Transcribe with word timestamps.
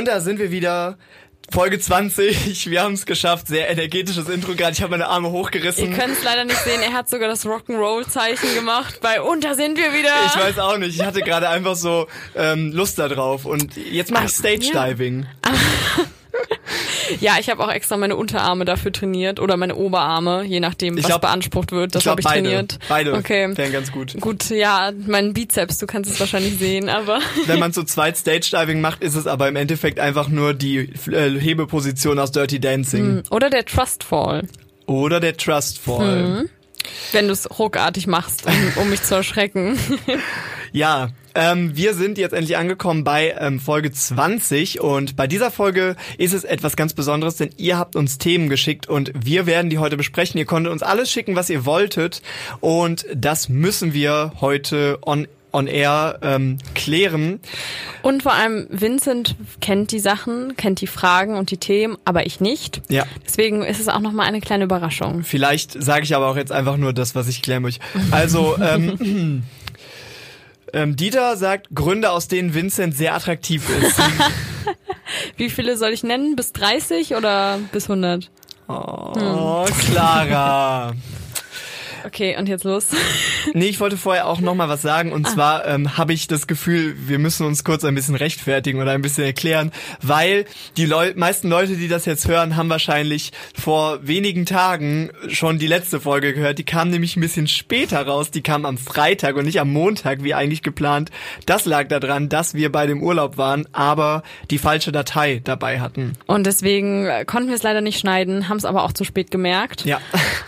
Und 0.00 0.06
da 0.06 0.20
sind 0.20 0.38
wir 0.38 0.50
wieder. 0.50 0.96
Folge 1.52 1.78
20, 1.78 2.70
wir 2.70 2.82
haben 2.82 2.94
es 2.94 3.04
geschafft, 3.04 3.48
sehr 3.48 3.68
energetisches 3.68 4.30
Intro 4.30 4.54
gerade. 4.54 4.72
Ich 4.72 4.80
habe 4.80 4.92
meine 4.92 5.08
Arme 5.08 5.30
hochgerissen. 5.30 5.90
Ihr 5.90 5.98
könnt 5.98 6.16
es 6.16 6.22
leider 6.22 6.44
nicht 6.44 6.56
sehen, 6.62 6.80
er 6.80 6.94
hat 6.94 7.10
sogar 7.10 7.28
das 7.28 7.44
Rock'n'Roll-Zeichen 7.44 8.54
gemacht. 8.54 9.00
Bei 9.02 9.20
und 9.20 9.44
da 9.44 9.54
sind 9.54 9.76
wir 9.76 9.92
wieder. 9.92 10.08
Ich 10.26 10.40
weiß 10.40 10.58
auch 10.58 10.78
nicht, 10.78 10.94
ich 10.94 11.04
hatte 11.04 11.20
gerade 11.20 11.50
einfach 11.50 11.74
so 11.76 12.06
ähm, 12.34 12.72
Lust 12.72 12.98
da 12.98 13.08
drauf 13.08 13.44
und 13.44 13.76
jetzt 13.76 14.10
mache 14.10 14.26
ich 14.26 14.32
Stage 14.32 14.70
Diving. 14.72 15.26
Ja. 15.44 15.52
Ja, 17.20 17.38
ich 17.40 17.50
habe 17.50 17.64
auch 17.64 17.70
extra 17.70 17.96
meine 17.96 18.14
Unterarme 18.14 18.64
dafür 18.64 18.92
trainiert 18.92 19.40
oder 19.40 19.56
meine 19.56 19.74
Oberarme, 19.74 20.44
je 20.44 20.60
nachdem, 20.60 20.96
was 20.96 21.06
glaub, 21.06 21.22
beansprucht 21.22 21.72
wird. 21.72 21.94
Das 21.94 22.06
habe 22.06 22.20
ich 22.20 22.26
trainiert. 22.26 22.78
Beide 22.88 23.14
okay. 23.14 23.56
wären 23.56 23.72
ganz 23.72 23.90
gut. 23.90 24.14
Gut, 24.20 24.48
ja, 24.50 24.92
mein 25.06 25.32
Bizeps, 25.32 25.78
du 25.78 25.86
kannst 25.86 26.10
es 26.10 26.20
wahrscheinlich 26.20 26.58
sehen, 26.58 26.88
aber. 26.88 27.20
Wenn 27.46 27.58
man 27.58 27.72
zu 27.72 27.82
zweit 27.84 28.16
Stage 28.16 28.50
Diving 28.52 28.80
macht, 28.80 29.02
ist 29.02 29.16
es 29.16 29.26
aber 29.26 29.48
im 29.48 29.56
Endeffekt 29.56 29.98
einfach 29.98 30.28
nur 30.28 30.54
die 30.54 30.90
äh, 31.10 31.38
Hebeposition 31.38 32.18
aus 32.18 32.32
Dirty 32.32 32.60
Dancing. 32.60 33.04
Hm. 33.04 33.22
Oder 33.30 33.50
der 33.50 33.64
Trust 33.64 34.04
Fall. 34.04 34.46
Oder 34.86 35.20
der 35.20 35.36
Trust 35.36 35.78
Fall. 35.78 36.24
Hm. 36.24 36.48
Wenn 37.12 37.26
du 37.26 37.32
es 37.32 37.58
ruckartig 37.58 38.06
machst, 38.06 38.46
um, 38.46 38.82
um 38.82 38.90
mich 38.90 39.02
zu 39.02 39.16
erschrecken. 39.16 39.78
Ja, 40.72 41.10
ähm, 41.34 41.76
wir 41.76 41.94
sind 41.94 42.18
jetzt 42.18 42.32
endlich 42.32 42.56
angekommen 42.56 43.04
bei 43.04 43.34
ähm, 43.38 43.60
Folge 43.60 43.92
20 43.92 44.80
und 44.80 45.16
bei 45.16 45.26
dieser 45.26 45.50
Folge 45.50 45.96
ist 46.18 46.32
es 46.32 46.44
etwas 46.44 46.76
ganz 46.76 46.94
Besonderes, 46.94 47.36
denn 47.36 47.50
ihr 47.56 47.78
habt 47.78 47.96
uns 47.96 48.18
Themen 48.18 48.48
geschickt 48.48 48.88
und 48.88 49.12
wir 49.14 49.46
werden 49.46 49.70
die 49.70 49.78
heute 49.78 49.96
besprechen. 49.96 50.38
Ihr 50.38 50.46
konntet 50.46 50.72
uns 50.72 50.82
alles 50.82 51.10
schicken, 51.10 51.36
was 51.36 51.50
ihr 51.50 51.64
wolltet 51.64 52.22
und 52.60 53.06
das 53.14 53.48
müssen 53.48 53.92
wir 53.92 54.32
heute 54.40 54.98
on 55.02 55.26
on 55.52 55.66
air 55.66 56.18
ähm, 56.22 56.58
klären. 56.74 57.40
Und 58.02 58.22
vor 58.22 58.34
allem 58.34 58.66
Vincent 58.70 59.36
kennt 59.60 59.92
die 59.92 59.98
Sachen, 59.98 60.56
kennt 60.56 60.80
die 60.80 60.86
Fragen 60.86 61.36
und 61.36 61.50
die 61.50 61.56
Themen, 61.56 61.98
aber 62.04 62.26
ich 62.26 62.40
nicht. 62.40 62.82
Ja. 62.88 63.04
Deswegen 63.26 63.62
ist 63.62 63.80
es 63.80 63.88
auch 63.88 64.00
noch 64.00 64.12
mal 64.12 64.24
eine 64.24 64.40
kleine 64.40 64.64
Überraschung. 64.64 65.24
Vielleicht 65.24 65.82
sage 65.82 66.04
ich 66.04 66.14
aber 66.14 66.28
auch 66.28 66.36
jetzt 66.36 66.52
einfach 66.52 66.76
nur 66.76 66.92
das, 66.92 67.14
was 67.14 67.28
ich 67.28 67.42
klären 67.42 67.62
möchte. 67.62 67.80
Also 68.10 68.56
ähm, 68.62 69.42
Ähm, 70.72 70.96
Dieter 70.96 71.36
sagt 71.36 71.68
Gründe, 71.74 72.10
aus 72.10 72.28
denen 72.28 72.54
Vincent 72.54 72.96
sehr 72.96 73.14
attraktiv 73.14 73.68
ist. 73.68 73.98
Wie 75.36 75.50
viele 75.50 75.76
soll 75.76 75.90
ich 75.90 76.02
nennen? 76.02 76.36
Bis 76.36 76.52
30 76.52 77.14
oder 77.14 77.58
bis 77.72 77.84
100? 77.90 78.30
Oh, 78.68 79.64
hm. 79.66 79.74
Clara. 79.78 80.92
Okay, 82.04 82.36
und 82.38 82.48
jetzt 82.48 82.64
los. 82.64 82.88
nee, 83.54 83.66
ich 83.66 83.80
wollte 83.80 83.96
vorher 83.96 84.26
auch 84.26 84.40
noch 84.40 84.54
mal 84.54 84.68
was 84.68 84.82
sagen. 84.82 85.12
Und 85.12 85.26
ah. 85.26 85.30
zwar 85.30 85.66
ähm, 85.66 85.96
habe 85.96 86.12
ich 86.12 86.26
das 86.26 86.46
Gefühl, 86.46 86.94
wir 87.06 87.18
müssen 87.18 87.46
uns 87.46 87.64
kurz 87.64 87.84
ein 87.84 87.94
bisschen 87.94 88.14
rechtfertigen 88.14 88.80
oder 88.80 88.92
ein 88.92 89.02
bisschen 89.02 89.24
erklären, 89.24 89.72
weil 90.02 90.44
die 90.76 90.86
Leu 90.86 91.12
meisten 91.16 91.48
Leute, 91.48 91.76
die 91.76 91.88
das 91.88 92.04
jetzt 92.04 92.28
hören, 92.28 92.56
haben 92.56 92.68
wahrscheinlich 92.68 93.32
vor 93.54 94.06
wenigen 94.06 94.46
Tagen 94.46 95.10
schon 95.28 95.58
die 95.58 95.66
letzte 95.66 96.00
Folge 96.00 96.34
gehört. 96.34 96.58
Die 96.58 96.64
kam 96.64 96.90
nämlich 96.90 97.16
ein 97.16 97.20
bisschen 97.20 97.48
später 97.48 98.06
raus. 98.06 98.30
Die 98.30 98.42
kam 98.42 98.64
am 98.64 98.78
Freitag 98.78 99.36
und 99.36 99.44
nicht 99.44 99.60
am 99.60 99.72
Montag, 99.72 100.22
wie 100.22 100.34
eigentlich 100.34 100.62
geplant. 100.62 101.10
Das 101.46 101.64
lag 101.64 101.88
daran, 101.88 102.28
dass 102.28 102.54
wir 102.54 102.70
bei 102.70 102.86
dem 102.86 103.02
Urlaub 103.02 103.36
waren, 103.36 103.66
aber 103.72 104.22
die 104.50 104.58
falsche 104.58 104.92
Datei 104.92 105.40
dabei 105.42 105.80
hatten. 105.80 106.14
Und 106.26 106.46
deswegen 106.46 107.08
konnten 107.26 107.48
wir 107.48 107.56
es 107.56 107.62
leider 107.62 107.80
nicht 107.80 107.98
schneiden, 107.98 108.48
haben 108.48 108.56
es 108.56 108.64
aber 108.64 108.84
auch 108.84 108.92
zu 108.92 109.04
spät 109.04 109.30
gemerkt. 109.30 109.84
Ja. 109.84 110.00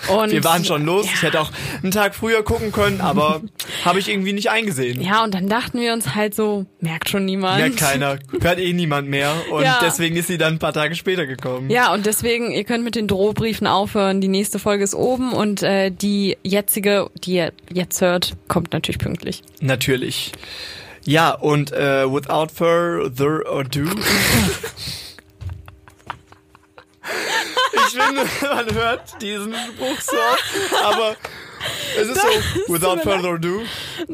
Und 0.08 0.30
wir 0.30 0.44
waren 0.44 0.64
schon 0.64 0.84
los. 0.84 1.06
Ja. 1.06 1.12
Ich 1.14 1.22
hätte 1.22 1.40
auch 1.40 1.41
einen 1.82 1.92
Tag 1.92 2.14
früher 2.14 2.42
gucken 2.42 2.72
können, 2.72 3.00
aber 3.00 3.40
habe 3.84 3.98
ich 3.98 4.08
irgendwie 4.08 4.32
nicht 4.32 4.50
eingesehen. 4.50 5.00
Ja, 5.00 5.24
und 5.24 5.34
dann 5.34 5.48
dachten 5.48 5.80
wir 5.80 5.92
uns 5.92 6.14
halt 6.14 6.34
so, 6.34 6.66
merkt 6.80 7.08
schon 7.08 7.24
niemand. 7.24 7.58
Merkt 7.58 7.76
keiner, 7.78 8.18
hört 8.40 8.58
eh 8.58 8.72
niemand 8.72 9.08
mehr. 9.08 9.32
Und 9.50 9.62
ja. 9.62 9.78
deswegen 9.82 10.16
ist 10.16 10.28
sie 10.28 10.38
dann 10.38 10.54
ein 10.54 10.58
paar 10.58 10.72
Tage 10.72 10.94
später 10.94 11.26
gekommen. 11.26 11.70
Ja, 11.70 11.92
und 11.92 12.06
deswegen, 12.06 12.50
ihr 12.50 12.64
könnt 12.64 12.84
mit 12.84 12.94
den 12.94 13.08
Drohbriefen 13.08 13.66
aufhören. 13.66 14.20
Die 14.20 14.28
nächste 14.28 14.58
Folge 14.58 14.84
ist 14.84 14.94
oben 14.94 15.32
und 15.32 15.62
äh, 15.62 15.90
die 15.90 16.36
jetzige, 16.42 17.10
die 17.24 17.34
ihr 17.34 17.52
jetzt 17.72 18.00
hört, 18.00 18.34
kommt 18.48 18.72
natürlich 18.72 18.98
pünktlich. 18.98 19.42
Natürlich. 19.60 20.32
Ja, 21.04 21.32
und 21.32 21.72
äh, 21.72 22.06
without 22.10 22.48
further 22.54 23.40
ado. 23.50 23.82
ich 27.72 27.98
finde, 27.98 28.26
man 28.42 28.74
hört 28.74 29.20
diesen 29.20 29.54
Spruch 29.54 30.00
so, 30.00 30.16
aber 30.84 31.16
es 31.96 32.08
ist 32.08 32.16
das 32.16 32.24
so, 32.66 32.74
without 32.74 32.98
further 33.02 33.34
ado. 33.34 33.62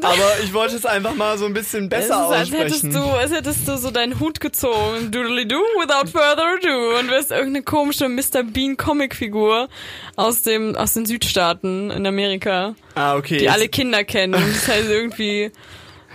Aber 0.01 0.39
ich 0.43 0.53
wollte 0.53 0.75
es 0.75 0.85
einfach 0.85 1.15
mal 1.15 1.37
so 1.37 1.45
ein 1.45 1.53
bisschen 1.53 1.89
besser 1.89 2.03
es 2.03 2.09
ist, 2.09 2.51
aussprechen. 2.51 2.61
Als 2.61 2.73
hättest, 2.73 2.95
du, 2.95 2.99
als 2.99 3.31
hättest 3.31 3.67
du 3.67 3.77
so 3.77 3.91
deinen 3.91 4.19
Hut 4.19 4.39
gezogen, 4.39 5.11
doodly 5.11 5.47
do, 5.47 5.57
without 5.79 6.07
further 6.11 6.45
ado. 6.45 6.99
Und 6.99 7.09
wärst 7.09 7.31
irgendeine 7.31 7.63
komische 7.63 8.07
Mr. 8.09 8.43
Bean 8.43 8.77
Comicfigur 8.77 9.69
aus 10.15 10.43
dem, 10.43 10.75
aus 10.75 10.93
den 10.93 11.05
Südstaaten 11.05 11.91
in 11.91 12.05
Amerika. 12.05 12.75
Ah, 12.95 13.15
okay. 13.15 13.37
Die 13.37 13.49
alle 13.49 13.69
Kinder 13.69 14.03
kennen. 14.03 14.35
Und 14.35 14.55
das 14.55 14.67
heißt 14.67 14.89
irgendwie, 14.89 15.51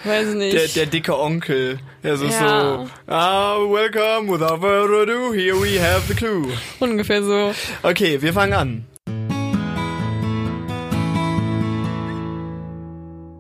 weiß 0.05 0.35
nicht. 0.35 0.55
Der, 0.55 0.69
der 0.69 0.87
dicke 0.87 1.19
Onkel. 1.19 1.79
Ja, 2.03 2.17
so, 2.17 2.27
ja. 2.27 2.87
so, 2.87 3.13
ah, 3.13 3.57
welcome, 3.59 4.31
without 4.31 4.61
further 4.61 5.03
ado, 5.03 5.33
here 5.33 5.55
we 5.61 5.81
have 5.81 6.03
the 6.09 6.15
clue. 6.15 6.53
Ungefähr 6.81 7.23
so. 7.23 7.55
Okay, 7.83 8.21
wir 8.21 8.33
fangen 8.33 8.53
an. 8.53 8.87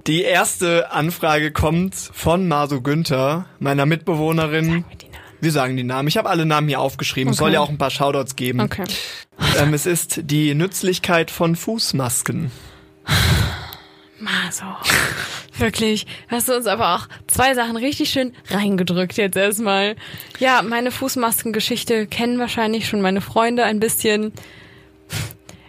Die 0.06 0.22
erste 0.22 0.92
Anfrage 0.92 1.50
kommt 1.50 1.94
von 1.94 2.46
Masu 2.46 2.82
Günther, 2.82 3.46
meiner 3.58 3.86
Mitbewohnerin. 3.86 4.84
Wir 5.40 5.50
sagen 5.50 5.76
die 5.76 5.84
Namen. 5.84 6.08
Ich 6.08 6.18
habe 6.18 6.28
alle 6.28 6.44
Namen 6.44 6.68
hier 6.68 6.80
aufgeschrieben. 6.80 7.28
Okay. 7.28 7.34
Es 7.34 7.38
soll 7.38 7.52
ja 7.52 7.60
auch 7.60 7.70
ein 7.70 7.78
paar 7.78 7.90
Shoutouts 7.90 8.36
geben. 8.36 8.60
Okay. 8.60 8.84
Ähm, 9.58 9.72
es 9.72 9.86
ist 9.86 10.20
die 10.24 10.54
Nützlichkeit 10.54 11.30
von 11.30 11.56
Fußmasken. 11.56 12.50
Maso. 14.18 14.64
Wirklich. 15.58 16.06
Hast 16.28 16.48
du 16.48 16.54
uns 16.54 16.66
aber 16.66 16.94
auch 16.94 17.08
zwei 17.26 17.54
Sachen 17.54 17.76
richtig 17.76 18.10
schön 18.10 18.32
reingedrückt 18.48 19.16
jetzt 19.16 19.36
erstmal. 19.36 19.96
Ja, 20.38 20.62
meine 20.62 20.90
Fußmaskengeschichte 20.90 22.06
kennen 22.06 22.38
wahrscheinlich 22.38 22.88
schon 22.88 23.00
meine 23.00 23.20
Freunde 23.20 23.64
ein 23.64 23.80
bisschen. 23.80 24.32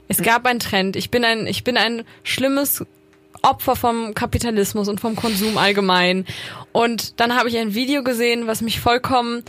Es 0.08 0.22
gab 0.22 0.46
einen 0.46 0.60
Trend. 0.60 0.96
Ich 0.96 1.10
bin 1.10 1.26
ein, 1.26 1.48
ich 1.48 1.64
bin 1.64 1.78
ein 1.78 2.04
schlimmes 2.24 2.86
Opfer 3.42 3.76
vom 3.76 4.14
Kapitalismus 4.14 4.88
und 4.88 5.00
vom 5.00 5.16
Konsum 5.16 5.58
allgemein. 5.58 6.26
Und 6.72 7.20
dann 7.20 7.36
habe 7.36 7.50
ich 7.50 7.58
ein 7.58 7.74
Video 7.76 8.04
gesehen, 8.04 8.48
was 8.48 8.62
mich 8.62 8.80
vollkommen 8.80 9.44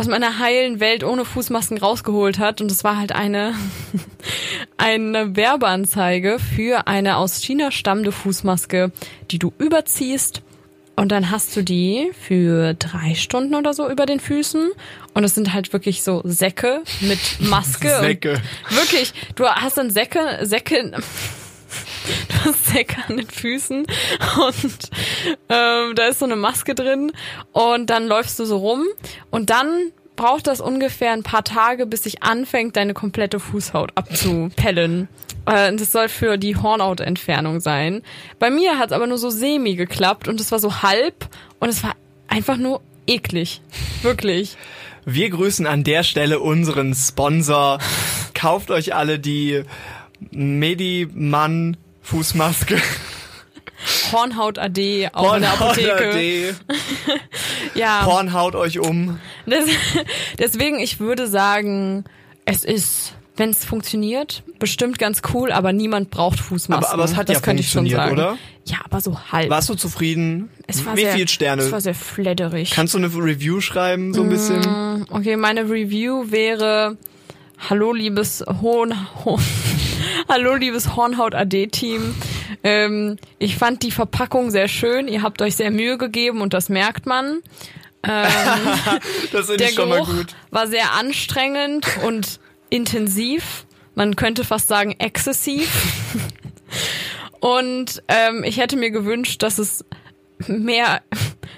aus 0.00 0.08
meiner 0.08 0.38
heilen 0.38 0.80
Welt 0.80 1.04
ohne 1.04 1.26
Fußmasken 1.26 1.76
rausgeholt 1.76 2.38
hat. 2.38 2.62
Und 2.62 2.72
es 2.72 2.84
war 2.84 2.96
halt 2.96 3.12
eine, 3.12 3.54
eine 4.78 5.36
Werbeanzeige 5.36 6.38
für 6.38 6.86
eine 6.86 7.18
aus 7.18 7.42
China 7.42 7.70
stammende 7.70 8.10
Fußmaske, 8.10 8.92
die 9.30 9.38
du 9.38 9.52
überziehst. 9.58 10.40
Und 10.96 11.12
dann 11.12 11.30
hast 11.30 11.54
du 11.54 11.62
die 11.62 12.12
für 12.18 12.72
drei 12.72 13.14
Stunden 13.14 13.54
oder 13.54 13.74
so 13.74 13.90
über 13.90 14.06
den 14.06 14.20
Füßen. 14.20 14.70
Und 15.12 15.24
es 15.24 15.34
sind 15.34 15.52
halt 15.52 15.74
wirklich 15.74 16.02
so 16.02 16.22
Säcke 16.24 16.82
mit 17.02 17.18
Maske. 17.38 17.94
Säcke. 18.00 18.40
wirklich, 18.70 19.12
du 19.34 19.46
hast 19.46 19.76
dann 19.76 19.90
Säcke, 19.90 20.38
Säcke, 20.46 20.92
du 22.28 22.50
hast 22.50 22.66
Säcke 22.66 22.96
an 23.08 23.16
den 23.16 23.28
Füßen 23.28 23.78
und 23.78 24.90
ähm, 25.48 25.94
da 25.94 26.06
ist 26.08 26.18
so 26.18 26.24
eine 26.24 26.36
Maske 26.36 26.74
drin 26.74 27.12
und 27.52 27.90
dann 27.90 28.06
läufst 28.06 28.38
du 28.38 28.44
so 28.44 28.58
rum 28.58 28.84
und 29.30 29.50
dann 29.50 29.92
braucht 30.16 30.46
das 30.46 30.60
ungefähr 30.60 31.12
ein 31.12 31.22
paar 31.22 31.44
Tage, 31.44 31.86
bis 31.86 32.02
sich 32.02 32.22
anfängt, 32.22 32.76
deine 32.76 32.92
komplette 32.92 33.40
Fußhaut 33.40 33.92
abzupellen. 33.94 35.08
Äh, 35.46 35.74
das 35.74 35.92
soll 35.92 36.08
für 36.08 36.36
die 36.36 36.56
Hornhautentfernung 36.56 37.60
sein. 37.60 38.02
Bei 38.38 38.50
mir 38.50 38.78
hat 38.78 38.88
es 38.88 38.92
aber 38.92 39.06
nur 39.06 39.18
so 39.18 39.30
semi 39.30 39.76
geklappt 39.76 40.28
und 40.28 40.40
es 40.40 40.52
war 40.52 40.58
so 40.58 40.82
halb 40.82 41.28
und 41.58 41.70
es 41.70 41.82
war 41.82 41.94
einfach 42.28 42.58
nur 42.58 42.82
eklig. 43.06 43.62
Wirklich. 44.02 44.56
Wir 45.04 45.30
grüßen 45.30 45.66
an 45.66 45.84
der 45.84 46.02
Stelle 46.02 46.40
unseren 46.40 46.94
Sponsor. 46.94 47.78
Kauft 48.34 48.70
euch 48.70 48.94
alle 48.94 49.18
die 49.18 49.62
Mediman 50.30 51.76
Fußmaske. 52.10 52.76
Hornhaut 54.10 54.58
AD, 54.58 55.10
auch 55.12 55.30
Hornhaut 55.30 55.78
in 55.78 55.84
der 55.84 55.94
Apotheke. 55.94 56.10
AD. 56.10 56.54
ja. 57.78 58.04
Hornhaut 58.04 58.56
euch 58.56 58.80
um. 58.80 59.20
Das, 59.46 59.64
deswegen, 60.38 60.80
ich 60.80 60.98
würde 60.98 61.28
sagen, 61.28 62.04
es 62.44 62.64
ist, 62.64 63.12
wenn 63.36 63.50
es 63.50 63.64
funktioniert, 63.64 64.42
bestimmt 64.58 64.98
ganz 64.98 65.22
cool, 65.32 65.52
aber 65.52 65.72
niemand 65.72 66.10
braucht 66.10 66.40
Fußmasken. 66.40 66.84
Aber, 66.84 66.94
aber 66.94 67.04
es 67.04 67.14
hat 67.14 67.28
das 67.28 67.36
ja 67.36 67.40
könnte 67.42 67.62
funktioniert, 67.62 67.94
ich 67.94 68.08
schon 68.08 68.16
sagen. 68.16 68.32
oder? 68.32 68.38
Ja, 68.64 68.78
aber 68.84 69.00
so 69.00 69.16
halb. 69.30 69.48
Warst 69.48 69.68
du 69.68 69.76
zufrieden? 69.76 70.50
Es 70.66 70.84
war 70.84 70.96
Wie 70.96 71.02
sehr, 71.02 71.12
viele 71.12 71.28
Sterne? 71.28 71.62
Es 71.62 71.70
war 71.70 71.80
sehr 71.80 71.94
fledderig. 71.94 72.72
Kannst 72.72 72.94
du 72.94 72.98
eine 72.98 73.06
Review 73.06 73.60
schreiben, 73.60 74.14
so 74.14 74.22
ein 74.22 74.28
bisschen? 74.28 74.60
Mm, 74.60 75.06
okay, 75.10 75.36
meine 75.36 75.62
Review 75.70 76.24
wäre, 76.32 76.96
hallo 77.68 77.92
liebes 77.92 78.44
Hohn, 78.60 78.94
Hohn 79.24 79.40
Hallo, 80.28 80.54
liebes 80.54 80.96
Hornhaut 80.96 81.34
AD-Team. 81.34 82.14
Ähm, 82.62 83.16
ich 83.38 83.56
fand 83.56 83.82
die 83.82 83.90
Verpackung 83.90 84.50
sehr 84.50 84.68
schön. 84.68 85.08
Ihr 85.08 85.22
habt 85.22 85.42
euch 85.42 85.56
sehr 85.56 85.70
Mühe 85.70 85.98
gegeben 85.98 86.40
und 86.40 86.52
das 86.54 86.68
merkt 86.68 87.06
man. 87.06 87.40
das 88.02 89.46
finde 89.46 89.56
Der 89.58 89.68
ich 89.68 89.74
schon 89.74 89.88
mal 89.88 90.04
gut. 90.04 90.34
war 90.50 90.66
sehr 90.66 90.92
anstrengend 90.94 91.86
und 92.04 92.40
intensiv. 92.70 93.66
Man 93.94 94.16
könnte 94.16 94.44
fast 94.44 94.68
sagen 94.68 94.94
exzessiv. 94.98 95.70
Und 97.40 98.02
ähm, 98.08 98.44
ich 98.44 98.58
hätte 98.58 98.76
mir 98.76 98.90
gewünscht, 98.90 99.42
dass 99.42 99.58
es 99.58 99.84
mehr, 100.46 101.02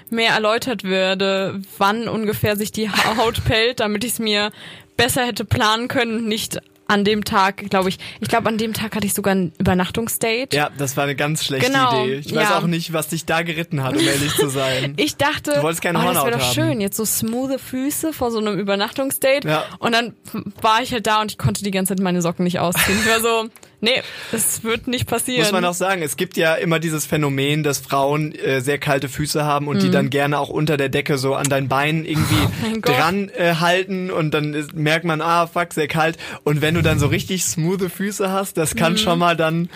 mehr 0.09 0.31
erläutert 0.31 0.83
würde, 0.83 1.61
wann 1.77 2.07
ungefähr 2.07 2.55
sich 2.57 2.71
die 2.71 2.89
Ha- 2.89 3.17
Haut 3.17 3.43
pellt, 3.45 3.79
damit 3.79 4.03
ich 4.03 4.13
es 4.13 4.19
mir 4.19 4.51
besser 4.97 5.25
hätte 5.25 5.45
planen 5.45 5.87
können, 5.87 6.17
und 6.17 6.27
nicht 6.27 6.59
an 6.87 7.03
dem 7.03 7.23
Tag, 7.23 7.69
glaube 7.69 7.89
ich. 7.89 7.97
Ich 8.19 8.27
glaube, 8.27 8.49
an 8.49 8.57
dem 8.57 8.73
Tag 8.73 8.95
hatte 8.95 9.05
ich 9.05 9.13
sogar 9.13 9.33
ein 9.35 9.53
Übernachtungsdate. 9.57 10.55
Ja, 10.55 10.69
das 10.77 10.97
war 10.97 11.05
eine 11.05 11.15
ganz 11.15 11.43
schlechte 11.45 11.71
Genau, 11.71 12.03
Idee. 12.03 12.15
Ich 12.15 12.35
weiß 12.35 12.49
ja. 12.49 12.57
auch 12.59 12.67
nicht, 12.67 12.93
was 12.93 13.07
dich 13.09 13.25
da 13.25 13.41
geritten 13.41 13.83
hat, 13.83 13.95
um 13.95 14.05
ehrlich 14.05 14.35
zu 14.35 14.49
sein. 14.49 14.93
Ich 15.03 15.17
dachte, 15.17 15.51
Du 15.55 15.63
wolltest 15.63 15.81
keine 15.81 15.99
oh, 15.99 16.13
das 16.13 16.23
wäre 16.23 16.31
doch 16.37 16.45
haben. 16.45 16.53
schön, 16.53 16.81
jetzt 16.81 16.97
so 16.97 17.05
smoothe 17.05 17.59
Füße 17.59 18.13
vor 18.13 18.31
so 18.31 18.39
einem 18.39 18.57
Übernachtungsdate. 18.57 19.47
Ja. 19.47 19.65
Und 19.79 19.93
dann 19.93 20.13
war 20.61 20.81
ich 20.81 20.93
halt 20.93 21.07
da 21.07 21.21
und 21.21 21.31
ich 21.31 21.37
konnte 21.37 21.63
die 21.63 21.71
ganze 21.71 21.95
Zeit 21.95 22.03
meine 22.03 22.21
Socken 22.21 22.43
nicht 22.43 22.59
ausziehen. 22.59 22.97
Ich 23.03 23.09
war 23.09 23.19
so, 23.19 23.49
nee, 23.83 24.01
das 24.31 24.63
wird 24.63 24.87
nicht 24.87 25.05
passieren. 25.07 25.41
Muss 25.43 25.51
man 25.51 25.63
auch 25.65 25.73
sagen, 25.75 26.01
es 26.01 26.17
gibt 26.17 26.37
ja 26.37 26.55
immer 26.55 26.79
dieses 26.79 27.05
Phänomen, 27.05 27.61
dass 27.63 27.77
Frauen 27.77 28.33
äh, 28.33 28.61
sehr 28.61 28.79
kalte 28.79 29.09
Füße 29.09 29.43
haben 29.45 29.67
und 29.67 29.81
die 29.83 29.91
dann 29.91 30.09
gerne 30.09 30.39
auch 30.39 30.49
unter 30.49 30.77
der 30.77 30.89
Decke 30.89 31.17
so 31.19 31.35
an 31.35 31.47
deinen 31.49 31.67
Beinen 31.67 32.05
irgendwie 32.05 32.33
Mhm. 32.33 32.73
Oh 32.77 32.91
dran 32.91 33.29
äh, 33.29 33.55
halten 33.55 34.09
und 34.09 34.33
dann 34.33 34.53
ist, 34.53 34.73
merkt 34.73 35.05
man, 35.05 35.21
ah, 35.21 35.45
fuck, 35.47 35.73
sehr 35.73 35.87
kalt. 35.87 36.17
Und 36.43 36.61
wenn 36.61 36.73
du 36.75 36.81
dann 36.81 36.97
so 36.99 37.07
richtig 37.07 37.43
smoothe 37.43 37.89
Füße 37.89 38.31
hast, 38.31 38.57
das 38.57 38.75
kann 38.75 38.97
schon 38.97 39.19
mal 39.19 39.35
dann 39.37 39.69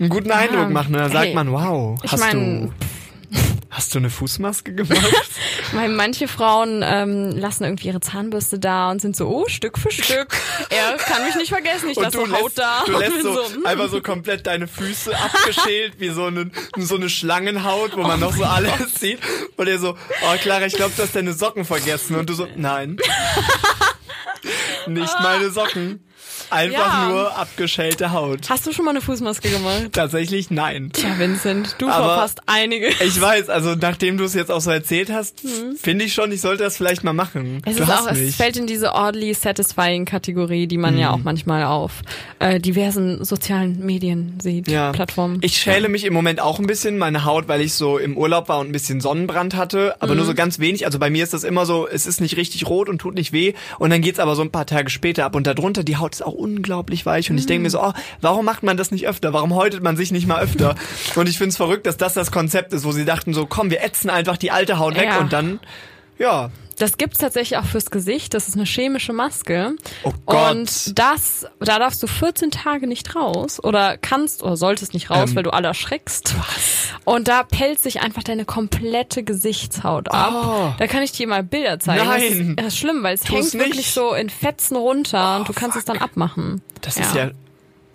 einen 0.00 0.08
guten 0.08 0.30
Eindruck 0.32 0.70
machen. 0.70 0.94
Und 0.94 1.00
dann 1.00 1.12
sagt 1.12 1.24
Mhm. 1.34 1.38
Hey, 1.38 1.44
man, 1.44 1.52
wow, 1.52 1.98
ich 2.02 2.10
hast 2.12 2.20
mein- 2.20 2.62
du 2.62 2.72
hast 3.74 3.92
du 3.92 3.98
eine 3.98 4.08
Fußmaske 4.08 4.72
gemacht? 4.72 5.04
Weil 5.72 5.88
manche 5.88 6.28
Frauen 6.28 6.82
ähm, 6.84 7.36
lassen 7.36 7.64
irgendwie 7.64 7.88
ihre 7.88 7.98
Zahnbürste 7.98 8.60
da 8.60 8.90
und 8.90 9.00
sind 9.00 9.16
so, 9.16 9.26
oh, 9.26 9.48
Stück 9.48 9.78
für 9.78 9.90
Stück. 9.90 10.28
Er 10.70 10.96
kann 10.96 11.24
mich 11.24 11.34
nicht 11.34 11.50
vergessen, 11.50 11.90
ich 11.90 11.96
lasse 11.96 12.16
so 12.18 12.30
Haut 12.30 12.42
lässt, 12.42 12.58
da. 12.58 12.82
du 12.86 12.92
lässt 12.92 13.14
bin 13.14 13.22
so, 13.22 13.54
hm. 13.54 13.66
einfach 13.66 13.88
so 13.88 14.00
komplett 14.00 14.46
deine 14.46 14.66
Füße 14.66 15.12
abgeschält, 15.16 15.94
wie 15.98 16.08
so 16.08 16.24
eine, 16.24 16.50
so 16.76 16.94
eine 16.94 17.10
Schlangenhaut, 17.10 17.96
wo 17.96 18.02
man 18.02 18.20
noch 18.20 18.34
so 18.34 18.44
alles 18.44 18.94
sieht. 18.98 19.18
Und 19.56 19.68
er 19.68 19.78
so, 19.78 19.90
oh 19.90 20.36
Clara, 20.40 20.66
ich 20.66 20.74
glaube, 20.74 20.92
du 20.96 21.02
hast 21.02 21.14
deine 21.14 21.32
Socken 21.32 21.64
vergessen. 21.64 22.16
Und 22.16 22.30
du 22.30 22.34
so, 22.34 22.46
nein. 22.56 22.96
Nicht 24.86 25.14
meine 25.20 25.50
Socken. 25.50 26.04
Einfach 26.50 27.02
Ja. 27.04 27.08
nur 27.08 27.36
abgeschälte 27.36 28.12
Haut. 28.12 28.48
Hast 28.48 28.66
du 28.66 28.72
schon 28.72 28.84
mal 28.84 28.92
eine 28.92 29.00
Fußmaske 29.00 29.48
gemacht? 29.48 29.90
Tatsächlich 29.92 30.50
nein. 30.50 30.90
Tja, 30.92 31.10
Vincent, 31.18 31.76
du 31.78 31.88
Aber- 31.88 32.06
verpasst 32.14 32.40
einige. 32.46 32.88
Ich 33.04 33.20
weiß, 33.20 33.48
also 33.48 33.74
nachdem 33.74 34.18
du 34.18 34.24
es 34.24 34.34
jetzt 34.34 34.50
auch 34.50 34.60
so 34.60 34.70
erzählt 34.70 35.10
hast, 35.10 35.42
finde 35.80 36.04
ich 36.04 36.14
schon, 36.14 36.30
ich 36.32 36.40
sollte 36.40 36.62
das 36.64 36.76
vielleicht 36.76 37.04
mal 37.04 37.12
machen. 37.12 37.54
Mhm. 37.56 37.62
Es, 37.64 37.76
du 37.76 37.82
ist 37.82 37.90
auch, 37.90 38.10
es 38.10 38.18
mich. 38.18 38.36
fällt 38.36 38.56
in 38.56 38.66
diese 38.66 38.92
oddly 38.94 39.34
satisfying 39.34 40.04
Kategorie, 40.04 40.66
die 40.66 40.78
man 40.78 40.96
ja 40.98 41.08
Mhm. 41.08 41.14
auch 41.14 41.24
manchmal 41.24 41.64
auf 41.64 41.92
äh, 42.38 42.60
diversen 42.60 43.24
sozialen 43.24 43.84
Medien 43.84 44.38
sieht, 44.40 44.68
ja. 44.68 44.92
Plattformen. 44.92 45.38
Ich 45.42 45.56
schäle 45.56 45.88
mich 45.88 46.04
im 46.04 46.12
Moment 46.12 46.40
auch 46.40 46.58
ein 46.58 46.66
bisschen 46.66 46.98
meine 46.98 47.24
Haut, 47.24 47.48
weil 47.48 47.60
ich 47.60 47.74
so 47.74 47.98
im 47.98 48.16
Urlaub 48.16 48.48
war 48.48 48.58
und 48.60 48.68
ein 48.68 48.72
bisschen 48.72 49.00
Sonnenbrand 49.00 49.54
hatte, 49.56 49.94
aber 50.00 50.12
Mhm. 50.12 50.18
nur 50.18 50.26
so 50.26 50.34
ganz 50.34 50.58
wenig. 50.58 50.86
Also 50.86 50.98
bei 50.98 51.10
mir 51.10 51.22
ist 51.24 51.32
das 51.32 51.44
immer 51.44 51.64
so, 51.66 51.86
es 51.88 52.06
ist 52.06 52.20
nicht 52.20 52.36
richtig 52.36 52.66
rot 52.66 52.88
und 52.88 52.98
tut 52.98 53.14
nicht 53.14 53.32
weh 53.32 53.54
und 53.78 53.90
dann 53.90 54.00
geht's 54.02 54.18
aber 54.18 54.34
so 54.36 54.42
ein 54.42 54.50
paar 54.50 54.66
Tage 54.66 54.90
später 54.90 55.24
ab 55.24 55.34
und 55.34 55.46
darunter 55.46 55.84
die 55.84 55.96
Haut 55.96 56.14
ist 56.14 56.22
auch 56.22 56.33
unglaublich 56.34 57.06
weich 57.06 57.30
und 57.30 57.38
ich 57.38 57.46
denke 57.46 57.62
mir 57.62 57.70
so, 57.70 57.82
oh, 57.82 57.92
warum 58.20 58.44
macht 58.44 58.62
man 58.62 58.76
das 58.76 58.90
nicht 58.90 59.06
öfter? 59.06 59.32
Warum 59.32 59.54
häutet 59.54 59.82
man 59.82 59.96
sich 59.96 60.12
nicht 60.12 60.26
mal 60.26 60.40
öfter? 60.42 60.74
Und 61.14 61.28
ich 61.28 61.38
find's 61.38 61.56
verrückt, 61.56 61.86
dass 61.86 61.96
das 61.96 62.14
das 62.14 62.30
Konzept 62.30 62.72
ist, 62.72 62.84
wo 62.84 62.92
sie 62.92 63.04
dachten 63.04 63.32
so, 63.34 63.46
komm, 63.46 63.70
wir 63.70 63.82
ätzen 63.82 64.10
einfach 64.10 64.36
die 64.36 64.50
alte 64.50 64.78
Haut 64.78 64.96
weg 64.96 65.08
Ja. 65.10 65.18
und 65.18 65.32
dann 65.32 65.60
ja, 66.18 66.50
Das 66.78 66.96
gibt's 66.96 67.18
tatsächlich 67.18 67.58
auch 67.58 67.64
fürs 67.64 67.90
Gesicht. 67.90 68.34
Das 68.34 68.48
ist 68.48 68.54
eine 68.56 68.64
chemische 68.64 69.12
Maske. 69.12 69.76
Oh 70.02 70.12
Gott. 70.26 70.50
Und 70.52 70.98
das, 70.98 71.46
da 71.60 71.78
darfst 71.78 72.02
du 72.02 72.06
14 72.06 72.50
Tage 72.50 72.86
nicht 72.86 73.14
raus 73.14 73.62
oder 73.62 73.96
kannst 73.96 74.42
oder 74.42 74.56
solltest 74.56 74.92
nicht 74.94 75.10
raus, 75.10 75.30
Ähm. 75.30 75.36
weil 75.36 75.42
du 75.44 75.50
alle 75.52 75.68
erschreckst. 75.68 76.34
Und 77.04 77.28
da 77.28 77.42
pellt 77.44 77.80
sich 77.80 78.00
einfach 78.00 78.22
deine 78.22 78.44
komplette 78.44 79.22
Gesichtshaut 79.22 80.10
ab. 80.10 80.32
Oh. 80.34 80.72
Da 80.78 80.86
kann 80.86 81.02
ich 81.02 81.12
dir 81.12 81.26
mal 81.28 81.42
Bilder 81.44 81.78
zeigen. 81.78 82.04
Nein. 82.06 82.20
Das 82.20 82.32
ist, 82.32 82.56
das 82.58 82.66
ist 82.66 82.78
schlimm, 82.78 83.02
weil 83.02 83.14
es 83.14 83.20
Tu's 83.22 83.30
hängt 83.52 83.54
wirklich 83.54 83.76
nicht. 83.78 83.94
so 83.94 84.12
in 84.14 84.30
Fetzen 84.30 84.76
runter 84.76 85.36
und 85.36 85.48
du 85.48 85.52
Oh, 85.52 85.56
kannst 85.58 85.76
es 85.76 85.84
fuck. 85.84 85.94
dann 85.94 86.02
abmachen. 86.02 86.62
das 86.80 86.96
ist 86.96 87.14
ja 87.14 87.30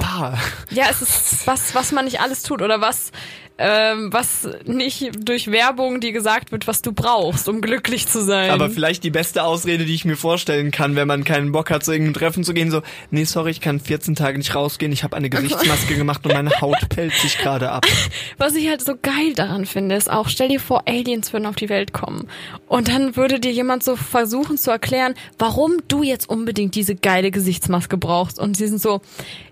ah. 0.01 0.33
Ja, 0.71 0.85
es 0.89 1.01
ist 1.01 1.45
was, 1.47 1.75
was 1.75 1.91
man 1.91 2.05
nicht 2.05 2.21
alles 2.21 2.43
tut 2.43 2.61
oder 2.61 2.79
was, 2.81 3.11
ähm, 3.59 4.11
was 4.13 4.47
nicht 4.65 5.11
durch 5.19 5.51
Werbung 5.51 5.99
dir 5.99 6.13
gesagt 6.13 6.53
wird, 6.53 6.65
was 6.65 6.81
du 6.81 6.93
brauchst, 6.93 7.49
um 7.49 7.59
glücklich 7.59 8.07
zu 8.07 8.23
sein. 8.23 8.51
Aber 8.51 8.69
vielleicht 8.69 9.03
die 9.03 9.09
beste 9.09 9.43
Ausrede, 9.43 9.85
die 9.85 9.93
ich 9.93 10.05
mir 10.05 10.15
vorstellen 10.15 10.71
kann, 10.71 10.95
wenn 10.95 11.07
man 11.07 11.25
keinen 11.25 11.51
Bock 11.51 11.69
hat, 11.69 11.83
zu 11.83 11.91
irgendeinem 11.91 12.13
Treffen 12.13 12.43
zu 12.45 12.53
gehen, 12.53 12.71
so, 12.71 12.81
nee, 13.11 13.25
sorry, 13.25 13.51
ich 13.51 13.59
kann 13.59 13.81
14 13.81 14.15
Tage 14.15 14.37
nicht 14.37 14.55
rausgehen, 14.55 14.93
ich 14.93 15.03
habe 15.03 15.17
eine 15.17 15.29
Gesichtsmaske 15.29 15.95
gemacht 15.95 16.25
und 16.25 16.33
meine 16.33 16.61
Haut 16.61 16.87
pellt 16.87 17.13
sich 17.13 17.37
gerade 17.37 17.69
ab. 17.69 17.85
Was 18.37 18.55
ich 18.55 18.69
halt 18.69 18.81
so 18.81 18.95
geil 18.95 19.33
daran 19.35 19.65
finde, 19.65 19.95
ist 19.95 20.09
auch, 20.09 20.29
stell 20.29 20.47
dir 20.47 20.61
vor, 20.61 20.83
Aliens 20.87 21.33
würden 21.33 21.45
auf 21.45 21.57
die 21.57 21.67
Welt 21.67 21.91
kommen. 21.91 22.27
Und 22.67 22.87
dann 22.87 23.17
würde 23.17 23.41
dir 23.41 23.51
jemand 23.51 23.83
so 23.83 23.97
versuchen 23.97 24.57
zu 24.57 24.71
erklären, 24.71 25.15
warum 25.37 25.73
du 25.89 26.01
jetzt 26.01 26.29
unbedingt 26.29 26.75
diese 26.75 26.95
geile 26.95 27.29
Gesichtsmaske 27.29 27.97
brauchst. 27.97 28.39
Und 28.39 28.55
sie 28.55 28.67
sind 28.67 28.81
so, 28.81 29.01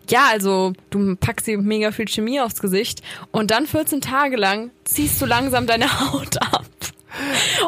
ja, 0.10 0.28
also 0.32 0.74
du 0.90 1.16
packst 1.16 1.48
dir 1.48 1.58
mega 1.58 1.92
viel 1.92 2.08
Chemie 2.08 2.40
aufs 2.40 2.62
Gesicht 2.62 3.02
und 3.32 3.52
dann 3.52 3.68
14 3.68 3.97
Tage 4.02 4.36
lang 4.36 4.72
ziehst 4.84 5.22
du 5.22 5.26
langsam 5.26 5.68
deine 5.68 6.00
Haut 6.00 6.42
ab. 6.42 6.66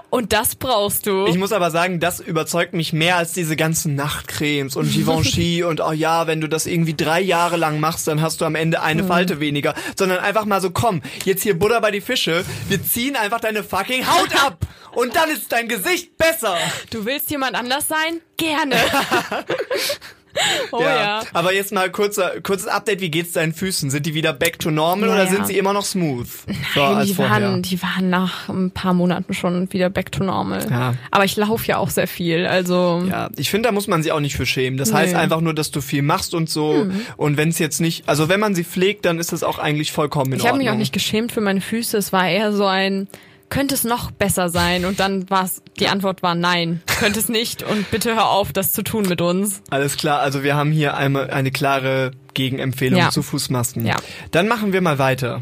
Und 0.09 0.33
das 0.33 0.55
brauchst 0.55 1.05
du. 1.05 1.25
Ich 1.27 1.37
muss 1.37 1.51
aber 1.51 1.71
sagen, 1.71 1.99
das 1.99 2.19
überzeugt 2.19 2.73
mich 2.73 2.93
mehr 2.93 3.17
als 3.17 3.33
diese 3.33 3.55
ganzen 3.55 3.95
Nachtcremes 3.95 4.75
und 4.75 4.91
Givenchy 4.91 5.63
und 5.67 5.81
oh 5.81 5.91
ja, 5.91 6.27
wenn 6.27 6.41
du 6.41 6.47
das 6.47 6.65
irgendwie 6.65 6.93
drei 6.93 7.21
Jahre 7.21 7.57
lang 7.57 7.79
machst, 7.79 8.07
dann 8.07 8.21
hast 8.21 8.41
du 8.41 8.45
am 8.45 8.55
Ende 8.55 8.81
eine 8.81 9.03
Falte 9.03 9.39
weniger. 9.39 9.73
Sondern 9.97 10.19
einfach 10.19 10.45
mal 10.45 10.61
so, 10.61 10.71
komm, 10.71 11.01
jetzt 11.25 11.43
hier 11.43 11.57
Butter 11.57 11.81
bei 11.81 11.91
die 11.91 12.01
Fische, 12.01 12.43
wir 12.67 12.83
ziehen 12.83 13.15
einfach 13.15 13.39
deine 13.39 13.63
fucking 13.63 14.07
Haut 14.07 14.35
ab 14.43 14.67
und 14.91 15.15
dann 15.15 15.29
ist 15.29 15.51
dein 15.51 15.67
Gesicht 15.67 16.17
besser. 16.17 16.55
Du 16.91 17.05
willst 17.05 17.29
jemand 17.31 17.55
anders 17.55 17.87
sein? 17.87 18.21
Gerne. 18.37 18.75
oh 20.71 20.81
ja. 20.81 21.21
Aber 21.33 21.53
jetzt 21.53 21.71
mal 21.71 21.89
kurzer, 21.91 22.39
kurzes 22.41 22.67
Update, 22.67 23.01
wie 23.01 23.09
geht's 23.09 23.31
deinen 23.33 23.53
Füßen? 23.53 23.89
Sind 23.89 24.05
die 24.05 24.13
wieder 24.13 24.31
back 24.33 24.59
to 24.59 24.71
normal 24.71 25.07
Ja, 25.09 25.15
oder 25.15 25.23
ja. 25.25 25.29
sind 25.31 25.47
sie 25.47 25.57
immer 25.57 25.73
noch 25.73 25.85
smooth? 25.85 26.27
So, 26.73 26.79
Nein, 26.79 27.05
die 27.07 27.13
vorher. 27.13 27.41
waren, 27.41 27.61
die 27.61 27.81
waren 27.81 28.09
nach 28.09 28.47
ein 28.49 28.71
paar 28.71 28.93
Monaten 28.93 29.33
schon 29.33 29.71
wieder 29.73 29.89
back 29.89 30.11
to 30.11 30.23
normal. 30.23 30.67
Ja. 30.69 30.93
Aber 31.11 31.25
ich 31.25 31.35
laufe 31.35 31.65
ja 31.67 31.77
auch 31.77 31.89
sehr 31.89 32.07
viel, 32.07 32.45
also 32.45 33.03
Ja, 33.09 33.29
ich 33.37 33.49
finde, 33.49 33.67
da 33.69 33.71
muss 33.73 33.87
man 33.87 34.03
sie 34.03 34.11
auch 34.11 34.19
nicht 34.19 34.35
für 34.35 34.45
schämen. 34.45 34.77
Das 34.77 34.93
heißt 34.93 35.13
Nee. 35.13 35.17
Mhm. 35.17 35.23
einfach 35.23 35.41
nur, 35.41 35.53
dass 35.53 35.71
du 35.71 35.81
viel 35.81 36.01
machst 36.03 36.33
und 36.33 36.49
so. 36.49 36.87
Und 37.17 37.37
wenn 37.37 37.49
es 37.49 37.59
jetzt 37.59 37.81
nicht, 37.81 38.07
also 38.07 38.29
wenn 38.29 38.39
man 38.39 38.53
sie 38.55 38.63
pflegt, 38.63 39.05
dann 39.05 39.19
ist 39.19 39.31
das 39.31 39.43
auch 39.43 39.59
eigentlich 39.59 39.91
vollkommen 39.91 40.33
in 40.33 40.37
ich 40.39 40.43
habe 40.43 40.53
Ordnung. 40.53 40.65
mich 40.65 40.73
auch 40.73 40.77
nicht 40.77 40.93
geschämt 40.93 41.31
für 41.31 41.41
meine 41.41 41.61
Füße. 41.61 41.97
Es 41.97 42.13
war 42.13 42.27
eher 42.29 42.53
so 42.53 42.65
ein, 42.65 43.07
könnte 43.49 43.73
es 43.75 43.83
noch 43.83 44.11
besser 44.11 44.49
sein? 44.49 44.85
Und 44.85 44.99
dann 44.99 45.29
war 45.29 45.45
es, 45.45 45.61
die 45.79 45.87
Antwort 45.87 46.21
war 46.23 46.35
nein, 46.35 46.81
könnte 46.99 47.19
es 47.19 47.29
nicht. 47.29 47.63
Und 47.63 47.89
bitte 47.91 48.15
hör 48.15 48.29
auf, 48.29 48.53
das 48.53 48.73
zu 48.73 48.83
tun 48.83 49.07
mit 49.07 49.21
uns. 49.21 49.61
Alles 49.69 49.97
klar, 49.97 50.19
also 50.19 50.43
wir 50.43 50.55
haben 50.55 50.71
hier 50.71 50.95
einmal 50.95 51.29
eine 51.31 51.51
klare 51.51 52.11
Gegenempfehlung 52.33 52.99
Ja. 52.99 53.09
zu 53.09 53.21
Fußmasken. 53.23 53.85
Ja. 53.85 53.95
Dann 54.31 54.47
machen 54.47 54.73
wir 54.73 54.81
mal 54.81 54.99
weiter. 54.99 55.41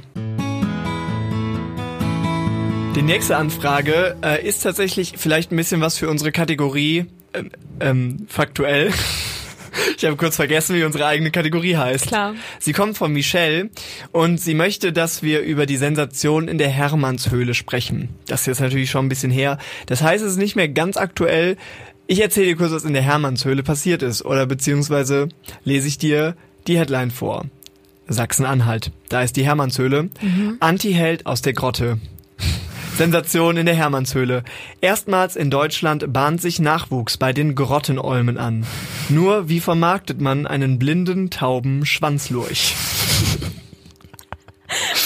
Die 2.96 3.02
nächste 3.04 3.38
Anfrage 3.38 4.16
äh, 4.24 4.44
ist 4.48 4.64
tatsächlich 4.64 5.14
vielleicht 5.18 5.52
ein 5.52 5.56
bisschen 5.56 5.82
was 5.82 5.98
für 5.98 6.10
unsere 6.10 6.32
Kategorie 6.32 7.06
ähm, 7.34 7.52
ähm, 7.80 8.26
faktuell. 8.28 8.92
Ich 9.98 10.06
habe 10.06 10.16
kurz 10.16 10.36
vergessen, 10.36 10.76
wie 10.76 10.84
unsere 10.84 11.06
eigene 11.06 11.32
Kategorie 11.32 11.76
heißt. 11.76 12.08
Klar. 12.08 12.36
Sie 12.60 12.74
kommt 12.74 12.98
von 12.98 13.12
Michelle 13.12 13.70
und 14.12 14.40
sie 14.40 14.54
möchte, 14.54 14.94
dass 14.94 15.24
wir 15.24 15.42
über 15.42 15.66
die 15.66 15.78
Sensation 15.78 16.48
in 16.48 16.58
der 16.58 16.70
Hermannshöhle 16.70 17.54
sprechen. 17.54 18.10
Das 18.28 18.42
ist 18.42 18.48
jetzt 18.48 18.62
natürlich 18.62 18.90
schon 18.90 19.06
ein 19.06 19.10
bisschen 19.10 19.32
her. 19.32 19.58
Das 19.86 20.02
heißt, 20.02 20.24
es 20.24 20.32
ist 20.32 20.38
nicht 20.38 20.56
mehr 20.56 20.70
ganz 20.70 20.98
aktuell. 20.98 21.58
Ich 22.08 22.22
erzähle 22.22 22.48
dir 22.48 22.56
kurz, 22.56 22.72
was 22.72 22.86
in 22.86 22.94
der 22.94 23.02
Hermannshöhle 23.02 23.64
passiert 23.64 24.02
ist. 24.02 24.24
Oder 24.24 24.46
beziehungsweise 24.46 25.30
lese 25.64 25.88
ich 25.88 25.98
dir 25.98 26.36
die 26.68 26.78
Headline 26.78 27.12
vor. 27.12 27.46
Sachsen-Anhalt. 28.08 28.92
Da 29.10 29.22
ist 29.22 29.36
die 29.36 29.46
Hermannshöhle. 29.46 30.10
Anti-Held 30.60 31.26
aus 31.26 31.42
der 31.42 31.54
Grotte. 31.54 32.00
Sensation 32.98 33.58
in 33.58 33.68
der 33.68 33.76
Hermannshöhle. 33.76 34.44
Erstmals 34.82 35.36
in 35.36 35.52
Deutschland 35.52 36.12
bahnt 36.12 36.42
sich 36.42 36.60
Nachwuchs 36.60 37.18
bei 37.18 37.32
den 37.32 37.54
Grottenolmen 37.54 38.40
an. 38.40 38.66
Nur 39.08 39.48
wie 39.50 39.60
vermarktet 39.60 40.20
man 40.20 40.48
einen 40.48 40.80
blinden, 40.80 41.30
tauben 41.30 41.86
Schwanzlurch? 41.86 42.76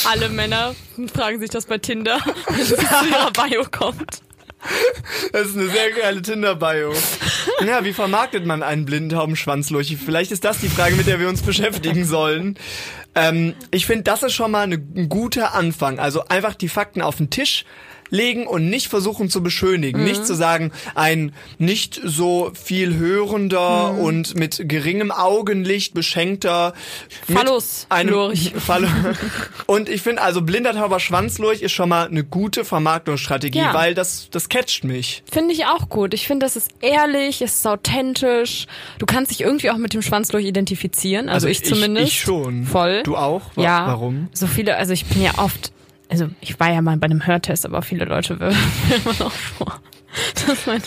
Alle 0.09 0.29
Männer 0.29 0.73
fragen 1.13 1.41
sich 1.41 1.49
das 1.49 1.65
bei 1.65 1.79
Tinder, 1.79 2.19
wenn 2.47 2.61
es 2.61 2.69
zu 2.69 2.75
ihrer 2.75 3.31
Bio 3.31 3.65
kommt. 3.69 4.21
Das 5.33 5.47
ist 5.47 5.57
eine 5.57 5.67
sehr 5.67 5.91
geile 5.91 6.21
Tinder-Bio. 6.21 6.93
Ja, 7.65 7.83
wie 7.83 7.93
vermarktet 7.93 8.45
man 8.45 8.63
einen 8.63 8.85
blinden, 8.85 9.09
tauben 9.09 9.35
Schwanzlurch? 9.35 9.97
Vielleicht 10.03 10.31
ist 10.31 10.45
das 10.45 10.59
die 10.59 10.69
Frage, 10.69 10.95
mit 10.95 11.07
der 11.07 11.19
wir 11.19 11.27
uns 11.27 11.41
beschäftigen 11.41 12.05
sollen. 12.05 12.57
Ähm, 13.15 13.55
ich 13.71 13.85
finde, 13.85 14.03
das 14.03 14.23
ist 14.23 14.33
schon 14.33 14.51
mal 14.51 14.67
ein 14.67 15.09
guter 15.09 15.53
Anfang. 15.53 15.99
Also 15.99 16.25
einfach 16.27 16.55
die 16.55 16.69
Fakten 16.69 17.01
auf 17.01 17.17
den 17.17 17.29
Tisch. 17.29 17.65
Legen 18.11 18.45
und 18.45 18.69
nicht 18.69 18.87
versuchen 18.89 19.29
zu 19.29 19.41
beschönigen. 19.41 20.03
Nicht 20.03 20.27
zu 20.27 20.35
sagen, 20.35 20.71
ein 20.93 21.33
nicht 21.57 21.99
so 22.03 22.51
viel 22.53 22.95
hörender 22.97 23.91
und 23.97 24.35
mit 24.37 24.61
geringem 24.69 25.09
Augenlicht 25.11 25.95
beschenkter 25.95 26.73
Phallus, 27.33 27.87
einem. 27.89 28.11
Und 29.65 29.89
ich 29.89 30.01
finde 30.01 30.21
also 30.21 30.41
blinder 30.41 30.73
tauber 30.73 30.99
Schwanzlurch 30.99 31.61
ist 31.61 31.71
schon 31.71 31.89
mal 31.89 32.07
eine 32.07 32.23
gute 32.23 32.65
Vermarktungsstrategie, 32.65 33.59
Ja. 33.59 33.73
weil 33.73 33.93
das 33.95 34.27
das 34.29 34.49
catcht 34.49 34.83
mich. 34.83 35.23
Finde 35.31 35.53
ich 35.53 35.65
auch 35.65 35.89
gut. 35.89 36.13
Ich 36.13 36.27
finde, 36.27 36.45
das 36.45 36.55
ist 36.55 36.69
ehrlich, 36.81 37.41
es 37.41 37.55
ist 37.55 37.67
authentisch. 37.67 38.67
Du 38.99 39.05
kannst 39.05 39.31
dich 39.31 39.41
irgendwie 39.41 39.71
auch 39.71 39.77
mit 39.77 39.93
dem 39.93 40.01
Schwanzlurch 40.01 40.45
identifizieren. 40.45 41.29
Also, 41.29 41.47
ich 41.47 41.63
zumindest. 41.63 42.07
Ich, 42.09 42.19
schon. 42.19 42.65
Voll. 42.65 43.03
Du 43.03 43.15
auch? 43.15 43.41
Wa- 43.55 43.63
ja. 43.63 43.87
Warum? 43.87 44.27
So 44.33 44.47
viele, 44.47 44.75
also 44.77 44.91
ich 44.93 45.05
bin 45.05 45.21
ja 45.21 45.31
oft, 45.37 45.71
also 46.11 46.27
ich 46.41 46.59
war 46.59 46.71
ja 46.71 46.81
mal 46.81 46.97
bei 46.97 47.05
einem 47.05 47.25
Hörtest, 47.25 47.65
aber 47.65 47.81
viele 47.81 48.05
Leute 48.05 48.35
mir 48.39 48.51
immer 48.95 49.15
noch 49.17 49.31
vor, 49.31 49.79
dass 50.47 50.65
mein, 50.65 50.81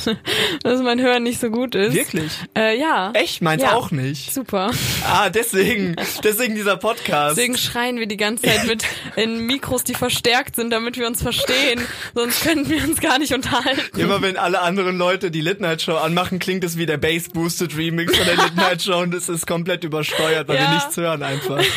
dass 0.62 0.80
mein 0.82 1.00
Hören 1.00 1.22
nicht 1.22 1.40
so 1.40 1.50
gut 1.50 1.74
ist. 1.74 1.94
Wirklich? 1.94 2.32
Äh, 2.56 2.78
ja. 2.78 3.10
Echt? 3.14 3.42
Meins 3.42 3.62
Ja. 3.62 3.74
auch 3.74 3.90
nicht. 3.90 4.32
Super. 4.32 4.70
Ah, 5.06 5.30
deswegen, 5.30 5.96
deswegen 6.22 6.54
dieser 6.54 6.76
Podcast. 6.76 7.36
Deswegen 7.36 7.56
schreien 7.56 7.98
wir 7.98 8.06
die 8.06 8.16
ganze 8.16 8.44
Zeit 8.46 8.66
mit 8.66 8.84
in 9.16 9.46
Mikros, 9.46 9.84
die 9.84 9.94
verstärkt 9.94 10.56
sind, 10.56 10.70
damit 10.70 10.96
wir 10.98 11.06
uns 11.06 11.22
verstehen. 11.22 11.80
Sonst 12.14 12.42
könnten 12.42 12.68
wir 12.68 12.82
uns 12.84 13.00
gar 13.00 13.18
nicht 13.18 13.32
unterhalten. 13.34 13.98
Immer 13.98 14.20
wenn 14.22 14.36
alle 14.36 14.60
anderen 14.60 14.98
Leute 14.98 15.30
die 15.30 15.40
Late 15.40 15.62
Night 15.62 15.82
Show 15.82 15.96
anmachen, 15.96 16.38
klingt 16.38 16.64
es 16.64 16.76
wie 16.76 16.86
der 16.86 16.98
Bass 16.98 17.28
Boosted 17.28 17.76
Remix 17.76 18.16
von 18.16 18.26
der 18.26 18.36
Late 18.36 18.56
Night 18.56 18.82
Show 18.82 18.98
und 18.98 19.14
es 19.14 19.28
ist 19.28 19.46
komplett 19.46 19.84
übersteuert, 19.84 20.48
weil 20.48 20.56
Ja. 20.56 20.62
wir 20.62 20.74
nichts 20.74 20.96
hören 20.96 21.22
einfach. 21.22 21.62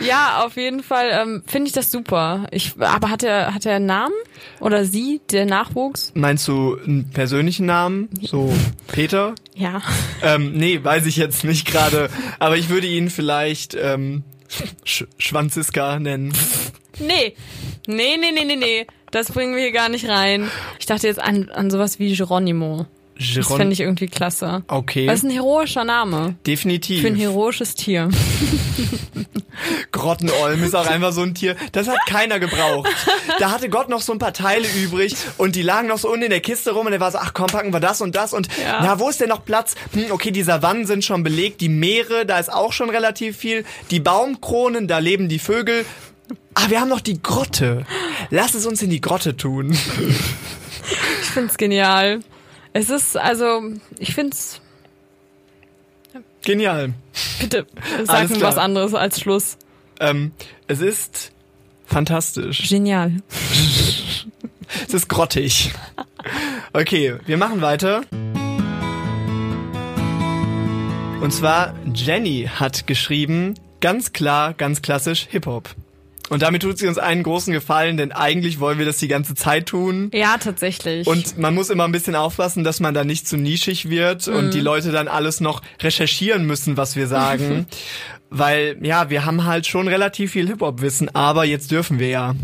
Ja, 0.00 0.42
auf 0.44 0.56
jeden 0.56 0.82
Fall 0.82 1.10
ähm, 1.12 1.42
finde 1.46 1.66
ich 1.68 1.72
das 1.72 1.90
super. 1.90 2.46
Ich, 2.50 2.72
aber 2.78 3.10
hat 3.10 3.22
er 3.22 3.54
hat 3.54 3.66
er 3.66 3.76
einen 3.76 3.86
Namen 3.86 4.14
oder 4.60 4.84
sie, 4.84 5.20
der 5.30 5.44
Nachwuchs? 5.44 6.12
Meinst 6.14 6.48
du 6.48 6.59
einen 6.84 7.10
persönlichen 7.10 7.66
Namen? 7.66 8.08
So 8.22 8.52
Peter? 8.88 9.34
Ja. 9.54 9.82
Ähm, 10.22 10.52
nee, 10.52 10.82
weiß 10.82 11.06
ich 11.06 11.16
jetzt 11.16 11.44
nicht 11.44 11.66
gerade. 11.66 12.08
Aber 12.38 12.56
ich 12.56 12.68
würde 12.68 12.86
ihn 12.86 13.10
vielleicht 13.10 13.74
ähm, 13.74 14.22
Sch 14.84 15.04
Schwanziska 15.18 15.98
nennen. 15.98 16.32
Nee. 16.98 17.34
Nee, 17.86 18.16
nee, 18.18 18.32
nee, 18.32 18.44
nee, 18.44 18.56
nee. 18.56 18.86
Das 19.10 19.32
bringen 19.32 19.54
wir 19.54 19.62
hier 19.62 19.72
gar 19.72 19.88
nicht 19.88 20.08
rein. 20.08 20.48
Ich 20.78 20.86
dachte 20.86 21.06
jetzt 21.06 21.20
an, 21.20 21.50
an 21.50 21.70
sowas 21.70 21.98
wie 21.98 22.14
Geronimo. 22.14 22.86
Das 23.20 23.34
Geron 23.46 23.58
fände 23.58 23.72
ich 23.74 23.80
irgendwie 23.80 24.06
klasse. 24.08 24.62
okay, 24.68 25.06
Das 25.06 25.16
ist 25.18 25.24
ein 25.24 25.30
heroischer 25.30 25.84
Name. 25.84 26.36
definitiv. 26.46 27.02
Für 27.02 27.08
ein 27.08 27.16
heroisches 27.16 27.74
Tier. 27.74 28.08
Grottenolm 29.92 30.62
ist 30.64 30.74
auch 30.74 30.86
einfach 30.86 31.12
so 31.12 31.22
ein 31.22 31.34
Tier. 31.34 31.54
Das 31.72 31.86
hat 31.88 31.98
keiner 32.06 32.38
gebraucht. 32.40 32.88
Da 33.38 33.50
hatte 33.50 33.68
Gott 33.68 33.88
noch 33.88 34.00
so 34.00 34.12
ein 34.12 34.18
paar 34.18 34.32
Teile 34.32 34.66
übrig 34.82 35.14
und 35.36 35.54
die 35.56 35.62
lagen 35.62 35.88
noch 35.88 35.98
so 35.98 36.08
unten 36.08 36.24
in 36.24 36.30
der 36.30 36.40
Kiste 36.40 36.70
rum 36.72 36.86
und 36.86 36.92
er 36.92 37.00
war 37.00 37.10
so, 37.10 37.18
ach 37.18 37.34
komm, 37.34 37.46
packen 37.48 37.72
wir 37.72 37.80
das 37.80 38.00
und 38.00 38.14
das 38.16 38.32
und 38.32 38.48
Ja. 38.62 38.80
na, 38.82 38.98
wo 38.98 39.08
ist 39.10 39.20
denn 39.20 39.28
noch 39.28 39.44
Platz? 39.44 39.74
Hm, 39.92 40.06
okay, 40.10 40.30
die 40.30 40.42
Savannen 40.42 40.86
sind 40.86 41.04
schon 41.04 41.22
belegt, 41.22 41.60
die 41.60 41.68
Meere, 41.68 42.24
da 42.24 42.38
ist 42.38 42.50
auch 42.50 42.72
schon 42.72 42.88
relativ 42.90 43.36
viel. 43.36 43.64
Die 43.90 44.00
Baumkronen, 44.00 44.88
da 44.88 44.98
leben 44.98 45.28
die 45.28 45.38
Vögel. 45.38 45.84
Ah, 46.54 46.68
wir 46.70 46.80
haben 46.80 46.88
noch 46.88 47.00
die 47.00 47.20
Grotte. 47.22 47.84
Lass 48.30 48.54
es 48.54 48.64
uns 48.64 48.80
in 48.82 48.90
die 48.90 49.00
Grotte 49.00 49.36
tun. 49.36 49.72
Ich 49.72 51.28
find's 51.28 51.56
genial. 51.56 52.20
Es 52.72 52.90
ist, 52.90 53.16
also, 53.16 53.62
ich 53.98 54.14
find's, 54.14 54.60
Genial. 56.42 56.94
bitte, 57.40 57.66
sag 58.04 58.30
mir 58.30 58.40
was 58.40 58.56
anderes 58.56 58.94
als 58.94 59.20
Schluss. 59.20 59.58
Ähm, 59.98 60.32
es 60.68 60.80
ist 60.80 61.32
fantastisch. 61.86 62.68
Genial. 62.68 63.12
Es 64.86 64.94
ist 64.94 65.08
grottig. 65.08 65.72
Okay, 66.72 67.16
wir 67.26 67.36
machen 67.36 67.60
weiter. 67.60 68.02
Und 71.20 71.32
zwar 71.32 71.74
Jenny 71.92 72.48
hat 72.54 72.86
geschrieben, 72.86 73.54
ganz 73.80 74.12
klar, 74.12 74.54
ganz 74.54 74.80
klassisch 74.80 75.26
Hip-Hop. 75.30 75.74
Und 76.30 76.42
damit 76.42 76.62
tut 76.62 76.78
sie 76.78 76.86
uns 76.86 76.96
einen 76.96 77.24
großen 77.24 77.52
Gefallen, 77.52 77.96
denn 77.96 78.12
eigentlich 78.12 78.60
wollen 78.60 78.78
wir 78.78 78.86
das 78.86 78.98
die 78.98 79.08
ganze 79.08 79.34
Zeit 79.34 79.66
tun. 79.66 80.12
Ja, 80.14 80.38
tatsächlich. 80.38 81.06
Und 81.08 81.36
man 81.38 81.54
muss 81.56 81.70
immer 81.70 81.84
ein 81.84 81.92
bisschen 81.92 82.14
aufpassen, 82.14 82.62
dass 82.62 82.78
man 82.78 82.94
da 82.94 83.02
nicht 83.02 83.26
zu 83.26 83.36
nischig 83.36 83.90
wird 83.90 84.28
und 84.28 84.54
die 84.54 84.60
Leute 84.60 84.92
dann 84.92 85.08
alles 85.08 85.40
noch 85.40 85.60
recherchieren 85.82 86.46
müssen, 86.46 86.76
was 86.76 86.94
wir 86.94 87.08
sagen. 87.08 87.66
Weil, 88.30 88.78
ja, 88.80 89.10
wir 89.10 89.24
haben 89.24 89.44
halt 89.44 89.66
schon 89.66 89.88
relativ 89.88 90.30
viel 90.30 90.46
Hip-Hop-Wissen, 90.46 91.12
aber 91.16 91.44
jetzt 91.44 91.72
dürfen 91.72 91.98
wir 91.98 92.08
ja. 92.08 92.36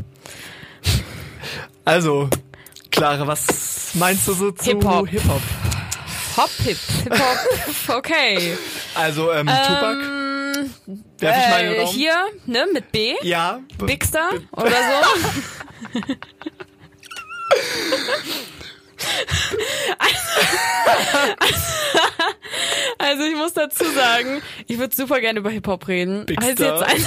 Also, 1.84 2.28
Clara, 2.90 3.28
was 3.28 3.94
meinst 3.94 4.26
du 4.26 4.32
so 4.32 4.50
zu 4.50 4.64
Hip-Hop. 4.64 5.08
Hip-Hop? 5.08 5.42
Hop, 6.36 6.50
Hip, 6.64 6.76
Hip 7.04 7.12
Hop, 7.12 7.96
okay. 7.98 8.56
Also, 8.96 9.32
ähm, 9.32 9.46
Tupac, 9.46 10.25
Ähm, 10.56 11.04
werf 11.18 11.36
ich 11.44 11.50
mal 11.50 11.60
in 11.64 11.70
den 11.70 11.80
äh, 11.80 11.82
Raum? 11.84 11.94
hier, 11.94 12.14
ne, 12.46 12.66
mit 12.72 12.92
B. 12.92 13.14
Ja. 13.22 13.60
Bigster 13.78 14.30
oder 14.52 14.70
so. 14.70 16.00
Also 22.98 23.24
ich 23.24 23.36
muss 23.36 23.52
dazu 23.52 23.84
sagen, 23.92 24.42
ich 24.66 24.78
würde 24.78 24.94
super 24.94 25.20
gerne 25.20 25.38
über 25.40 25.50
Hip-Hop 25.50 25.86
reden. 25.88 26.26
Jetzt 26.28 26.40
Bigster. 26.40 26.80
jetzt 26.80 26.82
ein 26.82 27.06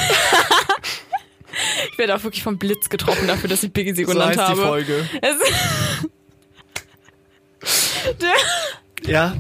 ich 1.92 1.98
werde 1.98 2.16
auch 2.16 2.24
wirklich 2.24 2.44
vom 2.44 2.58
Blitz 2.58 2.90
getroffen 2.90 3.28
dafür, 3.28 3.50
dass 3.50 3.64
ich 3.64 3.74
Biggie 3.74 4.04
So 4.06 4.12
genannt 4.12 4.38
heißt 4.38 4.40
die 4.40 4.44
habe. 4.44 4.62
Folge. 4.62 5.10
Es 5.22 5.36
Der, 8.22 9.12
Ja. 9.12 9.36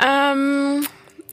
ähm, 0.00 0.86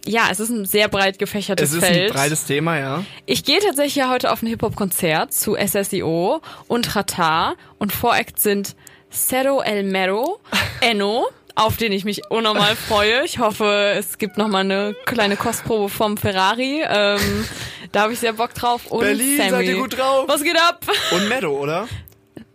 ja, 0.05 0.27
es 0.31 0.39
ist 0.39 0.49
ein 0.49 0.65
sehr 0.65 0.87
breit 0.87 1.19
gefächertes 1.19 1.69
Es 1.69 1.75
ist 1.77 1.83
Feld. 1.85 2.11
ein 2.11 2.15
breites 2.15 2.45
Thema, 2.45 2.77
ja. 2.79 3.03
Ich 3.25 3.43
gehe 3.43 3.59
tatsächlich 3.59 3.95
ja 3.95 4.09
heute 4.09 4.31
auf 4.31 4.41
ein 4.41 4.47
Hip-Hop-Konzert 4.47 5.33
zu 5.33 5.55
SSIO 5.55 6.41
und 6.67 6.95
Rata 6.95 7.55
und 7.79 7.91
Voract 7.93 8.39
sind 8.39 8.75
Cero 9.11 9.61
El 9.61 9.83
Mero, 9.83 10.39
Enno, 10.81 11.25
auf 11.55 11.77
den 11.77 11.91
ich 11.93 12.03
mich 12.03 12.21
unnormal 12.29 12.75
freue. 12.75 13.23
Ich 13.23 13.39
hoffe, 13.39 13.93
es 13.97 14.17
gibt 14.17 14.37
noch 14.37 14.47
mal 14.49 14.59
eine 14.59 14.93
kleine 15.05 15.37
Kostprobe 15.37 15.87
vom 15.89 16.17
Ferrari. 16.17 16.83
Ähm, 16.85 17.45
da 17.93 18.01
habe 18.01 18.13
ich 18.13 18.19
sehr 18.19 18.33
Bock 18.33 18.53
drauf. 18.53 18.87
Und 18.87 18.99
Berlin, 18.99 19.37
Sammy. 19.37 19.49
seid 19.51 19.65
ihr 19.67 19.77
gut 19.77 19.97
drauf? 19.97 20.25
Was 20.27 20.43
geht 20.43 20.57
ab? 20.57 20.85
Und 21.11 21.29
Mero, 21.29 21.51
oder? 21.51 21.87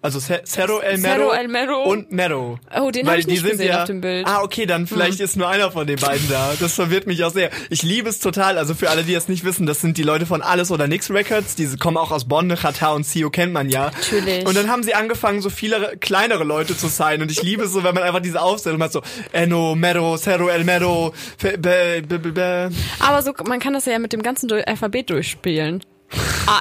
Also 0.02 0.18
Ce- 0.18 0.40
Cerro 0.46 0.80
El 0.80 0.96
Mero, 0.98 1.14
Cerro 1.28 1.32
El 1.34 1.48
Mero. 1.48 1.82
und 1.84 2.10
Mero. 2.10 2.58
Oh, 2.74 2.90
den 2.90 3.04
Weil 3.06 3.12
hab 3.12 3.18
ich 3.20 3.26
nicht 3.26 3.44
gesehen 3.46 3.66
ja, 3.68 3.80
auf 3.80 3.84
dem 3.84 4.00
Bild. 4.00 4.26
Hm. 4.26 4.32
Ah, 4.34 4.42
okay, 4.42 4.64
dann 4.64 4.86
vielleicht 4.86 5.20
ist 5.20 5.36
nur 5.36 5.46
einer 5.46 5.70
von 5.70 5.86
den 5.86 5.96
beiden 5.98 6.26
da. 6.30 6.54
Das 6.58 6.72
verwirrt 6.74 7.06
mich 7.06 7.22
auch 7.22 7.30
sehr. 7.32 7.50
Ich 7.68 7.82
liebe 7.82 8.08
es 8.08 8.18
total. 8.18 8.56
Also 8.56 8.74
für 8.74 8.88
alle, 8.88 9.02
die 9.04 9.12
das 9.12 9.28
nicht 9.28 9.44
wissen, 9.44 9.66
das 9.66 9.82
sind 9.82 9.98
die 9.98 10.02
Leute 10.02 10.24
von 10.24 10.40
Alles 10.40 10.70
oder 10.70 10.86
Nix 10.86 11.10
Records. 11.10 11.54
Diese 11.54 11.76
kommen 11.76 11.98
auch 11.98 12.12
aus 12.12 12.24
Bonn, 12.26 12.48
Chata 12.56 12.92
und 12.92 13.04
Sio 13.04 13.28
kennt 13.28 13.52
man 13.52 13.68
ja. 13.68 13.90
Natürlich. 13.90 14.46
Und 14.46 14.56
dann 14.56 14.70
haben 14.70 14.82
sie 14.82 14.94
angefangen, 14.94 15.42
so 15.42 15.50
viele 15.50 15.96
kleinere 16.00 16.44
Leute 16.44 16.74
zu 16.74 16.86
sein. 16.88 17.20
Und 17.20 17.30
ich 17.30 17.42
liebe 17.42 17.64
es 17.64 17.72
so, 17.72 17.84
wenn 17.84 17.94
man 17.94 18.02
einfach 18.02 18.20
diese 18.22 18.40
Aufstellung 18.40 18.82
hat, 18.82 18.92
so 18.92 19.02
Enno, 19.32 19.74
Mero, 19.74 20.16
Cerro 20.16 20.48
El 20.48 20.64
Mero, 20.64 21.12
Fe- 21.36 21.58
be, 21.58 22.02
be, 22.08 22.18
be, 22.18 22.32
be. 22.32 22.70
Aber 23.00 23.20
so, 23.22 23.34
man 23.46 23.60
kann 23.60 23.74
das 23.74 23.84
ja 23.84 23.98
mit 23.98 24.14
dem 24.14 24.22
ganzen 24.22 24.50
Alphabet 24.50 25.10
durchspielen. 25.10 25.84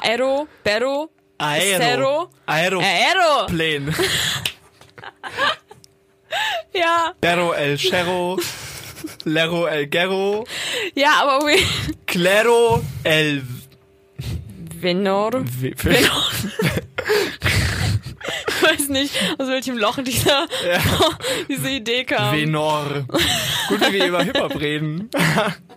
Aero, 0.03 0.47
Bero, 0.63 1.09
Aero. 1.39 2.29
Aero. 2.45 2.79
Aero. 2.81 3.45
Plane. 3.47 3.93
Ja, 6.73 7.13
Perro 7.19 7.53
El 7.55 7.79
Cerro. 7.79 8.37
Lero 9.25 9.67
El 9.67 9.89
Gero. 9.89 10.45
ja, 10.95 11.21
aber 11.21 11.43
we 11.45 11.57
Claro 12.05 12.83
El 13.03 13.41
Venor. 14.75 15.43
V- 15.45 15.65
Ich 18.47 18.63
weiß 18.63 18.89
nicht, 18.89 19.13
aus 19.39 19.47
welchem 19.47 19.77
Loch 19.77 19.97
dieser, 20.03 20.47
diese 21.49 21.69
Idee 21.69 22.03
kam. 22.05 22.35
Venor. 22.37 23.05
Gut, 23.67 23.81
wie 23.81 23.93
wir 23.93 24.05
über 24.07 24.23
Hip-Hop 24.23 24.59
reden. 24.59 25.09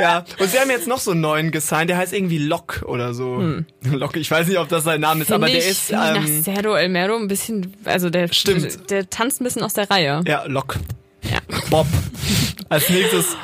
ja, 0.00 0.24
und 0.38 0.50
sie 0.50 0.58
haben 0.58 0.70
jetzt 0.70 0.86
noch 0.88 0.98
so 0.98 1.10
einen 1.12 1.20
neuen 1.20 1.50
gesigned, 1.50 1.90
der 1.90 1.96
heißt 1.98 2.12
irgendwie 2.12 2.38
Lock 2.38 2.82
oder 2.86 3.14
so. 3.14 3.62
Lock, 3.84 4.16
ich 4.16 4.30
weiß 4.30 4.46
nicht, 4.48 4.58
ob 4.58 4.68
das 4.68 4.84
sein 4.84 5.00
Name 5.00 5.22
ist, 5.22 5.32
aber 5.32 5.46
Hm. 5.46 5.52
Finde 5.52 5.60
der 5.60 5.70
ich, 5.70 5.78
ist, 5.78 5.90
ähm, 5.90 5.96
nach 5.96 6.44
Cerro 6.54 6.76
El 6.76 6.88
Mero 6.88 7.16
ein 7.16 7.28
bisschen, 7.28 7.74
also 7.84 8.10
der, 8.10 8.32
Stimmt. 8.32 8.62
der, 8.90 9.02
der 9.02 9.10
tanzt 9.10 9.40
ein 9.40 9.44
bisschen 9.44 9.62
aus 9.62 9.74
der 9.74 9.90
Reihe. 9.90 10.22
ja, 10.26 10.44
Lock. 10.46 10.76
Ja. 11.22 11.38
Bob. 11.68 11.86
Als 12.68 12.88
nächstes, 12.88 13.36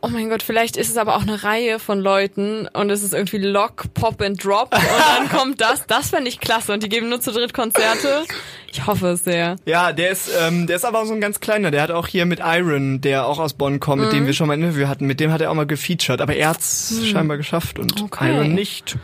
Oh 0.00 0.06
mein 0.08 0.28
Gott, 0.30 0.44
vielleicht 0.44 0.76
ist 0.76 0.90
es 0.90 0.96
aber 0.96 1.16
auch 1.16 1.22
eine 1.22 1.42
Reihe 1.42 1.80
von 1.80 1.98
Leuten 1.98 2.68
und 2.72 2.88
es 2.88 3.02
ist 3.02 3.12
irgendwie 3.14 3.38
Lock, 3.38 3.92
Pop 3.94 4.22
and 4.22 4.42
Drop 4.44 4.72
und 4.72 4.80
dann 4.80 5.28
kommt 5.36 5.60
das. 5.60 5.86
Das 5.88 6.10
fände 6.10 6.28
ich 6.28 6.38
klasse 6.38 6.72
und 6.72 6.84
die 6.84 6.88
geben 6.88 7.08
nur 7.08 7.20
zu 7.20 7.32
dritt 7.32 7.52
Konzerte. 7.52 8.24
Ich 8.70 8.86
hoffe 8.86 9.08
es 9.08 9.24
sehr. 9.24 9.56
ja, 9.64 9.92
der 9.92 10.10
ist, 10.10 10.30
ähm, 10.40 10.68
der 10.68 10.76
ist 10.76 10.84
aber 10.84 11.04
so 11.04 11.14
ein 11.14 11.20
ganz 11.20 11.40
kleiner. 11.40 11.72
Der 11.72 11.82
hat 11.82 11.90
auch 11.90 12.06
hier 12.06 12.26
mit 12.26 12.38
Iron, 12.44 13.00
der 13.00 13.26
auch 13.26 13.40
aus 13.40 13.54
Bonn 13.54 13.80
kommt, 13.80 14.02
mit 14.02 14.12
dem 14.12 14.22
Mhm. 14.22 14.26
wir 14.26 14.34
schon 14.34 14.46
mal 14.46 14.52
ein 14.54 14.62
Interview 14.62 14.86
hatten, 14.86 15.04
mit 15.06 15.18
dem 15.18 15.32
hat 15.32 15.40
er 15.40 15.50
auch 15.50 15.54
mal 15.54 15.66
gefeatured, 15.66 16.20
aber 16.20 16.36
er 16.36 16.50
hat's 16.50 16.94
scheinbar 17.10 17.36
geschafft 17.36 17.80
und 17.80 18.00
Okay. 18.00 18.30
Iron 18.36 18.54
nicht. 18.54 18.96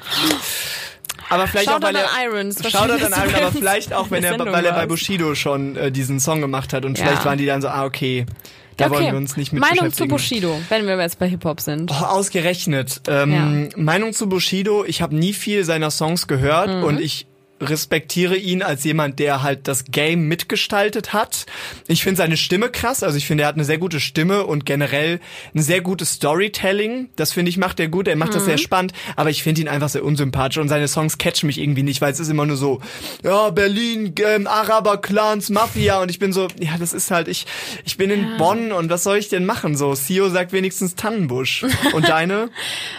Aber 1.31 1.47
vielleicht 1.49 1.71
Shoutout 1.71 1.87
auch, 1.87 1.93
weil 1.93 1.97
er, 1.97 2.25
Irons. 2.25 2.57
Shoutout 2.71 2.93
an 2.93 2.99
Irons, 3.01 3.35
aber 3.35 3.53
vielleicht 3.53 3.93
auch, 3.95 4.11
wenn 4.11 4.23
er, 4.23 4.39
weil 4.39 4.65
er 4.65 4.73
bei. 4.75 4.87
Bushido 4.87 5.35
schon 5.35 5.75
äh, 5.77 5.91
diesen 5.91 6.21
Song 6.21 6.41
gemacht 6.41 6.73
hat 6.73 6.85
und 6.85 6.99
Ja. 6.99 7.05
vielleicht 7.07 7.25
waren 7.25 7.39
die 7.39 7.47
dann 7.47 7.63
so, 7.63 7.69
ah, 7.69 7.85
okay, 7.85 8.27
da 8.77 8.91
wollen 8.91 9.07
wir 9.07 9.17
uns 9.17 9.37
nicht 9.37 9.53
mit 9.53 9.61
Meinung 9.61 9.93
zu. 9.93 10.07
Bushido, 10.07 10.61
wenn 10.69 10.87
wir 10.87 10.99
jetzt 11.01 11.19
bei 11.19 11.29
Hip-Hop 11.29 11.61
sind. 11.61 11.91
Oh, 11.91 12.05
ausgerechnet. 12.05 13.03
Ähm, 13.09 13.69
Meinung 13.77 14.13
zu 14.13 14.29
Bushido, 14.29 14.85
ich 14.85 15.03
habe 15.03 15.15
nie 15.15 15.33
viel 15.33 15.65
seiner 15.65 15.91
Songs 15.91 16.27
gehört 16.27 16.69
Mhm. 16.69 16.85
und 16.85 17.01
ich 17.01 17.27
respektiere 17.69 18.37
ihn 18.37 18.63
als 18.63 18.85
jemand, 18.85 19.19
der 19.19 19.43
halt 19.43 19.67
das 19.69 19.85
Game 19.87 20.29
mitgestaltet 20.29 21.13
hat. 21.13 21.47
Ich 21.87 22.03
finde 22.03 22.19
seine 22.19 22.37
Stimme 22.37 22.71
krass, 22.71 23.03
also 23.03 23.17
ich 23.19 23.27
finde, 23.27 23.45
er 23.45 23.49
hat 23.49 23.57
eine 23.57 23.65
sehr 23.65 23.79
gute 23.79 24.01
Stimme 24.01 24.45
und 24.45 24.67
generell 24.67 25.21
ein 25.55 25.63
sehr 25.63 25.81
gutes 25.81 26.13
Storytelling. 26.13 27.09
Das 27.17 27.33
finde 27.33 27.49
ich 27.51 27.57
macht 27.57 27.81
er 27.81 27.89
gut, 27.89 28.09
er 28.09 28.17
macht 28.17 28.35
das 28.35 28.43
Mhm. 28.43 28.47
sehr 28.47 28.59
spannend, 28.59 28.93
aber 29.17 29.31
ich 29.31 29.43
finde 29.43 29.61
ihn 29.63 29.69
einfach 29.69 29.89
sehr 29.89 30.05
unsympathisch 30.05 30.59
und 30.59 30.69
seine 30.69 30.89
Songs 30.89 31.19
catchen 31.19 31.47
mich 31.47 31.59
irgendwie 31.61 31.83
nicht, 31.83 32.01
weil 32.01 32.13
es 32.13 32.21
ist 32.21 32.29
immer 32.31 32.47
nur 32.47 32.57
so, 32.57 32.81
ja, 33.23 33.51
Berlin, 33.51 34.15
ähm, 34.25 34.47
Araber, 34.47 34.99
Clans, 34.99 35.51
Mafia 35.51 36.01
und 36.01 36.11
ich 36.11 36.19
bin 36.19 36.33
so, 36.33 36.49
ja, 36.61 36.77
das 36.79 36.93
ist 36.93 37.11
halt, 37.11 37.29
ich, 37.29 37.47
ich 37.85 37.97
bin 37.97 38.11
in 38.11 38.37
Bonn 38.39 38.73
und 38.73 38.91
was 38.91 39.03
soll 39.05 39.17
ich 39.19 39.29
denn 39.29 39.45
machen? 39.47 39.77
So, 39.77 39.95
Sio 39.95 40.29
sagt 40.29 40.53
wenigstens 40.53 40.95
Tannenbusch. 40.95 41.65
Und 41.93 42.09
deine? 42.09 42.51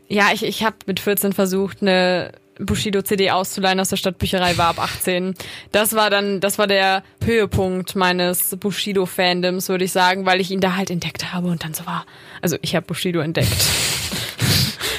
Ja, 0.08 0.28
ich, 0.34 0.44
ich 0.44 0.64
habe 0.64 0.76
mit 0.86 1.00
14 1.00 1.34
versucht, 1.34 1.82
eine 1.82 2.34
Bushido-CD 2.60 3.32
auszuleihen 3.32 3.80
aus 3.80 3.90
der 3.90 3.98
Stadtbücherei, 3.98 4.58
war 4.58 4.70
ab 4.70 4.80
18. 4.80 5.34
Das 5.72 5.94
war 5.94 6.10
dann, 6.10 6.40
das 6.40 6.58
war 6.58 6.68
der 6.68 7.04
Höhepunkt 7.24 7.96
meines 7.96 8.56
Bushido-Fandoms, 8.58 9.70
würde 9.70 9.86
ich 9.86 9.92
sagen, 9.92 10.26
weil 10.26 10.42
ich 10.42 10.52
ihn 10.52 10.60
da 10.60 10.76
halt 10.76 10.90
entdeckt 10.90 11.34
habe 11.34 11.48
und 11.48 11.64
dann 11.64 11.74
so 11.74 11.86
war. 11.86 12.06
Also 12.42 12.58
ich 12.62 12.76
habe 12.76 12.86
Bushido 12.86 13.20
entdeckt. 13.20 13.93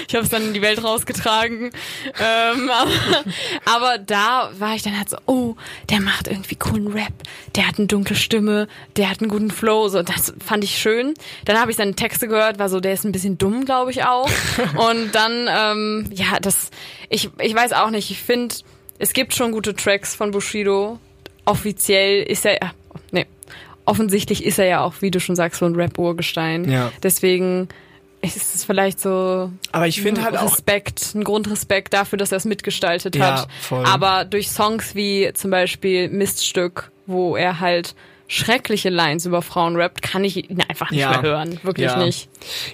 Ich 0.08 0.14
habe 0.14 0.24
es 0.24 0.30
dann 0.30 0.42
in 0.42 0.54
die 0.54 0.62
Welt 0.62 0.82
rausgetragen. 0.82 1.70
Ähm, 2.20 2.70
aber, 2.70 2.90
aber 3.64 3.98
da 3.98 4.50
war 4.58 4.74
ich 4.74 4.82
dann 4.82 4.96
halt 4.96 5.10
so, 5.10 5.16
oh, 5.26 5.54
der 5.90 6.00
macht 6.00 6.28
irgendwie 6.28 6.56
coolen 6.56 6.88
Rap, 6.88 7.12
der 7.54 7.66
hat 7.66 7.78
eine 7.78 7.86
dunkle 7.86 8.16
Stimme, 8.16 8.68
der 8.96 9.10
hat 9.10 9.20
einen 9.20 9.30
guten 9.30 9.50
Flow, 9.50 9.88
so 9.88 10.02
das 10.02 10.34
fand 10.44 10.64
ich 10.64 10.78
schön. 10.78 11.14
Dann 11.44 11.58
habe 11.58 11.70
ich 11.70 11.76
seine 11.76 11.94
Texte 11.94 12.28
gehört, 12.28 12.58
war 12.58 12.68
so, 12.68 12.80
der 12.80 12.92
ist 12.92 13.04
ein 13.04 13.12
bisschen 13.12 13.38
dumm, 13.38 13.64
glaube 13.64 13.90
ich 13.90 14.04
auch. 14.04 14.30
Und 14.76 15.14
dann, 15.14 15.48
ähm, 15.48 16.10
ja, 16.12 16.38
das, 16.40 16.70
ich, 17.08 17.30
ich 17.40 17.54
weiß 17.54 17.72
auch 17.72 17.90
nicht, 17.90 18.10
ich 18.10 18.20
finde, 18.20 18.54
es 18.98 19.12
gibt 19.12 19.34
schon 19.34 19.52
gute 19.52 19.74
Tracks 19.74 20.14
von 20.14 20.30
Bushido. 20.30 20.98
Offiziell 21.44 22.22
ist 22.22 22.44
er, 22.44 22.62
äh, 22.62 22.68
nee, 23.10 23.26
offensichtlich 23.84 24.44
ist 24.44 24.58
er 24.58 24.66
ja 24.66 24.80
auch, 24.82 24.94
wie 25.00 25.10
du 25.10 25.20
schon 25.20 25.36
sagst, 25.36 25.60
so 25.60 25.66
ein 25.66 25.74
Rap-Urgestein. 25.74 26.70
Ja. 26.70 26.92
Deswegen 27.02 27.68
ist 28.24 28.54
es 28.54 28.64
vielleicht 28.64 29.00
so 29.00 29.50
Aber 29.72 29.86
ich 29.86 30.00
finde 30.02 30.22
halt 30.22 30.36
auch, 30.36 30.52
Respekt, 30.52 31.14
ein 31.14 31.24
Grundrespekt 31.24 31.92
dafür, 31.92 32.16
dass 32.18 32.32
er 32.32 32.38
es 32.38 32.44
mitgestaltet 32.44 33.16
Ja, 33.16 33.42
hat. 33.42 33.48
voll. 33.60 33.84
Aber 33.84 34.24
durch 34.24 34.50
Songs 34.50 34.94
wie 34.94 35.30
zum 35.34 35.50
Beispiel 35.50 36.08
Miststück, 36.08 36.90
wo 37.06 37.36
er 37.36 37.60
halt 37.60 37.94
schreckliche 38.34 38.88
Lines 38.90 39.26
über 39.26 39.42
Frauen 39.42 39.76
rappt, 39.76 40.02
kann 40.02 40.24
ich 40.24 40.50
ihn 40.50 40.60
einfach 40.68 40.90
nicht 40.90 41.00
Ja. 41.00 41.10
mehr 41.10 41.22
hören. 41.22 41.58
Wirklich 41.62 41.86
Ja. 41.86 41.96
nicht. 42.04 42.28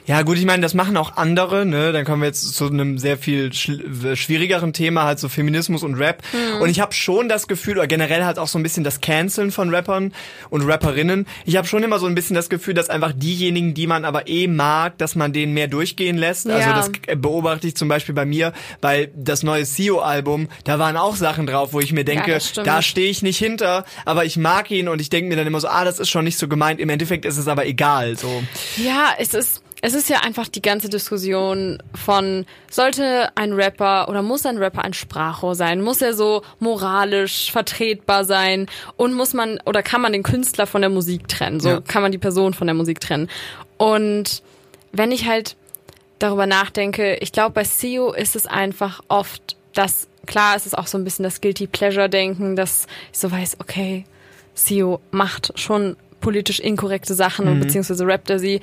ja 0.06 0.22
gut, 0.22 0.38
ich 0.38 0.44
meine, 0.46 0.62
das 0.62 0.74
machen 0.74 0.96
auch 0.96 1.16
andere, 1.16 1.66
ne? 1.66 1.92
Dann 1.92 2.04
kommen 2.04 2.22
wir 2.22 2.26
jetzt 2.28 2.54
zu 2.54 2.66
einem 2.66 2.96
sehr 2.98 3.18
viel 3.18 3.52
schwierigeren 3.52 4.72
Thema, 4.72 5.04
halt 5.04 5.18
so 5.18 5.28
Feminismus 5.28 5.82
und 5.82 5.94
Rap. 5.96 6.22
Mhm. 6.32 6.62
Und 6.62 6.70
ich 6.70 6.80
habe 6.80 6.92
schon 6.94 7.28
das 7.28 7.46
Gefühl, 7.46 7.76
oder 7.78 7.86
generell 7.86 8.24
halt 8.24 8.38
auch 8.38 8.48
so 8.48 8.58
ein 8.58 8.62
bisschen 8.62 8.84
das 8.84 9.00
Canceln 9.00 9.50
von 9.50 9.72
Rappern 9.74 10.12
und 10.48 10.62
Rapperinnen. 10.66 11.26
Ich 11.44 11.56
habe 11.56 11.66
schon 11.68 11.82
immer 11.82 11.98
so 11.98 12.06
ein 12.06 12.14
bisschen 12.14 12.34
das 12.34 12.48
Gefühl, 12.48 12.74
dass 12.74 12.88
einfach 12.90 13.12
diejenigen, 13.14 13.74
die 13.74 13.86
man 13.86 14.04
aber 14.04 14.28
eh 14.28 14.46
mag, 14.46 14.96
dass 14.98 15.14
man 15.14 15.32
denen 15.32 15.52
mehr 15.54 15.68
durchgehen 15.68 16.16
lässt. 16.16 16.48
Also 16.48 16.68
Ja. 16.70 16.74
das 16.76 16.90
beobachte 17.18 17.66
ich 17.68 17.76
zum 17.76 17.88
Beispiel 17.88 18.14
bei 18.14 18.24
mir, 18.24 18.52
weil 18.80 19.10
das 19.14 19.42
neue 19.42 19.64
CEO-Album, 19.64 20.48
da 20.64 20.78
waren 20.78 20.96
auch 20.96 21.16
Sachen 21.16 21.46
drauf, 21.46 21.72
wo 21.72 21.80
ich 21.80 21.92
mir 21.92 22.04
denke, 22.04 22.38
da 22.64 22.82
stehe 22.82 23.10
ich 23.10 23.22
nicht 23.22 23.38
hinter, 23.38 23.84
aber 24.04 24.24
ich 24.24 24.36
mag 24.36 24.70
ihn 24.70 24.88
und 24.88 25.00
ich 25.00 25.10
denke 25.10 25.28
mir 25.28 25.36
dann 25.36 25.49
immer 25.50 25.60
so, 25.60 25.68
ah, 25.68 25.84
das 25.84 25.98
ist 25.98 26.08
schon 26.08 26.24
nicht 26.24 26.38
so 26.38 26.48
gemeint. 26.48 26.80
Im 26.80 26.88
Endeffekt 26.88 27.24
ist 27.24 27.36
es 27.36 27.48
aber 27.48 27.66
egal. 27.66 28.16
So. 28.16 28.42
Ja, 28.76 29.10
es 29.18 29.34
ist, 29.34 29.62
es 29.82 29.94
ist 29.94 30.08
ja 30.08 30.20
einfach 30.20 30.48
die 30.48 30.62
ganze 30.62 30.88
Diskussion 30.88 31.82
von, 31.94 32.46
sollte 32.70 33.30
ein 33.34 33.52
Rapper 33.52 34.08
oder 34.08 34.22
muss 34.22 34.44
ein 34.46 34.58
Rapper 34.58 34.82
ein 34.84 34.92
Sprachrohr 34.94 35.54
sein? 35.54 35.80
Muss 35.80 36.02
er 36.02 36.14
so 36.14 36.42
moralisch 36.58 37.50
vertretbar 37.52 38.24
sein? 38.24 38.66
Und 38.96 39.14
muss 39.14 39.34
man, 39.34 39.58
oder 39.66 39.82
kann 39.82 40.00
man 40.00 40.12
den 40.12 40.22
Künstler 40.22 40.66
von 40.66 40.80
der 40.82 40.90
Musik 40.90 41.28
trennen? 41.28 41.60
So 41.60 41.68
Ja. 41.68 41.80
kann 41.80 42.02
man 42.02 42.12
die 42.12 42.18
Person 42.18 42.54
von 42.54 42.66
der 42.66 42.74
Musik 42.74 43.00
trennen. 43.00 43.28
Und 43.78 44.42
wenn 44.92 45.12
ich 45.12 45.26
halt 45.26 45.56
darüber 46.18 46.46
nachdenke, 46.46 47.14
ich 47.16 47.32
glaube, 47.32 47.52
bei 47.52 47.64
CEO 47.64 48.12
ist 48.12 48.36
es 48.36 48.46
einfach 48.46 49.00
oft 49.08 49.56
das, 49.72 50.08
klar, 50.26 50.56
es 50.56 50.66
ist 50.66 50.76
auch 50.76 50.86
so 50.88 50.98
ein 50.98 51.04
bisschen 51.04 51.22
das 51.22 51.40
Guilty 51.40 51.66
Pleasure-Denken, 51.68 52.56
dass 52.56 52.86
ich 53.12 53.18
so 53.18 53.30
weiß, 53.30 53.56
okay, 53.60 54.04
CEO 54.64 55.00
macht 55.10 55.52
schon 55.58 55.96
politisch 56.20 56.60
inkorrekte 56.60 57.14
Sachen 57.14 57.46
Mhm. 57.46 57.52
und 57.52 57.60
beziehungsweise 57.60 58.06
rappt 58.06 58.30
er 58.30 58.38
sie. 58.38 58.60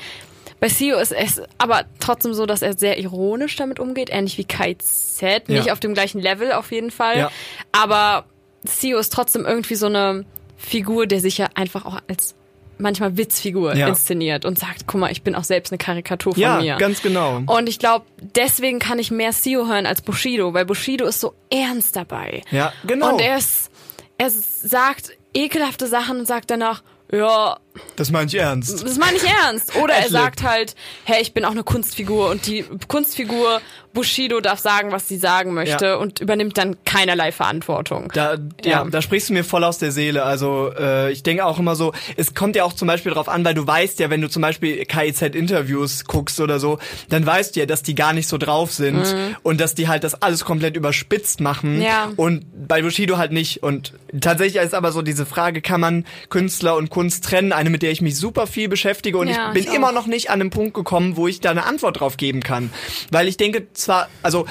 Bei 0.60 0.70
CEO 0.70 0.98
ist 0.98 1.12
es 1.12 1.42
aber 1.60 1.84
trotzdem 2.00 2.34
so, 2.34 2.46
dass 2.46 2.62
er 2.62 2.78
sehr 2.78 2.98
ironisch 3.00 3.56
damit 3.58 3.80
umgeht, 3.80 4.10
ähnlich 4.12 4.38
wie 4.38 4.44
Kai 4.46 4.76
Z. 4.80 5.50
Nicht 5.50 5.68
Ja. 5.68 5.74
auf 5.74 5.80
dem 5.80 5.94
gleichen 5.94 6.20
Level 6.20 6.52
auf 6.52 6.72
jeden 6.72 6.90
Fall. 6.92 7.18
Ja. 7.18 7.32
Aber 7.72 8.26
CEO 8.66 8.98
ist 8.98 9.14
trotzdem 9.14 9.46
irgendwie 9.46 9.76
so 9.76 9.86
eine 9.86 10.26
Figur, 10.58 11.06
der 11.06 11.20
sich 11.20 11.38
ja 11.38 11.48
einfach 11.54 11.86
auch 11.86 12.00
als 12.08 12.34
manchmal 12.80 13.18
Witzfigur 13.18 13.76
Ja. 13.76 13.88
inszeniert 13.88 14.46
und 14.46 14.58
sagt, 14.60 14.86
guck 14.88 15.00
mal, 15.00 15.12
ich 15.12 15.24
bin 15.24 15.34
auch 15.36 15.44
selbst 15.44 15.72
eine 15.72 15.78
Karikatur 15.80 16.34
von 16.34 16.42
Ja, 16.42 16.60
mir. 16.60 16.76
ganz 16.78 17.02
genau. 17.02 17.42
Und 17.48 17.70
ich 17.70 17.80
glaube, 17.80 18.06
deswegen 18.36 18.78
kann 18.80 19.00
ich 19.00 19.10
mehr 19.10 19.34
Sio 19.34 19.68
hören 19.68 19.86
als 19.88 20.02
Bushido, 20.04 20.54
weil 20.54 20.66
Bushido 20.66 21.06
ist 21.06 21.20
so 21.20 21.34
ernst 21.52 21.96
dabei. 21.96 22.44
Ja, 22.52 22.74
genau. 22.86 23.14
Und 23.14 23.22
er 23.22 23.38
ist, 23.38 23.72
er 24.20 24.30
sagt 24.30 25.12
ekelhafte 25.38 25.88
Sachen 25.88 26.20
und 26.20 26.26
sagt 26.26 26.50
danach, 26.52 26.82
ja, 27.12 27.58
Das 27.96 28.12
meine 28.12 28.28
ich 28.28 28.36
ernst. 28.36 28.84
das 28.84 28.98
meine 28.98 29.16
ich 29.16 29.24
ernst. 29.24 29.76
Oder 29.78 29.94
er 29.94 30.10
sagt 30.10 30.44
halt, 30.44 30.76
hey, 31.06 31.22
ich 31.22 31.34
bin 31.34 31.46
auch 31.46 31.52
eine 31.52 31.64
Kunstfigur 31.64 32.30
und 32.30 32.48
die 32.48 32.66
Kunstfigur 32.90 33.62
Bushido 33.98 34.40
darf 34.40 34.60
sagen, 34.60 34.92
was 34.92 35.08
sie 35.08 35.18
sagen 35.18 35.54
möchte 35.54 35.86
Ja. 35.86 35.96
und 35.96 36.20
übernimmt 36.20 36.58
dann 36.58 36.78
keinerlei 36.86 37.32
Verantwortung. 37.32 38.12
Da, 38.14 38.36
ja. 38.64 38.84
Ja. 38.84 38.86
da 38.86 39.02
sprichst 39.02 39.30
du 39.30 39.34
mir 39.34 39.44
voll 39.44 39.64
aus 39.64 39.78
der 39.80 39.92
Seele. 39.92 40.24
Also 40.24 40.72
äh, 40.78 41.12
ich 41.12 41.24
denke 41.24 41.46
auch 41.46 41.60
immer 41.60 41.76
so, 41.76 41.94
es 42.16 42.34
kommt 42.34 42.56
ja 42.56 42.64
auch 42.64 42.74
zum 42.74 42.88
Beispiel 42.88 43.12
drauf 43.12 43.28
an, 43.30 43.44
weil 43.44 43.54
du 43.54 43.66
weißt 43.66 44.00
ja, 44.00 44.10
wenn 44.10 44.22
du 44.22 44.30
zum 44.30 44.42
Beispiel 44.42 44.86
KIZ-Interviews 44.86 46.06
guckst 46.06 46.40
oder 46.40 46.60
so, 46.60 46.80
dann 47.10 47.26
weißt 47.26 47.56
du 47.56 47.60
ja, 47.62 47.66
dass 47.66 47.84
die 47.84 47.96
gar 47.96 48.14
nicht 48.14 48.28
so 48.28 48.38
drauf 48.38 48.72
sind 48.72 49.16
und 49.44 49.60
dass 49.60 49.76
die 49.76 49.88
halt 49.88 50.04
das 50.04 50.22
alles 50.22 50.46
komplett 50.46 50.76
überspitzt 50.76 51.42
machen. 51.42 51.78
Mhm. 51.78 51.82
Ja. 51.82 52.12
Und 52.16 52.46
bei 52.68 52.82
Bushido 52.82 53.18
halt 53.18 53.32
nicht. 53.32 53.64
Und 53.64 53.94
tatsächlich 54.20 54.62
ist 54.62 54.74
aber 54.74 54.92
so 54.92 55.02
diese 55.02 55.26
Frage, 55.26 55.62
kann 55.62 55.82
man 55.82 56.06
Künstler 56.30 56.76
und 56.76 56.90
Kunst 56.90 57.24
trennen? 57.26 57.52
Eine, 57.54 57.70
mit 57.70 57.82
der 57.82 57.92
ich 57.92 58.02
mich 58.02 58.18
super 58.18 58.48
viel 58.48 58.70
beschäftige 58.70 59.18
und 59.18 59.28
ich 59.28 59.38
bin 59.54 59.64
ich 59.64 59.74
immer 59.74 59.92
noch 59.92 60.08
nicht 60.08 60.30
an 60.30 60.42
einem 60.42 60.50
Punkt 60.50 60.74
gekommen, 60.74 61.18
wo 61.18 61.28
ich 61.28 61.40
da 61.40 61.52
eine 61.52 61.66
Antwort 61.66 62.00
drauf 62.00 62.18
geben 62.18 62.42
kann. 62.42 62.72
Weil 63.12 63.28
ich 63.28 63.38
denke 63.38 63.68
zwar, 63.88 64.08
also, 64.24 64.46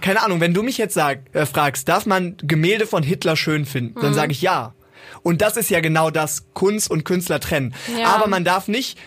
keine 0.00 0.22
Ahnung, 0.22 0.40
wenn 0.40 0.52
du 0.54 0.62
mich 0.62 0.76
jetzt 0.78 0.94
sag, 0.94 1.20
äh, 1.34 1.46
fragst, 1.46 1.88
darf 1.88 2.04
man 2.06 2.36
Gemälde 2.42 2.86
von 2.86 3.02
Hitler 3.02 3.36
schön 3.36 3.64
finden, 3.64 3.98
Mhm. 3.98 4.02
dann 4.02 4.14
sage 4.14 4.32
ich 4.32 4.42
ja. 4.42 4.74
Und 5.22 5.40
das 5.40 5.56
ist 5.56 5.70
ja 5.70 5.80
genau 5.80 6.10
das, 6.10 6.44
Kunst 6.52 6.90
und 6.90 7.04
Künstler 7.04 7.40
trennen. 7.40 7.74
Ja. 7.98 8.08
Aber 8.08 8.26
man 8.26 8.44
darf 8.44 8.68
nicht 8.68 8.98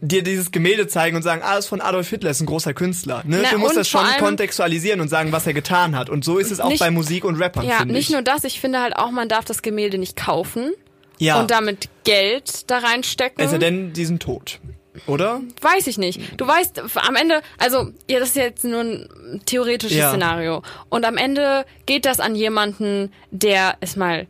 dir 0.00 0.22
dieses 0.22 0.50
Gemälde 0.52 0.86
zeigen 0.86 1.16
und 1.16 1.22
sagen, 1.22 1.40
ah, 1.42 1.54
das 1.56 1.64
ist 1.64 1.68
von 1.68 1.80
Adolf 1.80 2.08
Hitler, 2.10 2.30
ist 2.30 2.40
ein 2.40 2.46
großer 2.46 2.74
Künstler. 2.74 3.22
Ne? 3.26 3.40
Na, 3.42 3.50
du 3.50 3.58
musst 3.58 3.76
das 3.76 3.88
schon 3.88 4.04
kontextualisieren 4.18 5.00
und 5.00 5.08
sagen, 5.08 5.32
was 5.32 5.46
er 5.46 5.54
getan 5.54 5.96
hat. 5.96 6.10
Und 6.10 6.24
so 6.24 6.38
ist 6.38 6.50
es 6.52 6.60
auch 6.60 6.68
Nicht- 6.68 6.80
bei 6.80 6.90
Musik 6.90 7.24
und 7.24 7.36
Rappern, 7.40 7.64
ja, 7.66 7.84
nicht 7.84 8.08
ich. 8.08 8.10
nur 8.10 8.20
das, 8.22 8.44
ich 8.44 8.60
finde 8.60 8.80
halt 8.80 8.94
auch, 8.96 9.10
man 9.10 9.28
darf 9.28 9.44
das 9.46 9.62
Gemälde 9.62 9.96
nicht 9.98 10.14
kaufen 10.16 10.72
ja. 11.18 11.40
und 11.40 11.50
damit 11.50 11.88
Geld 12.04 12.70
da 12.70 12.78
reinstecken. 12.78 13.42
es 13.42 13.50
sei 13.50 13.58
denn, 13.58 13.92
die 13.94 14.04
sind 14.04 14.22
tot. 14.22 14.60
Oder? 15.06 15.40
Weiß 15.60 15.86
ich 15.86 15.98
nicht. 15.98 16.20
Du 16.40 16.46
weißt, 16.46 16.82
am 16.96 17.16
Ende, 17.16 17.42
also, 17.58 17.90
ja, 18.08 18.20
das 18.20 18.30
ist 18.30 18.36
jetzt 18.36 18.64
nur 18.64 18.80
ein 18.80 19.40
theoretisches 19.44 19.96
Ja. 19.98 20.10
Szenario. 20.10 20.62
Und 20.88 21.04
am 21.04 21.16
Ende 21.16 21.64
geht 21.86 22.06
das 22.06 22.20
an 22.20 22.34
jemanden, 22.36 23.12
der 23.30 23.76
es 23.80 23.96
mal 23.96 24.26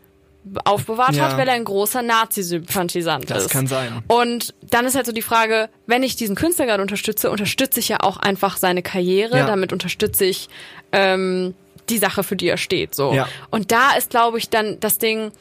aufbewahrt 0.64 1.14
Ja. 1.14 1.24
hat, 1.30 1.38
weil 1.38 1.48
er 1.48 1.54
ein 1.54 1.64
großer 1.64 2.02
Nazi-Sympathisant 2.02 3.30
Das 3.30 3.44
ist. 3.44 3.50
kann 3.50 3.66
sein. 3.66 4.02
Und 4.08 4.54
dann 4.62 4.84
ist 4.86 4.94
halt 4.94 5.06
so 5.06 5.12
die 5.12 5.22
Frage, 5.22 5.68
wenn 5.86 6.02
ich 6.02 6.16
diesen 6.16 6.36
Künstler 6.36 6.66
gerade 6.66 6.82
unterstütze, 6.82 7.30
unterstütze 7.30 7.80
ich 7.80 7.88
ja 7.88 8.00
auch 8.00 8.18
einfach 8.18 8.56
seine 8.58 8.82
Karriere, 8.82 9.38
Ja. 9.38 9.46
damit 9.46 9.72
unterstütze 9.72 10.24
ich 10.26 10.48
ähm, 10.92 11.54
die 11.88 11.98
Sache, 11.98 12.22
für 12.24 12.36
die 12.36 12.48
er 12.48 12.56
steht. 12.58 12.94
So. 12.94 13.12
Ja. 13.14 13.26
Und 13.50 13.72
da 13.72 13.92
ist, 13.96 14.10
glaube 14.10 14.38
ich, 14.38 14.50
dann 14.50 14.78
das 14.80 14.98
Ding, 14.98 15.32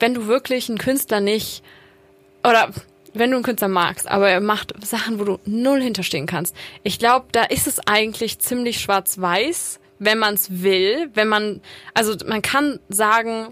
wenn 0.00 0.14
du 0.14 0.26
wirklich 0.26 0.68
einen 0.68 0.78
Künstler 0.78 1.20
nicht 1.20 1.62
oder 2.44 2.70
wenn 3.14 3.30
du 3.30 3.36
einen 3.36 3.44
Künstler 3.44 3.68
magst, 3.68 4.08
aber 4.08 4.28
er 4.30 4.40
macht 4.40 4.72
Sachen, 4.84 5.18
wo 5.18 5.24
du 5.24 5.38
null 5.44 5.80
hinterstehen 5.82 6.26
kannst. 6.26 6.54
Ich 6.82 6.98
glaube, 6.98 7.26
da 7.32 7.44
ist 7.44 7.66
es 7.66 7.78
eigentlich 7.86 8.38
ziemlich 8.38 8.80
schwarz-weiß, 8.80 9.80
wenn 9.98 10.18
man 10.18 10.34
es 10.34 10.62
will, 10.62 11.10
wenn 11.14 11.28
man, 11.28 11.60
also 11.94 12.14
man 12.26 12.42
kann 12.42 12.78
sagen 12.88 13.48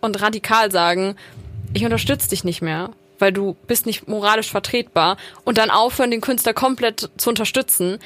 und 0.00 0.20
radikal 0.20 0.70
sagen, 0.70 1.16
ich 1.74 1.84
unterstütze 1.84 2.28
dich 2.28 2.44
nicht 2.44 2.60
mehr, 2.62 2.90
weil 3.18 3.32
du 3.32 3.56
bist 3.66 3.86
nicht 3.86 4.08
moralisch 4.08 4.50
vertretbar 4.50 5.16
und 5.44 5.58
dann 5.58 5.70
aufhören, 5.70 6.10
den 6.10 6.20
Künstler 6.20 6.52
komplett 6.54 7.10
zu 7.16 7.30
unterstützen. 7.30 7.98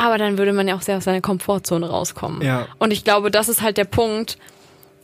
aber 0.00 0.16
dann 0.16 0.38
würde 0.38 0.52
man 0.52 0.68
ja 0.68 0.76
auch 0.76 0.82
sehr 0.82 0.98
aus 0.98 1.04
seiner 1.04 1.20
Komfortzone 1.20 1.90
rauskommen. 1.90 2.40
Ja. 2.42 2.68
Und 2.78 2.92
ich 2.92 3.02
glaube, 3.02 3.32
das 3.32 3.48
ist 3.48 3.62
halt 3.62 3.78
der 3.78 3.84
Punkt, 3.84 4.38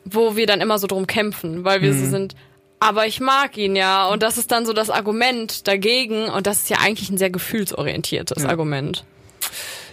wo 0.05 0.37
wir 0.37 0.47
dann 0.47 0.61
immer 0.61 0.79
so 0.79 0.87
drum 0.87 1.09
kämpfen, 1.09 1.65
weil 1.65 1.83
wir 1.83 1.93
Mhm. 1.93 1.99
so 2.05 2.11
sind, 2.11 2.37
aber 2.85 3.07
ich 3.07 3.21
mag 3.21 3.57
ihn 3.57 3.77
ja. 3.77 4.07
Und 4.09 4.23
das 4.23 4.39
ist 4.39 4.53
dann 4.53 4.67
so 4.67 4.73
das 4.73 4.91
Argument 4.91 5.67
dagegen. 5.67 6.29
Und 6.29 6.47
das 6.47 6.63
ist 6.63 6.71
ja 6.71 6.79
eigentlich 6.83 7.11
ein 7.11 7.19
sehr 7.19 7.31
gefühlsorientiertes 7.31 8.45
Argument. 8.45 9.05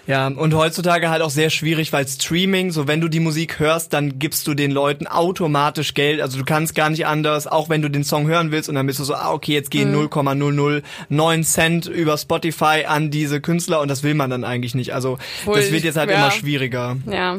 Ja, 0.08 0.28
und 0.28 0.54
heutzutage 0.56 1.10
halt 1.10 1.22
auch 1.22 1.30
sehr 1.30 1.50
schwierig, 1.50 1.94
weil 1.94 2.08
Streaming, 2.08 2.72
so 2.72 2.88
wenn 2.88 3.02
du 3.02 3.08
die 3.08 3.20
Musik 3.20 3.60
hörst, 3.60 3.94
dann 3.94 4.18
gibst 4.18 4.48
du 4.48 4.56
den 4.56 4.72
Leuten 4.72 5.06
automatisch 5.08 5.94
Geld. 5.94 6.22
Also 6.22 6.40
du 6.40 6.44
kannst 6.44 6.74
gar 6.74 6.90
nicht 6.90 7.06
anders, 7.06 7.46
auch 7.48 7.70
wenn 7.70 7.82
du 7.82 7.90
den 7.90 8.04
Song 8.04 8.28
hören 8.28 8.52
willst 8.52 8.68
und 8.68 8.76
dann 8.76 8.88
bist 8.88 9.00
du 9.00 9.04
so, 9.04 9.14
ah, 9.14 9.32
okay, 9.32 9.54
jetzt 9.54 9.70
gehen 9.70 9.92
0,009 9.92 11.44
Cent 11.44 11.86
über 11.86 12.18
Spotify 12.18 12.86
an 12.88 13.12
diese 13.12 13.42
Künstler 13.42 13.80
und 13.80 13.90
das 13.90 14.02
will 14.02 14.16
man 14.16 14.30
dann 14.32 14.44
eigentlich 14.44 14.74
nicht. 14.74 14.94
Also 14.94 15.18
Voll, 15.46 15.60
das 15.60 15.72
wird 15.72 15.84
jetzt 15.84 15.98
halt 15.98 16.10
ja. 16.10 16.18
immer 16.18 16.32
schwieriger. 16.32 16.98
Ja. 17.10 17.38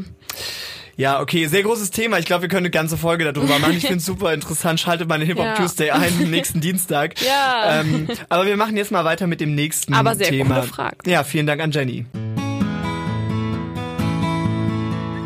Ja, 0.96 1.20
okay, 1.20 1.46
sehr 1.46 1.62
großes 1.62 1.90
Thema. 1.90 2.18
Ich 2.18 2.26
glaube, 2.26 2.42
wir 2.42 2.48
können 2.48 2.66
eine 2.66 2.70
ganze 2.70 2.96
Folge 2.98 3.30
darüber 3.32 3.58
machen. 3.58 3.74
Ich 3.76 3.82
finde 3.82 3.98
es 3.98 4.04
super 4.06 4.34
interessant. 4.34 4.78
Schaltet 4.78 5.10
den 5.10 5.22
Hip 5.22 5.38
Hop 5.38 5.44
Ja. 5.44 5.54
Tuesday 5.54 5.90
ein, 5.90 6.12
nächsten 6.30 6.60
Dienstag. 6.60 7.14
Ja. 7.22 7.80
Ähm, 7.80 8.08
aber 8.28 8.46
wir 8.46 8.56
machen 8.56 8.76
jetzt 8.76 8.90
mal 8.92 9.04
weiter 9.04 9.26
mit 9.26 9.40
dem 9.40 9.54
nächsten 9.54 9.94
Aber 9.94 10.14
sehr 10.14 10.28
Thema. 10.28 10.56
coole 10.56 10.66
Frage. 10.66 10.96
Ja, 11.06 11.24
vielen 11.24 11.46
Dank 11.46 11.62
an 11.62 11.70
Jenny. 11.70 12.04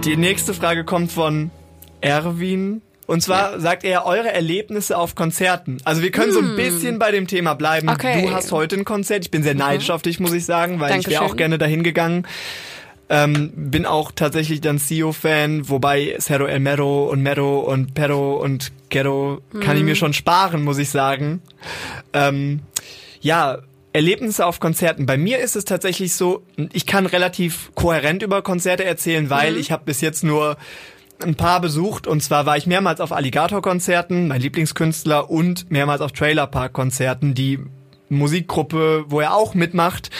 Die 0.05 0.17
nächste 0.17 0.55
Frage 0.55 0.85
kommt 0.85 1.11
von 1.11 1.51
Erwin. 2.01 2.83
Und 3.09 3.23
zwar 3.23 3.61
sagt 3.61 3.85
er 3.85 4.05
eure 4.07 4.33
Erlebnisse 4.33 4.97
auf 4.99 5.15
Konzerten. 5.15 5.79
Also 5.85 6.03
wir 6.03 6.11
können 6.11 6.33
so 6.33 6.41
ein 6.41 6.57
bisschen 6.57 6.99
bei 6.99 7.13
dem 7.13 7.27
Thema 7.29 7.55
bleiben. 7.55 7.89
Hm. 7.89 7.95
Okay. 7.95 8.23
Mhm. 8.23 8.29
Du 8.29 8.35
hast 8.35 8.51
heute 8.53 8.77
ein 8.77 8.85
Konzert. 8.85 9.25
Ich 9.25 9.31
bin 9.31 9.43
sehr 9.43 9.55
neidisch 9.55 9.91
auf 9.91 10.03
dich, 10.03 10.19
muss 10.21 10.33
ich 10.33 10.45
sagen, 10.45 10.81
weil 10.81 10.91
ich 10.91 11.07
wäre 11.07 11.15
Dankeschön. 11.15 11.31
auch 11.33 11.37
gerne 11.37 11.59
dahin 11.59 11.83
gegangen. 11.83 12.27
Ähm, 13.09 13.53
bin 13.55 13.87
auch 13.87 14.11
tatsächlich 14.11 14.61
dann 14.61 14.79
CEO-Fan, 14.81 15.69
wobei 15.69 16.17
Cerro 16.19 16.47
El 16.47 16.59
Mero 16.59 17.09
und 17.09 17.23
Mero 17.23 17.61
und 17.61 17.95
Perro 17.95 18.43
und 18.43 18.73
Ghetto 18.89 19.41
kann 19.61 19.77
ich 19.77 19.83
Mhm. 19.83 19.89
mir 19.89 19.95
schon 19.95 20.13
sparen, 20.13 20.65
muss 20.65 20.79
ich 20.79 20.91
sagen. 20.91 21.41
Ähm, 22.13 22.61
ja, 23.21 23.59
Erlebnisse 23.93 24.45
auf 24.45 24.59
Konzerten. 24.59 25.07
Bei 25.07 25.17
mir 25.17 25.39
ist 25.39 25.55
es 25.55 25.65
tatsächlich 25.65 26.15
so, 26.15 26.43
ich 26.73 26.85
kann 26.85 27.07
relativ 27.07 27.71
kohärent 27.77 28.23
über 28.23 28.43
Konzerte 28.43 28.85
erzählen, 28.85 29.31
weil 29.31 29.53
Mhm. 29.53 29.59
ich 29.61 29.71
habe 29.71 29.85
bis 29.85 30.01
jetzt 30.01 30.25
nur 30.25 30.57
ein 31.25 31.35
paar 31.37 31.61
besucht 31.61 32.07
und 32.07 32.23
zwar 32.23 32.45
war 32.45 32.57
ich 32.59 32.67
mehrmals 32.67 33.01
auf 33.01 33.13
Alligator-Konzerten, 33.13 34.29
mein 34.29 34.41
Lieblingskünstler, 34.41 35.31
und 35.31 35.71
mehrmals 35.71 36.01
auf 36.03 36.13
Trailerpark-Konzerten, 36.13 37.35
die 37.35 37.61
Musikgruppe, 38.09 39.05
wo 39.09 39.21
er 39.21 39.35
auch 39.35 39.55
mitmacht. 39.55 40.11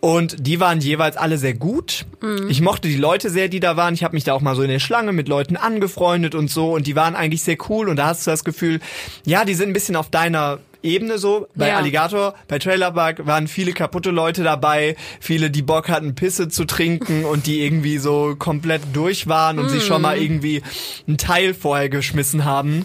Und 0.00 0.46
die 0.46 0.60
waren 0.60 0.80
jeweils 0.80 1.16
alle 1.16 1.36
sehr 1.36 1.54
gut. 1.54 2.06
Ich 2.48 2.60
mochte 2.60 2.88
die 2.88 2.96
Leute 2.96 3.28
sehr, 3.28 3.48
die 3.48 3.60
da 3.60 3.76
waren. 3.76 3.94
Ich 3.94 4.02
habe 4.02 4.14
mich 4.14 4.24
da 4.24 4.32
auch 4.32 4.40
mal 4.40 4.56
so 4.56 4.62
in 4.62 4.70
der 4.70 4.78
Schlange 4.78 5.12
mit 5.12 5.28
Leuten 5.28 5.56
angefreundet 5.56 6.34
und 6.34 6.50
so. 6.50 6.74
Und 6.74 6.86
die 6.86 6.96
waren 6.96 7.14
eigentlich 7.14 7.42
sehr 7.42 7.58
cool. 7.68 7.88
Und 7.88 7.96
da 7.96 8.06
hast 8.06 8.26
du 8.26 8.30
das 8.30 8.44
Gefühl, 8.44 8.80
ja, 9.26 9.44
die 9.44 9.54
sind 9.54 9.70
ein 9.70 9.74
bisschen 9.74 9.96
auf 9.96 10.10
deiner 10.10 10.58
Ebene 10.82 11.18
so. 11.18 11.46
Bei 11.54 11.68
Ja. 11.68 11.76
Alligator, 11.78 12.34
bei 12.48 12.58
Trailerpark 12.58 13.26
waren 13.26 13.48
viele 13.48 13.72
kaputte 13.72 14.10
Leute 14.10 14.42
dabei. 14.42 14.96
Viele, 15.20 15.50
die 15.50 15.62
Bock 15.62 15.88
hatten, 15.88 16.14
Pisse 16.14 16.48
zu 16.48 16.64
trinken 16.64 17.24
und 17.30 17.46
die 17.46 17.62
irgendwie 17.64 17.98
so 17.98 18.34
komplett 18.38 18.82
durch 18.92 19.26
waren 19.26 19.58
und 19.58 19.68
sich 19.68 19.84
schon 19.84 20.02
mal 20.02 20.16
irgendwie 20.16 20.62
ein 21.08 21.18
Teil 21.18 21.54
vorher 21.54 21.88
geschmissen 21.88 22.44
haben. 22.44 22.84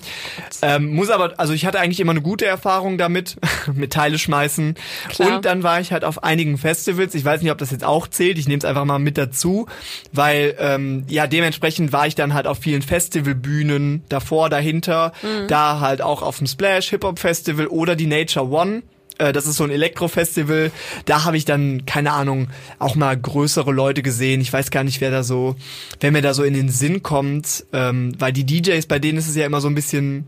Ähm, 0.62 0.94
muss 0.94 1.10
aber, 1.10 1.34
also 1.38 1.54
ich 1.54 1.66
hatte 1.66 1.80
eigentlich 1.80 2.00
immer 2.00 2.12
eine 2.12 2.22
gute 2.22 2.46
Erfahrung 2.46 2.98
damit, 2.98 3.38
mit 3.74 3.94
Teile 3.94 4.18
schmeißen. 4.18 4.76
Klar. 5.10 5.36
Und 5.38 5.46
dann 5.46 5.64
war 5.64 5.80
ich 5.80 5.92
halt 5.92 6.04
auf 6.04 6.24
einigen 6.24 6.58
Festivals. 6.58 7.16
Ich 7.16 7.24
weiß 7.24 7.42
nicht, 7.42 7.52
ob 7.52 7.58
das 7.58 7.72
jetzt 7.72 7.84
auch 7.84 8.08
zählt. 8.08 8.38
Ich 8.38 8.48
nehme 8.48 8.60
es 8.60 8.66
einfach 8.66 8.86
mal 8.86 9.00
mit 9.00 9.18
dazu, 9.18 9.68
weil 10.12 10.56
ähm, 10.60 11.04
ja 11.08 11.28
dementsprechend 11.28 11.92
war 11.94 12.08
ich 12.08 12.16
dann 12.16 12.34
halt 12.34 12.48
auf 12.48 12.60
vielen 12.60 12.82
Festivalbühnen 12.82 14.04
davor, 14.10 14.50
dahinter, 14.50 15.14
da 15.48 15.80
halt 15.80 16.02
auch 16.02 16.22
auf 16.22 16.38
dem 16.40 16.48
Splash 16.48 16.90
Hip 16.90 17.04
Hop 17.04 17.20
Festival 17.20 17.68
oder 17.68 17.85
die 17.94 18.08
Nature 18.08 18.50
One. 18.50 18.82
Äh, 19.20 19.32
Das 19.32 19.46
ist 19.46 19.58
so 19.58 19.64
ein 19.64 19.70
Elektrofestival. 19.70 20.72
Da 21.06 21.24
habe 21.26 21.38
ich 21.38 21.46
dann, 21.46 21.86
keine 21.86 22.12
Ahnung, 22.14 22.48
auch 22.80 22.96
mal 22.96 23.16
größere 23.16 23.72
Leute 23.72 24.02
gesehen. 24.02 24.42
Ich 24.42 24.52
weiß 24.52 24.72
gar 24.72 24.84
nicht, 24.84 25.00
wer 25.02 25.12
da 25.12 25.22
so, 25.22 25.56
wer 26.00 26.12
mir 26.12 26.24
da 26.24 26.34
so 26.34 26.44
in 26.44 26.54
den 26.56 26.70
Sinn 26.70 27.04
kommt. 27.04 27.66
Ähm, 27.74 28.14
weil 28.18 28.34
die 28.34 28.46
DJs, 28.46 28.88
bei 28.88 28.98
denen 28.98 29.20
ist 29.20 29.30
es 29.30 29.36
ja 29.36 29.46
immer 29.46 29.62
so 29.62 29.68
ein 29.68 29.76
bisschen 29.76 30.26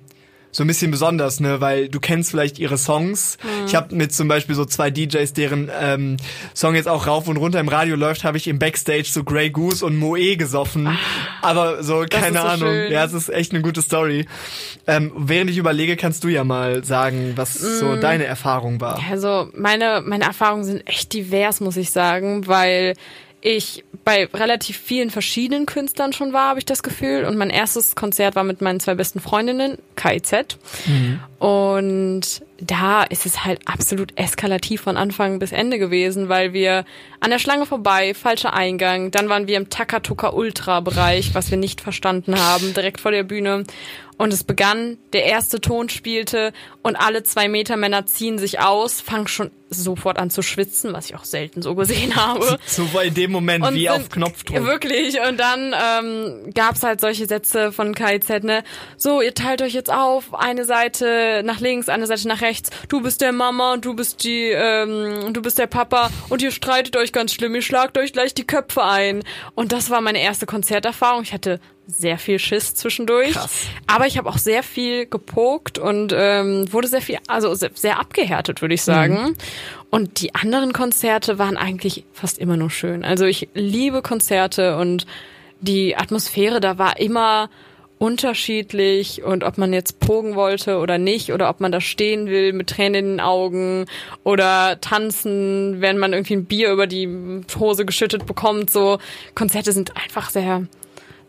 so 0.52 0.64
ein 0.64 0.68
bisschen 0.68 0.92
besonders, 0.92 1.40
ne, 1.40 1.62
weil 1.62 1.90
du 1.90 2.00
kennst 2.00 2.32
vielleicht 2.32 2.58
ihre 2.60 2.78
Songs. 2.78 3.38
Ich 3.66 3.76
habe 3.76 3.94
mit 3.96 4.14
zum 4.14 4.28
Beispiel 4.28 4.56
so 4.56 4.66
zwei 4.66 4.90
DJs, 4.90 5.34
deren 5.34 5.70
ähm, 5.80 6.18
Song 6.56 6.76
jetzt 6.76 6.88
auch 6.88 7.08
rauf 7.08 7.28
und 7.28 7.38
runter 7.38 7.60
im 7.60 7.68
Radio 7.68 7.96
läuft, 7.96 8.24
habe 8.24 8.38
ich 8.38 8.48
im 8.48 8.58
Backstage 8.58 9.06
so 9.06 9.24
Grey 9.24 9.50
Goose 9.50 9.86
und 9.86 9.98
Moe 9.98 10.38
gesoffen. 10.38 10.98
Aber 11.42 11.84
so, 11.84 12.06
keine 12.10 12.40
so 12.40 12.46
Ahnung. 12.46 12.60
schön. 12.70 12.92
Ja, 12.92 13.06
es 13.06 13.14
ist 13.14 13.30
echt 13.30 13.52
eine 13.52 13.62
gute 13.62 13.82
Story. 13.82 14.26
Ähm, 14.88 15.12
während 15.16 15.50
ich 15.50 15.58
überlege, 15.58 15.96
kannst 15.96 16.24
du 16.24 16.30
ja 16.30 16.44
mal 16.44 16.84
sagen, 16.84 17.34
was 17.36 17.54
so 17.54 17.96
deine 17.98 18.26
Erfahrung 18.26 18.82
war. 18.82 19.00
Also 19.12 19.50
meine, 19.54 20.02
meine 20.06 20.26
Erfahrungen 20.26 20.64
sind 20.64 20.88
echt 20.88 21.14
divers, 21.14 21.60
muss 21.60 21.78
ich 21.78 21.92
sagen, 21.92 22.48
weil 22.48 22.96
ich 23.42 23.84
bei 24.04 24.26
relativ 24.34 24.78
vielen 24.78 25.10
verschiedenen 25.10 25.66
Künstlern 25.66 26.14
schon 26.14 26.34
war, 26.34 26.50
habe 26.50 26.60
ich 26.60 26.66
das 26.66 26.82
Gefühl. 26.82 27.26
Und 27.26 27.38
mein 27.38 27.50
erstes 27.50 27.96
Konzert 27.96 28.36
war 28.36 28.44
mit 28.44 28.62
meinen 28.62 28.80
zwei 28.80 28.96
besten 28.96 29.20
Freundinnen, 29.20 29.78
KIZ. 29.96 30.58
Und 31.40 32.42
da 32.60 33.04
ist 33.04 33.26
es 33.26 33.46
halt 33.46 33.60
absolut 33.68 34.18
eskalativ 34.18 34.82
von 34.82 34.98
Anfang 34.98 35.40
bis 35.40 35.52
Ende 35.52 35.78
gewesen, 35.78 36.30
weil 36.30 36.54
wir 36.54 36.86
an 37.20 37.30
der 37.30 37.40
Schlange 37.40 37.66
vorbei, 37.66 38.14
falscher 38.14 38.54
Eingang, 38.54 39.12
dann 39.12 39.30
waren 39.30 39.48
wir 39.48 39.58
im 39.58 39.70
Takatuka 39.70 40.30
Ultra 40.30 40.80
Bereich, 40.80 41.36
was 41.36 41.52
wir 41.52 41.58
nicht 41.58 41.82
verstanden 41.82 42.40
haben, 42.40 42.74
direkt 42.74 43.02
vor 43.02 43.12
der 43.12 43.24
Bühne. 43.24 43.66
Und 44.18 44.34
es 44.34 44.44
begann, 44.44 44.98
der 45.14 45.26
erste 45.26 45.62
Ton 45.62 45.90
spielte 45.90 46.52
und 46.82 46.96
alle 46.96 47.22
zwei 47.24 47.48
Meter 47.48 47.78
Männer 47.78 48.08
ziehen 48.08 48.40
sich 48.40 48.60
aus, 48.60 49.00
fangen 49.00 49.28
schon 49.28 49.52
sofort 49.70 50.18
an 50.18 50.30
zu 50.32 50.42
schwitzen, 50.42 50.94
was 50.94 51.08
ich 51.08 51.16
auch 51.16 51.26
selten 51.26 51.62
so 51.62 51.76
gesehen 51.76 52.16
habe. 52.16 52.58
So 52.66 52.92
war 52.94 53.04
in 53.04 53.14
dem 53.14 53.32
Moment 53.32 53.64
Und 53.66 53.76
wie 53.76 53.82
sind- 53.82 53.90
auf 53.92 54.10
Knopfdruck. 54.10 54.66
Wirklich. 54.66 55.20
Und 55.20 55.38
dann 55.40 55.76
ähm, 55.80 56.52
gab's 56.54 56.82
halt 56.84 57.00
solche 57.02 57.28
Sätze 57.28 57.72
von 57.72 57.94
KIZ, 57.94 58.44
ne? 58.44 58.64
So, 58.98 59.22
ihr 59.22 59.34
teilt 59.36 59.62
euch 59.62 59.74
jetzt 59.74 59.92
auf, 59.92 60.34
eine 60.34 60.66
Seite 60.66 61.42
nach 61.44 61.60
links, 61.60 61.88
eine 61.90 62.08
Seite 62.08 62.28
nach 62.28 62.42
rechts. 62.42 62.70
Du 62.90 63.02
bist 63.02 63.22
der 63.22 63.34
Mama 63.34 63.74
und 63.74 63.86
du 63.86 63.94
bist 63.94 64.24
die, 64.24 64.46
ähm, 64.50 65.32
du 65.34 65.42
bist 65.44 65.60
der 65.60 65.68
Papa 65.68 66.10
und 66.30 66.42
ihr 66.42 66.52
streitet 66.52 66.96
euch 66.98 67.12
ganz 67.14 67.34
schlimm, 67.34 67.54
ihr 67.54 67.62
schlagt 67.62 67.98
euch 68.00 68.14
gleich 68.14 68.34
die 68.34 68.48
Köpfe 68.48 68.84
ein. 68.84 69.24
Und 69.54 69.74
das 69.74 69.90
war 69.92 70.02
meine 70.02 70.22
erste 70.22 70.46
Konzerterfahrung. 70.48 71.22
Ich 71.24 71.34
hatte 71.34 71.60
sehr 71.88 72.18
viel 72.18 72.38
Schiss 72.38 72.76
zwischendurch. 72.76 73.32
Krass. 73.32 73.68
Aber 73.88 74.08
ich 74.08 74.18
habe 74.18 74.30
auch 74.30 74.38
sehr 74.38 74.62
viel 74.62 75.06
gepokt 75.06 75.80
und 75.80 76.14
ähm, 76.16 76.72
wurde 76.72 76.88
sehr 76.88 77.02
viel, 77.02 77.18
also 77.28 77.54
sehr, 77.56 77.72
sehr 77.74 78.00
abgehärtet, 78.00 78.62
würde 78.62 78.76
ich 78.76 78.84
sagen. 78.84 79.36
Und 79.90 80.22
die 80.22 80.36
anderen 80.36 80.74
Konzerte 80.74 81.40
waren 81.40 81.58
eigentlich 81.58 82.04
fast 82.12 82.40
immer 82.40 82.58
nur 82.58 82.70
schön. 82.70 83.06
Also 83.06 83.26
ich 83.26 83.48
liebe 83.54 84.02
Konzerte 84.02 84.78
und 84.78 85.06
die 85.62 85.96
Atmosphäre 85.96 86.60
da 86.60 86.78
war 86.78 87.00
immer 87.00 87.50
unterschiedlich 88.00 89.24
und 89.24 89.44
ob 89.44 89.58
man 89.58 89.74
jetzt 89.74 90.00
pogen 90.00 90.36
wollte 90.36 90.78
oder 90.78 91.00
nicht 91.00 91.34
oder 91.34 91.50
ob 91.50 91.60
man 91.60 91.72
da 91.72 91.82
stehen 91.82 92.28
will 92.28 92.54
mit 92.54 92.70
Tränen 92.70 92.96
in 92.96 93.06
den 93.14 93.20
Augen 93.20 93.86
oder 94.24 94.80
tanzen, 94.82 95.82
wenn 95.82 95.98
man 95.98 96.14
irgendwie 96.14 96.36
ein 96.36 96.46
Bier 96.46 96.72
über 96.72 96.86
die 96.86 97.44
Hose 97.58 97.86
geschüttet 97.86 98.28
bekommt, 98.28 98.70
so 98.70 99.00
Konzerte 99.34 99.72
sind 99.72 99.98
einfach 99.98 100.30
sehr 100.30 100.68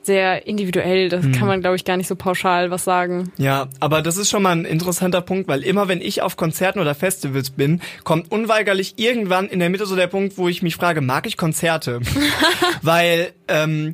sehr 0.03 0.47
individuell, 0.47 1.09
das 1.09 1.25
kann 1.33 1.47
man 1.47 1.61
glaube 1.61 1.77
ich 1.77 1.85
gar 1.85 1.97
nicht 1.97 2.07
so 2.07 2.17
pauschal 2.17 2.71
was 2.71 2.85
sagen. 2.85 3.33
Ja, 3.37 3.69
aber 3.81 4.03
das 4.03 4.17
ist 4.17 4.31
schon 4.31 4.43
mal 4.43 4.53
ein 4.53 4.65
interessanter 4.65 5.21
Punkt, 5.21 5.49
weil 5.49 5.63
immer 5.63 5.89
wenn 5.89 6.01
ich 6.01 6.23
auf 6.23 6.37
Konzerten 6.37 6.81
oder 6.81 6.95
Festivals 6.95 7.51
bin, 7.51 7.81
kommt 8.05 8.31
unweigerlich 8.31 8.95
irgendwann 8.97 9.49
in 9.49 9.59
der 9.59 9.71
Mitte 9.71 9.87
so 9.87 9.97
der 9.97 10.07
Punkt, 10.07 10.39
wo 10.39 10.49
ich 10.49 10.63
mich 10.63 10.77
frage, 10.77 11.01
mag 11.01 11.27
ich 11.27 11.37
Konzerte? 11.37 12.01
weil 12.83 13.33
ähm, 13.49 13.93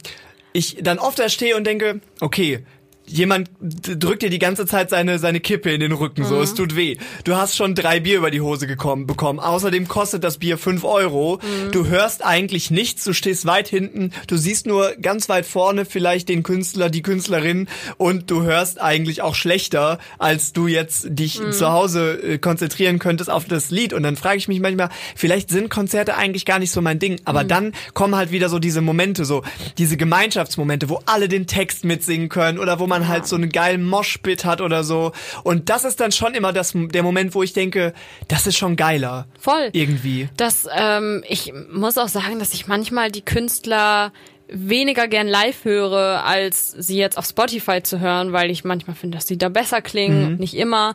ich 0.52 0.78
dann 0.80 0.98
oft 0.98 1.18
da 1.18 1.28
stehe 1.28 1.56
und 1.56 1.66
denke, 1.66 2.00
okay, 2.20 2.64
jemand 3.06 3.50
drückt 3.60 4.22
dir 4.22 4.30
die 4.30 4.38
ganze 4.38 4.66
Zeit 4.66 4.90
seine, 4.90 5.18
seine 5.18 5.40
Kippe 5.40 5.70
in 5.70 5.80
den 5.80 5.92
Rücken, 5.92 6.24
so, 6.24 6.40
es 6.40 6.54
tut 6.54 6.76
weh. 6.76 6.96
Du 7.24 7.36
hast 7.36 7.56
schon 7.56 7.74
drei 7.74 8.00
Bier 8.00 8.18
über 8.18 8.30
die 8.30 8.40
Hose 8.40 8.66
gekommen, 8.66 9.06
bekommen. 9.06 9.40
Außerdem 9.40 9.88
kostet 9.88 10.24
das 10.24 10.38
Bier 10.38 10.58
fünf 10.58 10.84
Euro. 10.84 11.38
Du 11.72 11.86
hörst 11.86 12.24
eigentlich 12.24 12.70
nichts, 12.70 13.04
du 13.04 13.12
stehst 13.12 13.46
weit 13.46 13.68
hinten, 13.68 14.12
du 14.26 14.36
siehst 14.36 14.66
nur 14.66 14.92
ganz 15.00 15.28
weit 15.28 15.46
vorne 15.46 15.84
vielleicht 15.84 16.28
den 16.28 16.42
Künstler, 16.42 16.90
die 16.90 17.02
Künstlerin 17.02 17.68
und 17.98 18.30
du 18.30 18.42
hörst 18.42 18.80
eigentlich 18.80 19.22
auch 19.22 19.34
schlechter, 19.34 19.98
als 20.18 20.52
du 20.52 20.66
jetzt 20.66 21.06
dich 21.10 21.40
zu 21.50 21.72
Hause 21.72 22.20
äh, 22.22 22.38
konzentrieren 22.38 22.98
könntest 22.98 23.30
auf 23.30 23.44
das 23.44 23.70
Lied. 23.70 23.92
Und 23.92 24.02
dann 24.02 24.16
frage 24.16 24.38
ich 24.38 24.48
mich 24.48 24.60
manchmal, 24.60 24.88
vielleicht 25.14 25.50
sind 25.50 25.70
Konzerte 25.70 26.16
eigentlich 26.16 26.44
gar 26.44 26.58
nicht 26.58 26.70
so 26.70 26.80
mein 26.80 26.98
Ding, 26.98 27.20
aber 27.24 27.44
dann 27.44 27.72
kommen 27.92 28.16
halt 28.16 28.30
wieder 28.30 28.48
so 28.48 28.58
diese 28.58 28.80
Momente, 28.80 29.24
so 29.24 29.42
diese 29.78 29.96
Gemeinschaftsmomente, 29.96 30.88
wo 30.88 31.00
alle 31.06 31.28
den 31.28 31.46
Text 31.46 31.84
mitsingen 31.84 32.28
können 32.28 32.58
oder 32.58 32.78
wo 32.78 32.86
man 32.86 32.93
man 33.00 33.08
halt 33.08 33.26
so 33.26 33.36
einen 33.36 33.50
geilen 33.50 33.84
Moshpit 33.88 34.44
hat 34.44 34.60
oder 34.60 34.84
so. 34.84 35.12
Und 35.42 35.68
das 35.70 35.84
ist 35.84 36.00
dann 36.00 36.12
schon 36.12 36.34
immer 36.34 36.52
das, 36.52 36.72
der 36.74 37.02
Moment, 37.02 37.34
wo 37.34 37.42
ich 37.42 37.52
denke, 37.52 37.92
das 38.28 38.46
ist 38.46 38.56
schon 38.56 38.76
geiler. 38.76 39.26
Voll. 39.38 39.70
Irgendwie. 39.72 40.28
Das, 40.36 40.66
ähm, 40.74 41.22
ich 41.28 41.52
muss 41.72 41.98
auch 41.98 42.08
sagen, 42.08 42.38
dass 42.38 42.54
ich 42.54 42.66
manchmal 42.66 43.10
die 43.10 43.22
Künstler 43.24 44.12
weniger 44.48 45.08
gern 45.08 45.26
live 45.26 45.64
höre, 45.64 46.22
als 46.24 46.70
sie 46.70 46.98
jetzt 46.98 47.16
auf 47.16 47.24
Spotify 47.26 47.82
zu 47.82 47.98
hören, 47.98 48.32
weil 48.32 48.50
ich 48.50 48.62
manchmal 48.62 48.94
finde, 48.94 49.16
dass 49.16 49.26
sie 49.26 49.38
da 49.38 49.48
besser 49.48 49.80
klingen, 49.80 50.32
Mhm. 50.32 50.36
nicht 50.36 50.54
immer. 50.54 50.94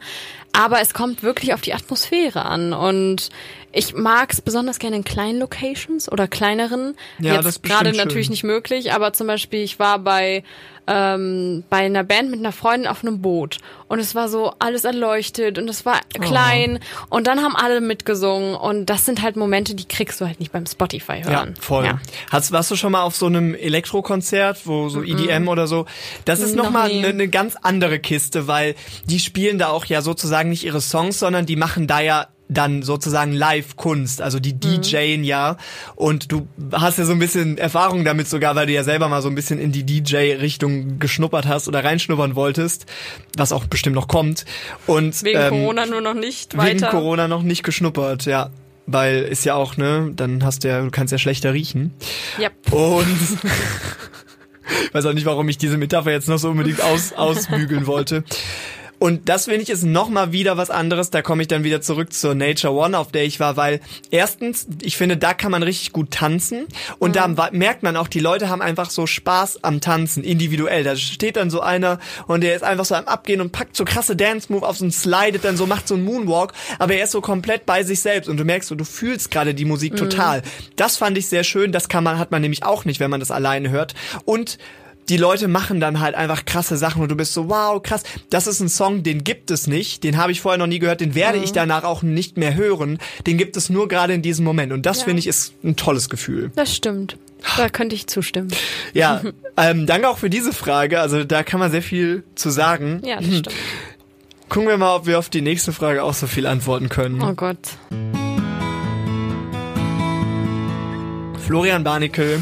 Aber 0.54 0.82
es 0.82 0.94
kommt 0.94 1.24
wirklich 1.24 1.54
auf 1.54 1.62
die 1.62 1.74
Atmosphäre 1.74 2.46
an 2.46 2.74
und 2.74 3.30
ich 3.71 3.93
mag 3.93 4.32
es 4.32 4.41
besonders 4.41 4.79
gerne 4.79 4.95
in 4.97 5.03
kleinen 5.03 5.39
Locations 5.39 6.12
oder 6.12 6.27
kleineren. 6.27 6.95
Ja, 7.19 7.36
das 7.38 7.45
ist 7.45 7.55
jetzt 7.58 7.63
gerade 7.63 7.91
natürlich 7.95 8.25
schön. 8.27 8.32
nicht 8.32 8.43
möglich, 8.43 8.93
aber 8.93 9.13
zum 9.13 9.27
Beispiel 9.27 9.62
ich 9.62 9.79
war 9.79 9.99
bei 9.99 10.43
ähm, 10.88 11.63
bei 11.69 11.77
einer 11.86 12.03
Band 12.03 12.32
mit 12.32 12.39
einer 12.39 12.51
Freundin 12.51 12.88
auf 12.89 13.03
einem 13.03 13.21
Boot 13.21 13.60
und 13.88 13.99
es 13.99 14.15
war 14.15 14.27
so 14.27 14.53
alles 14.58 14.86
erleuchtet 14.86 15.60
und 15.60 15.69
es 15.69 15.86
war 15.86 15.99
klein 16.19 16.79
und 17.10 17.27
dann 17.27 17.43
haben 17.43 17.55
alle 17.55 17.79
mitgesungen 17.79 18.55
und 18.55 18.88
das 18.88 19.05
sind 19.05 19.21
halt 19.21 19.36
Momente, 19.36 19.75
die 19.75 19.88
kriegst 19.88 20.19
du 20.19 20.25
halt 20.25 20.39
nicht 20.39 20.51
beim 20.51 20.65
Spotify 20.65 21.19
Ja, 21.23 21.29
hören. 21.29 21.53
voll. 21.60 21.86
Ja. 21.86 21.99
Hast, 22.32 22.51
warst 22.51 22.71
du 22.71 22.75
schon 22.75 22.91
mal 22.91 23.03
auf 23.03 23.15
so 23.15 23.27
einem 23.27 23.53
Elektrokonzert, 23.53 24.65
wo 24.65 24.89
so 24.89 25.03
EDM 25.03 25.47
oder 25.47 25.67
so? 25.67 25.86
Das 26.25 26.39
ist 26.39 26.55
Noch 26.55 26.65
nochmal 26.65 26.89
nie. 26.89 26.99
eine 27.05 27.13
ne 27.13 27.27
ganz 27.27 27.55
andere 27.62 27.99
Kiste, 27.99 28.47
weil 28.47 28.73
die 29.05 29.19
spielen 29.19 29.60
da 29.60 29.69
auch 29.69 29.86
ja 29.86 30.01
sozusagen 30.01 30.49
nicht 30.49 30.63
ihre 30.63 30.82
Songs, 30.82 31.19
sondern 31.19 31.45
die 31.45 31.55
machen 31.55 31.86
da 31.86 31.99
ja 31.99 32.27
dann 32.50 32.82
sozusagen 32.82 33.32
Live-Kunst, 33.32 34.22
also 34.22 34.40
die 34.40 34.60
DJen 34.60 35.24
ja. 35.24 35.58
Und 35.96 36.32
du 36.32 36.48
hast 36.72 36.98
ja 36.98 37.06
so 37.06 37.12
ein 37.14 37.20
bisschen 37.20 37.58
Erfahrung 37.60 38.04
damit 38.04 38.28
sogar, 38.28 38.56
weil 38.56 38.66
du 38.66 38.74
ja 38.74 38.84
selber 38.84 39.08
mal 39.08 39.22
so 39.22 39.30
ein 39.30 39.36
bisschen 39.36 39.60
in 39.60 39.72
die 39.72 39.86
DJ-Richtung 39.86 41.00
geschnuppert 41.00 41.48
hast 41.48 41.68
oder 41.68 41.84
reinschnuppern 41.84 42.36
wolltest, 42.36 42.88
was 43.38 43.52
auch 43.52 43.66
bestimmt 43.66 43.96
noch 43.96 44.08
kommt. 44.08 44.46
Und 44.88 45.24
Wegen 45.24 45.40
ähm, 45.40 45.50
Corona 45.50 45.86
nur 45.86 46.02
noch 46.02 46.16
nicht 46.16 46.54
wegen 46.54 46.82
weiter. 46.82 46.90
Corona 46.90 47.28
noch 47.28 47.44
nicht 47.44 47.64
geschnuppert, 47.64 48.26
ja. 48.26 48.50
Weil 48.88 49.22
ist 49.22 49.46
ja 49.46 49.54
auch, 49.54 49.78
ne, 49.78 50.12
dann 50.16 50.44
hast 50.44 50.64
du 50.64 50.70
ja, 50.70 50.82
du 50.82 50.90
kannst 50.90 51.12
ja 51.12 51.20
schlechter 51.20 51.54
riechen. 51.54 51.94
Ja. 52.40 52.50
Und 52.72 53.06
ich 54.88 54.94
weiß 54.94 55.06
auch 55.06 55.14
nicht, 55.14 55.28
warum 55.28 55.48
ich 55.50 55.60
diese 55.60 55.78
Metapher 55.78 56.12
jetzt 56.12 56.28
noch 56.28 56.40
so 56.40 56.50
unbedingt 56.50 56.82
aus, 56.82 57.14
ausbügeln 57.14 57.86
wollte. 57.86 58.24
Und 59.00 59.30
das 59.30 59.46
finde 59.46 59.62
ich 59.62 59.70
ist 59.70 59.84
noch 59.84 60.10
mal 60.10 60.32
wieder 60.34 60.58
was 60.58 60.70
anderes. 60.70 61.10
Da 61.10 61.22
komme 61.22 61.42
ich 61.42 61.48
dann 61.48 61.64
wieder 61.64 61.82
zurück 61.82 62.12
zur 62.14 62.36
Nature 62.36 62.74
One, 62.74 62.98
auf 62.98 63.12
der 63.12 63.24
ich 63.24 63.40
war, 63.40 63.56
weil 63.58 63.80
erstens, 64.12 64.68
ich 64.82 64.98
finde, 64.98 65.16
da 65.18 65.34
kann 65.34 65.52
man 65.52 65.64
richtig 65.64 65.94
gut 65.94 66.12
tanzen 66.12 66.68
und 67.00 67.16
da 67.16 67.38
wa- 67.38 67.50
merkt 67.52 67.82
man 67.82 67.96
auch, 67.96 68.08
die 68.10 68.20
Leute 68.20 68.50
haben 68.50 68.62
einfach 68.62 68.90
so 68.90 69.08
Spaß 69.08 69.64
am 69.64 69.80
Tanzen, 69.82 70.24
individuell. 70.24 70.84
Da 70.84 70.96
steht 70.98 71.38
dann 71.38 71.50
so 71.50 71.62
einer 71.62 72.00
und 72.28 72.42
der 72.42 72.56
ist 72.56 72.64
einfach 72.64 72.86
so 72.86 72.96
am 72.96 73.06
Abgehen 73.06 73.40
und 73.42 73.52
packt 73.52 73.76
so 73.76 73.86
krasse 73.86 74.16
Dance-Move 74.16 74.68
auf 74.68 74.78
so 74.78 74.86
und 74.86 74.92
slidet 74.92 75.46
dann 75.46 75.56
so, 75.56 75.66
macht 75.66 75.88
so 75.88 75.96
einen 75.96 76.04
Moonwalk, 76.04 76.54
aber 76.78 76.94
er 76.96 77.06
ist 77.06 77.12
so 77.12 77.22
komplett 77.22 77.66
bei 77.66 77.84
sich 77.84 78.02
selbst 78.02 78.28
und 78.30 78.38
du 78.38 78.44
merkst 78.44 78.68
so, 78.68 78.76
du 78.76 78.84
fühlst 78.86 79.32
gerade 79.32 79.54
die 79.54 79.66
Musik 79.66 79.96
total. 79.96 80.42
Das 80.76 80.98
fand 80.98 81.18
ich 81.18 81.28
sehr 81.28 81.44
schön. 81.46 81.72
Das 81.72 81.88
kann 81.88 82.04
man, 82.04 82.20
hat 82.20 82.32
man 82.32 82.42
nämlich 82.42 82.64
auch 82.64 82.84
nicht, 82.84 83.00
wenn 83.00 83.10
man 83.10 83.22
das 83.22 83.32
alleine 83.32 83.70
hört. 83.70 83.94
Und 84.26 84.58
die 85.10 85.17
Leute 85.17 85.48
machen 85.48 85.80
dann 85.80 86.00
halt 86.00 86.15
einfach 86.15 86.45
krasse 86.45 86.78
Sachen 86.78 87.02
und 87.02 87.10
du 87.10 87.15
bist 87.15 87.34
so, 87.34 87.50
wow, 87.50 87.82
krass. 87.82 88.04
Das 88.30 88.45
ist 88.48 88.60
ein 88.60 88.69
Song, 88.69 89.02
den 89.04 89.24
gibt 89.24 89.50
es 89.52 89.65
nicht. 89.67 90.04
Den 90.04 90.17
habe 90.17 90.32
ich 90.32 90.41
vorher 90.41 90.58
noch 90.60 90.67
nie 90.67 90.80
gehört. 90.80 91.02
Den 91.02 91.15
werde 91.15 91.39
ich 91.39 91.52
danach 91.52 91.84
auch 91.84 92.04
nicht 92.04 92.38
mehr 92.38 92.56
hören. 92.56 93.00
Den 93.26 93.38
gibt 93.38 93.58
es 93.58 93.69
nur 93.69 93.88
gerade 93.88 94.13
in 94.13 94.22
diesem 94.22 94.45
Moment. 94.45 94.72
Und 94.72 94.86
das 94.86 95.00
Ja. 95.00 95.06
finde 95.06 95.19
ich 95.19 95.28
ist 95.28 95.54
ein 95.63 95.76
tolles 95.76 96.10
Gefühl. 96.10 96.52
Das 96.56 96.76
stimmt. 96.76 97.17
Da 97.58 97.69
könnte 97.69 97.95
ich 97.95 98.06
zustimmen. 98.08 98.50
Ja, 98.93 99.22
ähm, 99.58 99.86
danke 99.88 100.10
auch 100.10 100.17
für 100.17 100.30
diese 100.30 100.54
Frage. 100.54 101.00
Also 101.00 101.24
da 101.24 101.41
kann 101.43 101.60
man 101.60 101.72
sehr 101.72 101.82
viel 101.82 102.24
zu 102.36 102.50
sagen. 102.50 103.02
Ja, 103.04 103.17
das 103.17 103.26
stimmt. 103.26 103.50
Gucken 104.50 104.67
wir 104.67 104.78
mal, 104.78 104.95
ob 104.95 105.06
wir 105.06 105.17
auf 105.19 105.30
die 105.30 105.41
nächste 105.41 105.72
Frage 105.74 106.04
auch 106.04 106.13
so 106.13 106.28
viel 106.28 106.45
antworten 106.48 106.89
können. 106.89 107.22
Oh 107.22 107.34
Gott. 107.34 107.58
Florian 111.45 111.84
Barnickel 111.84 112.41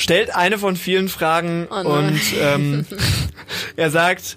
stellt 0.00 0.34
eine 0.34 0.58
von 0.58 0.76
vielen 0.76 1.08
Fragen 1.08 1.68
Oh 1.70 1.88
und 1.88 2.20
ähm, 2.40 2.86
er 3.76 3.90
sagt, 3.90 4.36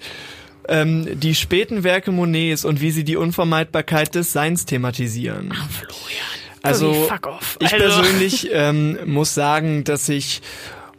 ähm, 0.68 1.20
die 1.20 1.36
späten 1.36 1.84
Werke 1.84 2.12
Monets 2.12 2.66
und 2.66 2.82
wie 2.82 2.92
sie 2.92 3.04
die 3.04 3.18
Unvermeidbarkeit 3.18 4.16
des 4.16 4.34
Seins 4.34 4.66
thematisieren. 4.66 5.54
Florian. 5.70 6.44
Also 6.62 7.10
off. 7.24 7.58
ich 7.60 7.74
Also. 7.74 8.02
persönlich 8.02 8.50
ähm, 8.54 8.98
muss 9.06 9.34
sagen, 9.34 9.84
dass 9.84 10.08
ich 10.08 10.42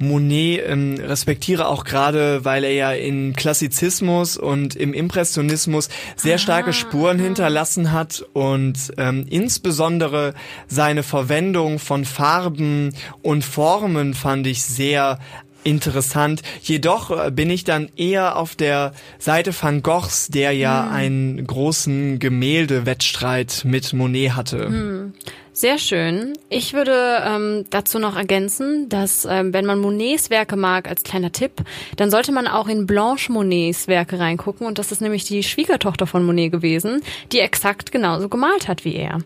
Monet 0.09 0.63
ähm, 0.67 0.97
respektiere 1.01 1.69
auch 1.69 1.85
gerade, 1.85 2.45
weil 2.45 2.65
er 2.65 2.73
ja 2.73 2.93
im 2.93 3.35
Klassizismus 3.35 4.37
und 4.37 4.77
im 4.77 4.95
Impressionismus 4.95 5.89
sehr 6.17 6.39
starke 6.39 6.73
Spuren 6.73 7.19
hinterlassen 7.19 7.93
hat 7.93 8.25
und 8.33 8.93
ähm, 8.97 9.27
insbesondere 9.29 10.35
seine 10.67 11.03
Verwendung 11.03 11.79
von 11.79 12.05
Farben 12.05 12.95
und 13.23 13.45
Formen 13.45 14.15
fand 14.15 14.47
ich 14.47 14.63
sehr 14.63 15.19
interessant. 15.65 16.43
Jedoch 16.63 17.11
äh, 17.11 17.31
bin 17.31 17.51
ich 17.51 17.65
dann 17.65 17.89
eher 17.97 18.37
auf 18.37 18.55
der 18.55 18.93
Seite 19.19 19.53
Van 19.59 19.83
Goghs, 19.83 20.29
der 20.29 20.53
ja 20.53 20.89
einen 20.89 21.47
großen 21.47 22.19
Gemäldewettstreit 22.19 23.63
mit 23.65 23.93
Monet 23.93 24.37
hatte. 24.37 25.13
Sehr 25.57 25.79
schön. 25.79 26.33
Ich 26.49 26.73
würde 26.73 27.23
ähm, 27.25 27.65
dazu 27.71 28.01
noch 28.01 28.17
ergänzen, 28.17 28.89
dass 28.89 29.25
ähm, 29.25 29.53
wenn 29.53 29.65
man 29.65 29.79
Monets 29.79 30.29
Werke 30.29 30.57
mag, 30.57 30.89
als 30.89 31.05
kleiner 31.05 31.31
Tipp, 31.31 31.53
dann 31.97 32.11
sollte 32.11 32.33
man 32.33 32.49
auch 32.49 32.67
in 32.67 32.87
Blanche 32.87 33.31
Monets 33.31 33.87
Werke 33.87 34.19
reingucken. 34.19 34.67
Und 34.67 34.81
das 34.81 34.91
ist 34.91 35.01
nämlich 35.01 35.25
die 35.25 35.45
Schwiegertochter 35.45 36.09
von 36.09 36.27
Monet 36.27 36.51
gewesen, 36.51 37.03
die 37.31 37.39
exakt 37.39 37.93
genauso 37.93 38.29
gemalt 38.29 38.67
hat 38.67 38.85
wie 38.85 38.97
er. 38.97 39.21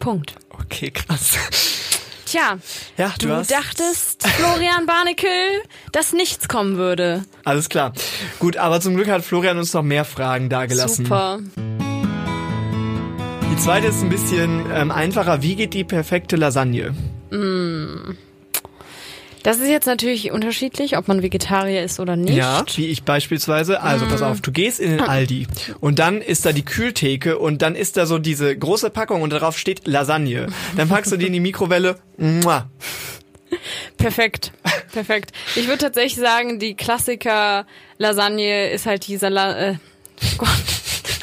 Punkt. 0.00 0.34
Okay, 0.50 0.90
krass. 0.90 1.38
Tja, 2.30 2.58
Ja, 2.98 3.14
du, 3.18 3.28
du, 3.28 3.36
hast 3.36 3.50
dachtest, 3.50 4.26
Florian 4.26 4.84
Barnekel, 4.84 5.62
dass 5.92 6.12
nichts 6.12 6.46
kommen 6.46 6.76
würde. 6.76 7.24
alles 7.44 7.70
klar. 7.70 7.92
Gut, 8.38 8.58
aber 8.58 8.80
zum 8.82 8.96
Glück 8.96 9.08
hat 9.08 9.24
Florian 9.24 9.56
uns 9.56 9.72
noch 9.72 9.82
mehr 9.82 10.04
Fragen 10.04 10.50
dagelassen. 10.50 11.06
Super. 11.06 11.38
Die 13.50 13.56
zweite 13.56 13.86
ist 13.86 14.02
ein 14.02 14.10
bisschen 14.10 14.66
ähm, 14.72 14.90
einfacher. 14.90 15.42
Wie 15.42 15.56
geht 15.56 15.72
die 15.72 15.84
perfekte 15.84 16.36
Lasagne? 16.36 16.94
Das 19.42 19.58
ist 19.58 19.68
jetzt 19.68 19.86
natürlich 19.86 20.32
unterschiedlich, 20.32 20.96
ob 20.96 21.08
man 21.08 21.22
Vegetarier 21.22 21.82
ist 21.82 22.00
oder 22.00 22.16
nicht. 22.16 22.34
Ja, 22.34 22.64
wie 22.74 22.86
ich 22.86 23.04
beispielsweise. 23.04 23.82
Also 23.82 24.06
pass 24.06 24.22
auf, 24.22 24.40
du 24.40 24.52
gehst 24.52 24.80
in 24.80 24.90
den 24.90 25.00
Aldi 25.00 25.46
und 25.80 25.98
dann 25.98 26.20
ist 26.20 26.44
da 26.44 26.52
die 26.52 26.64
Kühltheke 26.64 27.38
und 27.38 27.62
dann 27.62 27.74
ist 27.74 27.96
da 27.96 28.06
so 28.06 28.18
diese 28.18 28.56
große 28.56 28.90
Packung 28.90 29.22
und 29.22 29.30
darauf 29.32 29.58
steht 29.58 29.86
Lasagne. 29.86 30.48
Dann 30.76 30.88
packst 30.88 31.12
du 31.12 31.16
die 31.16 31.26
in 31.26 31.32
die 31.32 31.40
Mikrowelle. 31.40 31.98
Mua. 32.16 32.68
Perfekt, 33.96 34.52
perfekt. 34.92 35.32
Ich 35.56 35.66
würde 35.66 35.78
tatsächlich 35.78 36.16
sagen, 36.16 36.58
die 36.58 36.74
Klassiker 36.74 37.66
Lasagne 37.96 38.70
ist 38.70 38.86
halt 38.86 39.06
die 39.06 39.16
Salat. 39.16 39.56
Äh, 39.56 39.74
Gott, 40.36 40.48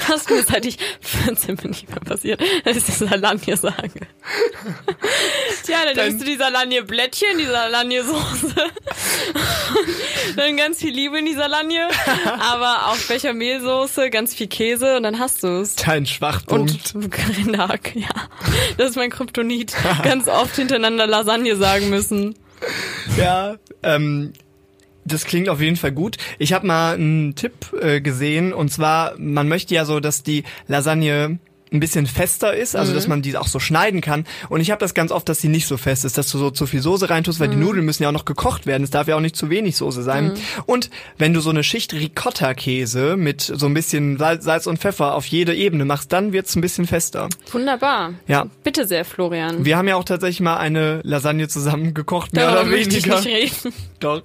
was 0.08 0.30
mir 0.30 0.44
seit 0.44 0.66
ich 0.66 0.78
14 1.02 1.56
bin 1.58 1.72
nicht 1.72 1.90
mehr 1.90 2.00
passiert, 2.00 2.42
dass 2.64 2.78
ich 2.78 2.84
die 2.84 2.92
Salagne 2.92 3.58
sage. 3.58 4.00
Tja, 5.66 5.78
dann 5.86 5.96
nimmst 5.96 6.22
du 6.22 6.26
die 6.26 6.38
Salagne-Blättchen, 6.38 7.38
die 7.38 7.46
Salagne-Soße. 7.46 8.56
Und 10.30 10.38
dann 10.38 10.58
ganz 10.58 10.80
viel 10.80 10.94
Liebe 10.94 11.20
in 11.20 11.26
die 11.26 11.34
Salagne, 11.34 11.88
aber 12.40 12.88
auch 12.88 12.98
Becher 13.08 13.34
Mehlsoße, 13.34 14.10
ganz 14.10 14.34
viel 14.34 14.48
Käse 14.48 14.98
und 14.98 15.04
dann 15.04 15.20
hast 15.20 15.44
du 15.44 15.62
es. 15.62 15.76
Dein 15.76 16.06
Schwachpunkt. 16.06 16.94
Und 16.96 17.38
Rinderhack, 17.38 17.96
ja. 17.96 18.10
Das 18.78 18.92
ist 18.92 18.96
mein 18.96 19.10
Kryptonit. 19.10 19.74
Ganz 20.04 20.28
oft 20.28 20.56
hintereinander 20.56 21.08
Lasagne 21.08 21.56
sagen 21.56 21.90
müssen. 21.90 22.36
Ja, 23.18 23.56
ähm, 23.84 24.34
das 25.06 25.26
klingt 25.26 25.50
auf 25.50 25.62
jeden 25.62 25.76
Fall 25.76 25.92
gut. 25.92 26.18
Ich 26.40 26.54
habe 26.54 26.68
mal 26.68 26.96
einen 26.96 27.36
Tipp 27.36 27.54
äh, 27.80 28.02
gesehen 28.02 28.54
und 28.54 28.72
zwar, 28.72 29.14
man 29.18 29.48
möchte 29.48 29.76
ja 29.76 29.86
so, 29.86 30.00
dass 30.00 30.24
die 30.24 30.44
Lasagne 30.68 31.40
ein 31.72 31.80
bisschen 31.80 32.06
fester 32.06 32.56
ist, 32.56 32.76
also 32.76 32.94
dass 32.94 33.08
man 33.08 33.22
die 33.22 33.36
auch 33.38 33.48
so 33.48 33.60
schneiden 33.60 34.02
kann. 34.02 34.26
Und 34.50 34.62
ich 34.62 34.72
habe 34.72 34.80
das 34.80 34.94
ganz 34.94 35.12
oft, 35.12 35.28
dass 35.28 35.42
sie 35.42 35.48
nicht 35.48 35.68
so 35.68 35.78
fest 35.78 36.06
ist, 36.06 36.18
dass 36.18 36.32
du 36.32 36.38
so 36.38 36.52
zu 36.52 36.68
viel 36.68 36.82
Soße 36.82 37.10
reintust, 37.10 37.40
weil 37.40 37.50
die 37.50 37.56
Nudeln 37.56 37.86
müssen 37.86 38.04
ja 38.04 38.10
auch 38.10 38.14
noch 38.14 38.26
gekocht 38.26 38.66
werden. 38.66 38.84
Es 38.84 38.92
darf 38.92 39.08
ja 39.08 39.16
auch 39.16 39.22
nicht 39.22 39.36
zu 39.36 39.50
wenig 39.50 39.76
Soße 39.78 40.04
sein. 40.04 40.34
Und 40.66 40.90
wenn 41.18 41.34
du 41.34 41.42
so 41.42 41.50
eine 41.50 41.64
Schicht 41.64 41.94
Ricotta-Käse 41.94 43.18
mit 43.18 43.42
so 43.42 43.66
ein 43.66 43.74
bisschen 43.74 44.18
Salz, 44.18 44.68
und 44.68 44.80
Pfeffer 44.80 45.16
auf 45.16 45.26
jede 45.26 45.54
Ebene 45.54 45.86
machst, 45.86 46.14
dann 46.14 46.32
wird's 46.32 46.56
ein 46.56 46.62
bisschen 46.62 46.88
fester. 46.88 47.30
Wunderbar. 47.52 48.14
Ja. 48.28 48.48
Bitte 48.64 48.88
sehr, 48.88 49.04
Florian. 49.04 49.66
Wir 49.66 49.78
haben 49.78 49.88
ja 49.88 49.96
auch 49.96 50.06
tatsächlich 50.06 50.40
mal 50.40 50.58
eine 50.58 51.02
Lasagne 51.04 51.48
zusammen 51.48 51.94
gekocht, 51.94 52.34
mehr 52.34 52.46
Darüber 52.46 52.62
oder 52.62 52.70
möchte 52.70 52.96
ich 52.96 53.06
weniger. 53.06 53.22
nicht 53.22 53.66
reden. 53.66 53.74
Doch. 54.00 54.24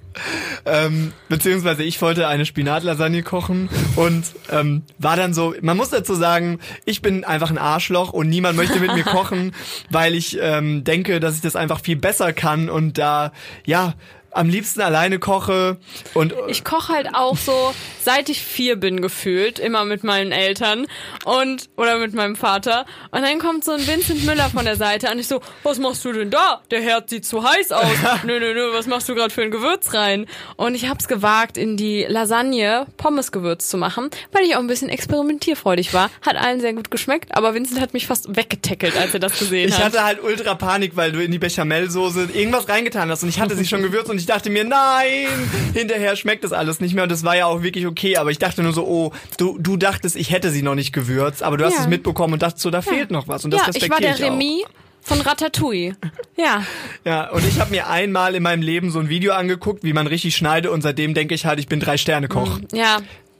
Ähm, 0.65 1.13
beziehungsweise 1.29 1.83
ich 1.83 2.01
wollte 2.01 2.27
eine 2.27 2.45
Spinatlasagne 2.45 3.23
kochen 3.23 3.69
und 3.95 4.25
ähm, 4.51 4.83
war 4.99 5.15
dann 5.15 5.33
so, 5.33 5.55
man 5.61 5.77
muss 5.77 5.89
dazu 5.89 6.13
sagen, 6.13 6.59
ich 6.85 7.01
bin 7.01 7.23
einfach 7.23 7.49
ein 7.49 7.57
Arschloch 7.57 8.11
und 8.11 8.27
niemand 8.27 8.57
möchte 8.57 8.79
mit 8.79 8.93
mir 8.93 9.03
kochen, 9.05 9.53
weil 9.89 10.13
ich 10.13 10.37
ähm, 10.41 10.83
denke, 10.83 11.19
dass 11.19 11.35
ich 11.35 11.41
das 11.41 11.55
einfach 11.55 11.79
viel 11.79 11.95
besser 11.95 12.33
kann 12.33 12.69
und 12.69 12.97
da, 12.97 13.31
ja, 13.65 13.93
am 14.31 14.49
liebsten 14.49 14.81
alleine 14.81 15.19
koche 15.19 15.77
und 16.13 16.33
Ich 16.47 16.63
koche 16.63 16.93
halt 16.93 17.09
auch 17.13 17.37
so, 17.37 17.73
seit 18.03 18.29
ich 18.29 18.41
vier 18.41 18.75
bin 18.77 19.01
gefühlt, 19.01 19.59
immer 19.59 19.85
mit 19.85 20.03
meinen 20.03 20.31
Eltern 20.31 20.87
und 21.25 21.69
oder 21.77 21.97
mit 21.97 22.13
meinem 22.13 22.35
Vater. 22.35 22.85
Und 23.11 23.21
dann 23.21 23.39
kommt 23.39 23.63
so 23.63 23.71
ein 23.71 23.85
Vincent 23.85 24.25
Müller 24.25 24.49
von 24.49 24.65
der 24.65 24.75
Seite 24.75 25.09
an. 25.09 25.19
Ich 25.19 25.27
so, 25.27 25.41
was 25.63 25.79
machst 25.79 26.03
du 26.05 26.11
denn 26.13 26.29
da? 26.29 26.61
Der 26.71 26.81
Herd 26.81 27.09
sieht 27.09 27.25
zu 27.25 27.43
heiß 27.43 27.71
aus. 27.71 27.85
nö, 28.23 28.39
nö, 28.39 28.53
nö, 28.53 28.69
was 28.73 28.87
machst 28.87 29.09
du 29.09 29.15
gerade 29.15 29.33
für 29.33 29.41
ein 29.43 29.51
Gewürz 29.51 29.93
rein? 29.93 30.25
Und 30.55 30.75
ich 30.75 30.87
hab's 30.89 31.07
gewagt, 31.07 31.57
in 31.57 31.77
die 31.77 32.05
Lasagne 32.07 32.85
Pommesgewürz 32.97 33.69
zu 33.69 33.77
machen, 33.77 34.09
weil 34.31 34.43
ich 34.43 34.55
auch 34.55 34.59
ein 34.59 34.67
bisschen 34.67 34.89
experimentierfreudig 34.89 35.93
war. 35.93 36.09
Hat 36.25 36.35
allen 36.35 36.61
sehr 36.61 36.73
gut 36.73 36.91
geschmeckt, 36.91 37.35
aber 37.35 37.53
Vincent 37.53 37.79
hat 37.81 37.93
mich 37.93 38.07
fast 38.07 38.35
weggetackelt, 38.35 38.95
als 38.97 39.13
er 39.13 39.19
das 39.19 39.37
gesehen 39.37 39.69
ich 39.69 39.75
hat. 39.75 39.85
hatte 39.85 40.03
halt 40.03 40.23
ultra 40.23 40.55
Panik, 40.55 40.95
weil 40.95 41.11
du 41.11 41.21
in 41.23 41.31
die 41.31 41.39
Bechamelsoße 41.39 42.29
irgendwas 42.33 42.67
reingetan 42.69 43.09
hast 43.09 43.23
und 43.23 43.29
ich 43.29 43.39
hatte 43.39 43.55
sie 43.55 43.65
schon 43.65 43.81
gewürzt 43.81 44.09
und 44.09 44.20
ich 44.21 44.27
dachte 44.27 44.49
mir, 44.49 44.63
nein, 44.63 45.27
hinterher 45.73 46.15
schmeckt 46.15 46.43
das 46.43 46.53
alles 46.53 46.79
nicht 46.79 46.93
mehr 46.93 47.03
und 47.03 47.11
das 47.11 47.23
war 47.23 47.35
ja 47.35 47.45
auch 47.47 47.61
wirklich 47.63 47.85
okay, 47.87 48.17
aber 48.17 48.31
ich 48.31 48.39
dachte 48.39 48.63
nur 48.63 48.73
so, 48.73 48.85
oh, 48.85 49.11
du, 49.37 49.57
du 49.59 49.77
dachtest, 49.77 50.15
ich 50.15 50.31
hätte 50.31 50.49
sie 50.51 50.61
noch 50.61 50.75
nicht 50.75 50.93
gewürzt, 50.93 51.43
aber 51.43 51.57
du 51.57 51.65
hast 51.65 51.75
Ja. 51.75 51.81
es 51.81 51.87
mitbekommen 51.87 52.33
und 52.33 52.41
dachtest 52.41 52.61
so, 52.63 52.69
da 52.71 52.81
fehlt 52.81 53.11
noch 53.11 53.27
was 53.27 53.43
und 53.45 53.51
das 53.51 53.61
ja, 53.61 53.67
ich 53.73 53.89
war 53.89 53.99
respektiere 53.99 54.17
der. 54.17 54.31
Remy 54.31 54.63
von 55.01 55.19
Ratatouille. 55.21 55.95
Ja. 56.37 56.63
Ja, 57.03 57.29
und 57.31 57.43
ich 57.45 57.59
habe 57.59 57.71
mir 57.71 57.87
einmal 57.89 58.35
in 58.35 58.43
meinem 58.43 58.61
Leben 58.61 58.91
so 58.91 58.99
ein 58.99 59.09
Video 59.09 59.33
angeguckt, 59.33 59.83
wie 59.83 59.93
man 59.93 60.05
richtig 60.07 60.35
schneide 60.35 60.69
und 60.71 60.81
seitdem 60.81 61.13
denke 61.15 61.33
ich 61.33 61.45
halt, 61.45 61.59
ich 61.59 61.67
bin 61.67 61.79
drei 61.79 61.97
Sterne 61.97 62.27
Koch. 62.27 62.59
Ja, 62.71 62.99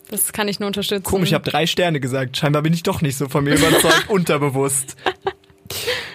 das 0.09 0.33
kann 0.33 0.47
ich 0.47 0.59
nur 0.59 0.67
unterstützen. 0.67 1.03
Komisch, 1.03 1.29
ich 1.29 1.33
habe 1.35 1.49
drei 1.49 1.67
Sterne 1.67 1.99
gesagt. 1.99 2.35
Scheinbar 2.37 2.63
bin 2.63 2.73
ich 2.73 2.81
doch 2.83 3.01
nicht 3.01 3.15
so 3.17 3.29
von 3.29 3.43
mir 3.43 3.55
überzeugt, 3.55 4.05
unterbewusst. 4.09 4.95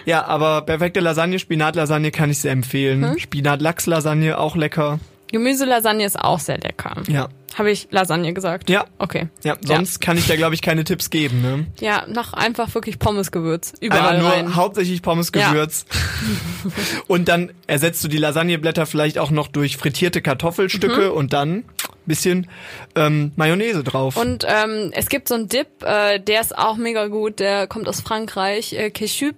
Ja, 0.07 0.25
aber 0.25 0.61
perfekte 0.61 1.01
Lasagne, 1.01 1.37
Spinatlasagne 1.37 2.11
kann 2.11 2.29
ich 2.29 2.39
sehr 2.39 2.53
empfehlen. 2.53 3.11
Hm? 3.11 3.19
Spinat-Lachs-Lasagne 3.19 4.37
auch 4.37 4.55
lecker. 4.55 4.99
Gemüselasagne 5.33 6.05
ist 6.05 6.17
auch 6.17 6.39
sehr 6.39 6.57
lecker. 6.57 6.95
Ja, 7.09 7.27
Habe 7.55 7.71
ich 7.71 7.89
Lasagne 7.91 8.33
gesagt? 8.33 8.69
Ja. 8.69 8.85
Okay. 8.99 9.27
ja. 9.43 9.57
Sonst 9.59 9.99
kann 9.99 10.17
ich 10.17 10.25
da 10.25 10.37
glaube 10.37 10.55
ich 10.55 10.61
keine 10.61 10.85
Tipps 10.85 11.09
geben. 11.09 11.41
Ne? 11.41 11.65
Ja, 11.81 12.05
noch 12.07 12.31
einfach 12.31 12.73
wirklich 12.73 12.99
Pommesgewürz. 12.99 13.73
Überall 13.81 14.15
Aber 14.15 14.17
nur 14.19 14.31
rein. 14.31 14.55
hauptsächlich 14.55 15.01
Pommesgewürz. 15.01 15.85
und 17.07 17.27
dann 17.27 17.51
ersetzt 17.67 18.01
du 18.05 18.07
die 18.07 18.17
Lasagneblätter 18.17 18.85
vielleicht 18.85 19.19
auch 19.19 19.31
noch 19.31 19.49
durch 19.49 19.75
frittierte 19.75 20.21
Kartoffelstücke 20.21 21.11
und 21.11 21.33
dann 21.33 21.65
bisschen 22.07 22.47
ähm, 22.95 23.31
Mayonnaise 23.35 23.83
drauf. 23.83 24.17
Und 24.17 24.45
ähm, 24.47 24.91
es 24.93 25.09
gibt 25.09 25.27
so 25.27 25.35
einen 25.35 25.47
Dip, 25.49 25.67
äh, 25.83 26.19
der 26.19 26.41
ist 26.41 26.57
auch 26.57 26.77
mega 26.77 27.07
gut. 27.07 27.39
Der 27.39 27.67
kommt 27.67 27.87
aus 27.87 28.01
Frankreich, 28.01 28.73
äh, 28.73 28.89
Ketchup. 28.89 29.35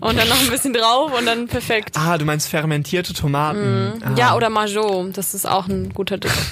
Und 0.00 0.18
dann 0.18 0.28
noch 0.28 0.40
ein 0.40 0.48
bisschen 0.50 0.72
drauf 0.72 1.12
und 1.18 1.26
dann 1.26 1.46
perfekt. 1.48 1.96
ah, 1.98 2.16
du 2.16 2.24
meinst 2.24 2.48
fermentierte 2.48 3.12
Tomaten. 3.14 4.00
Ah, 4.04 4.10
Mhm. 4.10 4.16
Ja, 4.16 4.34
oder 4.36 4.48
Majot. 4.50 5.16
Das 5.16 5.34
ist 5.34 5.46
auch 5.46 5.66
ein 5.68 5.90
guter 5.92 6.18
Dip. 6.18 6.32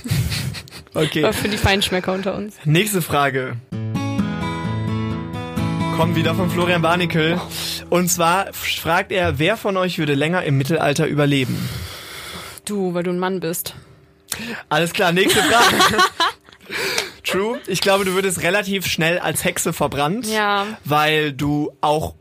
Okay. 0.95 1.33
Für 1.33 1.49
die 1.49 1.57
Feinschmecker 1.57 2.13
unter 2.13 2.35
uns. 2.35 2.57
Nächste 2.67 3.01
Frage. 3.01 3.57
Kommt 5.97 6.17
wieder 6.17 6.35
von 6.35 6.51
Florian 6.51 6.83
Barnikel. 6.83 7.41
Und 7.89 8.09
zwar 8.09 8.53
fragt 8.53 9.11
er, 9.13 9.39
wer 9.39 9.57
von 9.57 9.77
euch 9.79 9.99
würde 9.99 10.15
länger 10.15 10.43
im 10.45 10.59
Mittelalter 10.59 11.07
überleben? 11.07 11.57
Du, 12.65 12.93
weil 12.95 13.03
du 13.05 13.11
ein 13.11 13.19
Mann 13.19 13.41
bist. 13.41 13.75
Alles 14.69 14.93
klar, 14.93 15.13
nächste 15.13 15.43
Frage. 15.43 15.77
True. 17.25 17.61
Ich 17.67 17.81
glaube, 17.81 18.05
du 18.05 18.15
würdest 18.15 18.43
relativ 18.43 18.87
schnell 18.87 19.19
als 19.19 19.45
Hexe 19.45 19.73
verbrannt. 19.73 20.27
Ja. 20.27 20.67
Weil 20.85 21.33
du 21.33 21.73
auch 21.81 22.15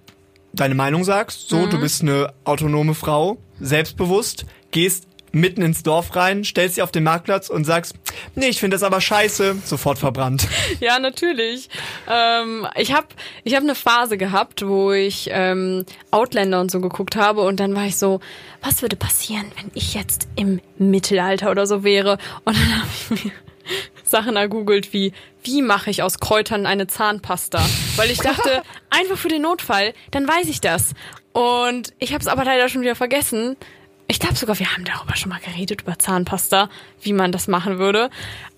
deine 0.54 0.76
Meinung 0.76 1.04
sagst. 1.04 1.50
So, 1.50 1.66
du 1.68 1.80
bist 1.80 2.02
eine 2.02 2.34
autonome 2.44 2.94
Frau, 2.94 3.38
selbstbewusst, 3.60 4.46
gehst 4.72 5.08
mitten 5.32 5.62
ins 5.62 5.84
Dorf 5.84 6.16
rein, 6.16 6.44
stellst 6.44 6.78
dich 6.78 6.84
auf 6.84 6.92
den 6.92 7.04
Marktplatz 7.04 7.50
und 7.50 7.66
sagst, 7.66 7.96
nee, 8.36 8.48
ich 8.48 8.60
finde 8.60 8.76
das 8.76 8.84
aber 8.84 9.02
scheiße, 9.02 9.58
sofort 9.64 9.98
verbrannt. 9.98 10.48
Ja, 10.80 11.00
natürlich. 11.00 11.70
Ähm, 12.10 12.68
ich 12.76 12.94
habe 12.94 13.08
ich 13.44 13.56
hab 13.56 13.62
eine 13.62 13.76
Phase 13.76 14.18
gehabt, 14.18 14.66
wo 14.66 14.92
ich 14.92 15.30
ähm, 15.32 15.86
Outlander 16.10 16.60
und 16.60 16.72
so 16.72 16.82
geguckt 16.82 17.16
habe 17.16 17.42
und 17.42 17.60
dann 17.60 17.76
war 17.76 17.86
ich 17.86 17.98
so, 17.98 18.20
was 18.62 18.82
würde 18.82 18.96
passieren, 18.96 19.46
wenn 19.58 19.70
ich 19.74 19.94
jetzt 19.94 20.28
im 20.36 20.60
Mittelalter 20.78 21.52
oder 21.52 21.68
so 21.68 21.84
wäre? 21.84 22.18
Und 22.46 22.58
dann 22.58 22.76
habe 22.80 22.90
ich 22.90 23.24
mir 23.24 23.32
Sachen 24.04 24.36
ergoogelt 24.36 24.94
wie, 24.94 25.14
wie 25.44 25.62
mache 25.62 25.90
ich 25.90 26.04
aus 26.04 26.20
Kräutern 26.20 26.66
eine 26.66 26.88
Zahnpasta? 26.88 27.64
Weil 27.96 28.12
ich 28.12 28.20
dachte, 28.20 28.64
einfach 28.90 29.18
für 29.18 29.30
den 29.30 29.44
Notfall, 29.44 29.94
dann 30.12 30.28
weiß 30.28 30.48
ich 30.48 30.62
das. 30.62 30.94
Und 31.34 31.94
ich 32.00 32.14
habe 32.14 32.22
es 32.22 32.28
aber 32.28 32.44
leider 32.44 32.70
schon 32.70 32.82
wieder 32.82 32.96
vergessen. 32.96 33.56
Ich 34.08 34.20
glaube 34.20 34.36
sogar, 34.36 34.60
wir 34.60 34.74
haben 34.74 34.84
darüber 34.84 35.16
schon 35.16 35.30
mal 35.30 35.40
geredet, 35.40 35.82
über 35.82 35.98
Zahnpasta, 35.98 36.70
wie 37.02 37.14
man 37.14 37.32
das 37.32 37.48
machen 37.48 37.80
würde. 37.80 38.10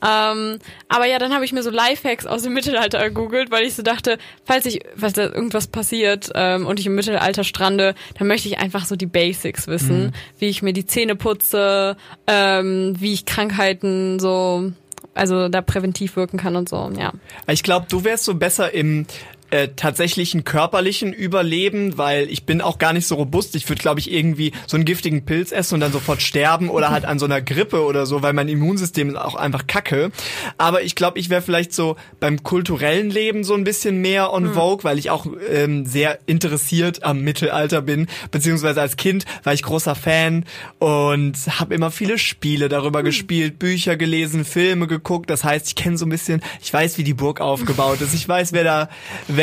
Ähm, 0.04 0.58
aber 0.90 1.06
ja, 1.06 1.20
dann 1.20 1.34
habe 1.34 1.46
ich 1.46 1.54
mir 1.54 1.62
so 1.62 1.70
Lifehacks 1.70 2.26
aus 2.26 2.42
dem 2.42 2.54
Mittelalter 2.54 2.98
ergoogelt, 2.98 3.52
weil 3.52 3.64
ich 3.64 3.76
so 3.76 3.84
dachte, 3.84 4.18
falls 4.46 4.66
ich, 4.66 4.80
falls 4.98 5.14
da 5.14 5.24
irgendwas 5.24 5.68
passiert 5.68 6.32
ähm, 6.34 6.66
und 6.66 6.80
ich 6.80 6.88
im 6.88 6.96
Mittelalter 6.96 7.44
strande, 7.44 7.94
dann 8.18 8.28
möchte 8.28 8.48
ich 8.48 8.58
einfach 8.58 8.86
so 8.86 8.96
die 8.96 9.06
Basics 9.06 9.68
wissen, 9.68 10.14
wie 10.40 10.48
ich 10.48 10.64
mir 10.64 10.74
die 10.74 10.86
Zähne 10.88 11.16
putze, 11.16 11.98
ähm, 12.26 12.96
wie 13.00 13.14
ich 13.14 13.26
Krankheiten 13.26 14.20
so, 14.20 14.72
also 15.14 15.50
da 15.50 15.62
präventiv 15.62 16.16
wirken 16.16 16.38
kann 16.38 16.56
und 16.56 16.68
so, 16.68 16.92
ja. 16.98 17.14
Ich 17.48 17.62
glaube, 17.64 17.86
du 17.90 18.04
wärst 18.04 18.26
so 18.26 18.34
besser 18.34 18.74
im 18.74 19.06
äh, 19.54 19.70
tatsächlichen 19.76 20.44
körperlichen 20.44 21.14
Überleben, 21.14 21.96
weil 21.96 22.28
ich 22.32 22.48
bin 22.48 22.60
auch 22.60 22.80
gar 22.80 22.92
nicht 22.92 23.06
so 23.06 23.14
robust. 23.16 23.56
Ich 23.56 23.70
würde, 23.70 23.82
glaube 23.82 24.00
ich, 24.00 24.12
irgendwie 24.12 24.52
so 24.66 24.78
einen 24.78 24.86
giftigen 24.86 25.26
Pilz 25.26 25.52
essen 25.52 25.76
und 25.76 25.80
dann 25.82 25.92
sofort 25.92 26.24
sterben 26.24 26.70
oder 26.70 26.90
halt 26.90 27.06
an 27.06 27.20
so 27.20 27.26
einer 27.26 27.40
Grippe 27.40 27.84
oder 27.84 28.08
so, 28.08 28.24
weil 28.24 28.34
mein 28.34 28.50
Immunsystem 28.50 29.10
ist 29.10 29.16
auch 29.16 29.36
einfach 29.36 29.68
kacke. 29.68 30.12
Aber 30.58 30.82
ich 30.82 30.96
glaube, 30.96 31.20
ich 31.20 31.30
wäre 31.30 31.44
vielleicht 31.44 31.72
so 31.72 31.98
beim 32.20 32.42
kulturellen 32.42 33.12
Leben 33.12 33.44
so 33.44 33.54
ein 33.54 33.64
bisschen 33.64 34.02
mehr 34.02 34.34
on 34.34 34.56
vogue, 34.56 34.84
weil 34.84 34.98
ich 34.98 35.12
auch 35.12 35.28
ähm, 35.52 35.86
sehr 35.86 36.18
interessiert 36.26 37.04
am 37.04 37.22
Mittelalter 37.22 37.84
bin, 37.84 38.08
beziehungsweise 38.32 38.82
als 38.82 38.98
Kind 38.98 39.26
war 39.44 39.54
ich 39.54 39.62
großer 39.62 39.94
Fan 39.94 40.46
und 40.80 41.36
habe 41.60 41.76
immer 41.76 41.92
viele 41.92 42.18
Spiele 42.18 42.70
darüber 42.70 43.04
gespielt, 43.04 43.60
Bücher 43.60 43.98
gelesen, 43.98 44.46
Filme 44.46 44.88
geguckt. 44.88 45.30
Das 45.30 45.44
heißt, 45.44 45.68
ich 45.68 45.76
kenne 45.76 46.00
so 46.00 46.08
ein 46.08 46.10
bisschen, 46.10 46.42
ich 46.60 46.74
weiß, 46.74 46.98
wie 46.98 47.04
die 47.04 47.14
Burg 47.14 47.40
aufgebaut 47.40 48.02
ist. 48.02 48.16
Ich 48.16 48.28
weiß, 48.28 48.54
wer 48.54 48.64
da 48.64 48.90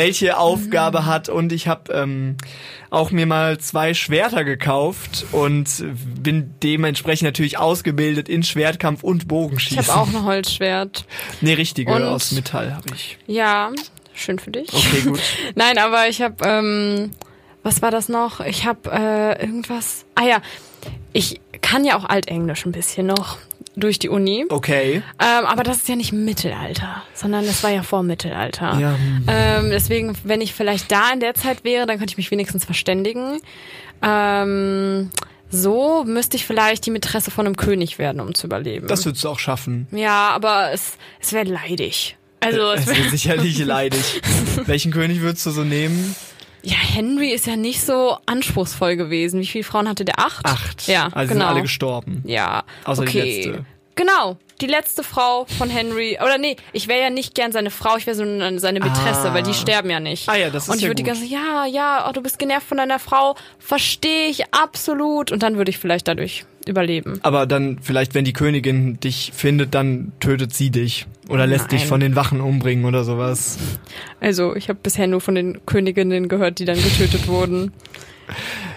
welche 0.01 0.39
Aufgabe 0.39 1.05
hat 1.05 1.29
und 1.29 1.51
ich 1.53 1.67
habe 1.67 1.93
ähm, 1.93 2.35
auch 2.89 3.11
mir 3.11 3.27
mal 3.27 3.59
zwei 3.59 3.93
Schwerter 3.93 4.43
gekauft 4.43 5.25
und 5.31 5.67
bin 6.23 6.55
dementsprechend 6.63 7.27
natürlich 7.27 7.59
ausgebildet 7.59 8.27
in 8.27 8.41
Schwertkampf 8.41 9.03
und 9.03 9.21
Ich 9.23 9.27
Bogenschießen. 9.27 9.87
habe 9.87 9.99
auch 10.01 10.07
ein 10.07 10.25
Holzschwert. 10.25 11.05
nee, 11.41 11.53
richtige 11.53 11.93
Und- 11.93 12.01
aus 12.01 12.31
Metall 12.31 12.73
habe 12.73 12.87
ich. 12.95 13.19
Ja, 13.27 13.71
schön 14.15 14.39
für 14.39 14.49
dich. 14.49 14.73
Okay, 14.73 15.01
gut. 15.07 15.19
Nein, 15.55 15.77
aber 15.77 16.07
ich 16.09 16.19
habe, 16.23 16.35
ähm, 16.45 17.11
was 17.61 17.83
war 17.83 17.91
das 17.91 18.09
noch? 18.09 18.39
Ich 18.39 18.65
habe 18.65 18.89
äh, 18.91 19.39
irgendwas. 19.45 20.05
Ah 20.15 20.23
ja, 20.25 20.41
ich 21.13 21.39
kann 21.61 21.85
ja 21.85 21.95
auch 21.95 22.05
Altenglisch 22.05 22.65
ein 22.65 22.71
bisschen 22.71 23.05
noch 23.05 23.37
durch 23.75 23.99
die 23.99 24.09
Uni. 24.09 24.45
Okay. 24.49 25.01
Ähm, 25.19 25.45
aber 25.45 25.63
das 25.63 25.77
ist 25.77 25.89
ja 25.89 25.95
nicht 25.95 26.11
Mittelalter, 26.13 27.03
sondern 27.13 27.45
das 27.45 27.63
war 27.63 27.71
ja 27.71 27.83
vor 27.83 28.03
Mittelalter. 28.03 28.77
Ja, 28.79 28.95
hm. 28.97 29.25
Ähm, 29.27 29.69
deswegen, 29.69 30.15
wenn 30.23 30.41
ich 30.41 30.53
vielleicht 30.53 30.91
da 30.91 31.11
in 31.13 31.19
der 31.19 31.33
Zeit 31.33 31.63
wäre, 31.63 31.85
dann 31.85 31.97
könnte 31.97 32.11
ich 32.11 32.17
mich 32.17 32.31
wenigstens 32.31 32.65
verständigen. 32.65 33.39
Ähm, 34.01 35.09
so 35.49 36.03
müsste 36.05 36.37
ich 36.37 36.45
vielleicht 36.45 36.85
die 36.85 36.91
Mätresse 36.91 37.29
von 37.29 37.45
einem 37.45 37.57
König 37.57 37.99
werden, 37.99 38.21
um 38.21 38.33
zu 38.33 38.47
überleben. 38.47 38.87
Das 38.87 39.05
würdest 39.05 39.23
du 39.23 39.29
auch 39.29 39.39
schaffen. 39.39 39.87
ja, 39.91 40.29
aber 40.29 40.71
es, 40.71 40.97
es 41.19 41.33
wäre 41.33 41.45
leidig. 41.45 42.17
Also 42.39 42.71
es 42.71 42.81
Es 42.81 42.87
wär, 42.87 42.97
ist 42.97 43.11
sicherlich 43.11 43.59
leidig. 43.59 44.21
Welchen 44.65 44.91
König 44.91 45.21
würdest 45.21 45.45
du 45.45 45.51
so 45.51 45.63
nehmen? 45.63 46.15
Ja, 46.63 46.75
Henry 46.75 47.29
ist 47.31 47.47
ja 47.47 47.55
nicht 47.55 47.81
so 47.81 48.17
anspruchsvoll 48.25 48.95
gewesen. 48.95 49.39
Wie 49.41 49.47
viele 49.47 49.63
Frauen 49.63 49.87
hatte 49.89 50.05
der? 50.05 50.19
Acht? 50.19 50.45
Acht. 50.45 50.87
Ja, 50.87 51.05
also 51.11 51.33
genau. 51.33 51.45
sind 51.45 51.53
alle 51.53 51.61
gestorben. 51.63 52.23
ja, 52.25 52.63
Außer 52.85 53.05
die 53.05 53.09
okay. 53.19 53.35
letzte. 53.45 53.65
Genau, 53.95 54.37
die 54.61 54.67
letzte 54.67 55.03
Frau 55.03 55.45
von 55.57 55.69
Henry. 55.69 56.17
Oder 56.23 56.37
nee, 56.37 56.55
ich 56.71 56.87
wäre 56.87 57.01
ja 57.01 57.09
nicht 57.09 57.35
gern 57.35 57.51
seine 57.51 57.69
Frau, 57.71 57.97
ich 57.97 58.07
wäre 58.07 58.15
so 58.15 58.23
eine- 58.23 58.57
seine 58.59 58.79
Mätresse, 58.79 59.29
Ah. 59.29 59.33
weil 59.33 59.43
die 59.43 59.53
sterben 59.53 59.89
ja 59.89 59.99
nicht. 59.99 60.29
Ah 60.29 60.35
ja, 60.37 60.49
das 60.49 60.63
ist 60.63 60.69
Und 60.69 60.75
ich 60.77 60.83
ja 60.83 60.87
würde 60.89 61.03
die 61.03 61.07
ganze, 61.09 61.25
ja, 61.25 61.65
ja, 61.65 62.05
oh, 62.07 62.13
du 62.13 62.21
bist 62.21 62.39
genervt 62.39 62.67
von 62.67 62.77
deiner 62.77 62.99
Frau, 62.99 63.35
verstehe 63.59 64.27
ich 64.29 64.53
absolut. 64.53 65.31
Und 65.31 65.43
dann 65.43 65.57
würde 65.57 65.69
ich 65.71 65.77
vielleicht 65.77 66.07
dadurch 66.07 66.45
überleben. 66.67 67.19
Aber 67.23 67.45
dann 67.45 67.79
vielleicht, 67.81 68.13
wenn 68.13 68.23
die 68.23 68.33
Königin 68.33 68.99
dich 68.99 69.31
findet, 69.35 69.73
dann 69.75 70.13
tötet 70.19 70.53
sie 70.53 70.69
dich. 70.69 71.05
Oder 71.31 71.47
lässt 71.47 71.71
dich 71.71 71.81
Nein. 71.81 71.87
von 71.89 71.99
den 72.01 72.15
Wachen 72.15 72.41
umbringen 72.41 72.85
oder 72.85 73.03
sowas. 73.03 73.57
Also 74.19 74.55
ich 74.55 74.69
habe 74.69 74.79
bisher 74.83 75.07
nur 75.07 75.21
von 75.21 75.35
den 75.35 75.65
Königinnen 75.65 76.27
gehört, 76.27 76.59
die 76.59 76.65
dann 76.65 76.75
getötet 76.75 77.27
wurden. 77.27 77.71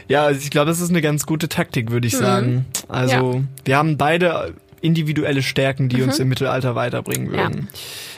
Ja, 0.08 0.24
also 0.24 0.40
ich 0.40 0.50
glaube, 0.50 0.66
das 0.70 0.80
ist 0.80 0.90
eine 0.90 1.00
ganz 1.02 1.26
gute 1.26 1.48
Taktik, 1.48 1.90
würde 1.90 2.06
ich 2.06 2.16
sagen. 2.16 2.66
Also, 2.88 3.42
wir 3.64 3.76
haben 3.76 3.96
beide 3.96 4.54
individuelle 4.80 5.42
Stärken, 5.42 5.88
die 5.88 6.02
uns 6.02 6.18
im 6.18 6.28
Mittelalter 6.28 6.74
weiterbringen 6.74 7.28
Mhm. 7.28 7.34
Ja. 7.34 7.42
würden. 7.44 7.68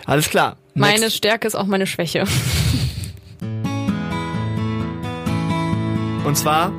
Alles 0.05 0.29
klar. 0.31 0.57
Meine 0.75 1.01
Next. 1.01 1.17
Stärke 1.17 1.47
ist 1.47 1.55
auch 1.55 1.67
meine 1.67 1.87
Schwäche. 1.87 2.25
Und 6.25 6.37
zwar 6.37 6.73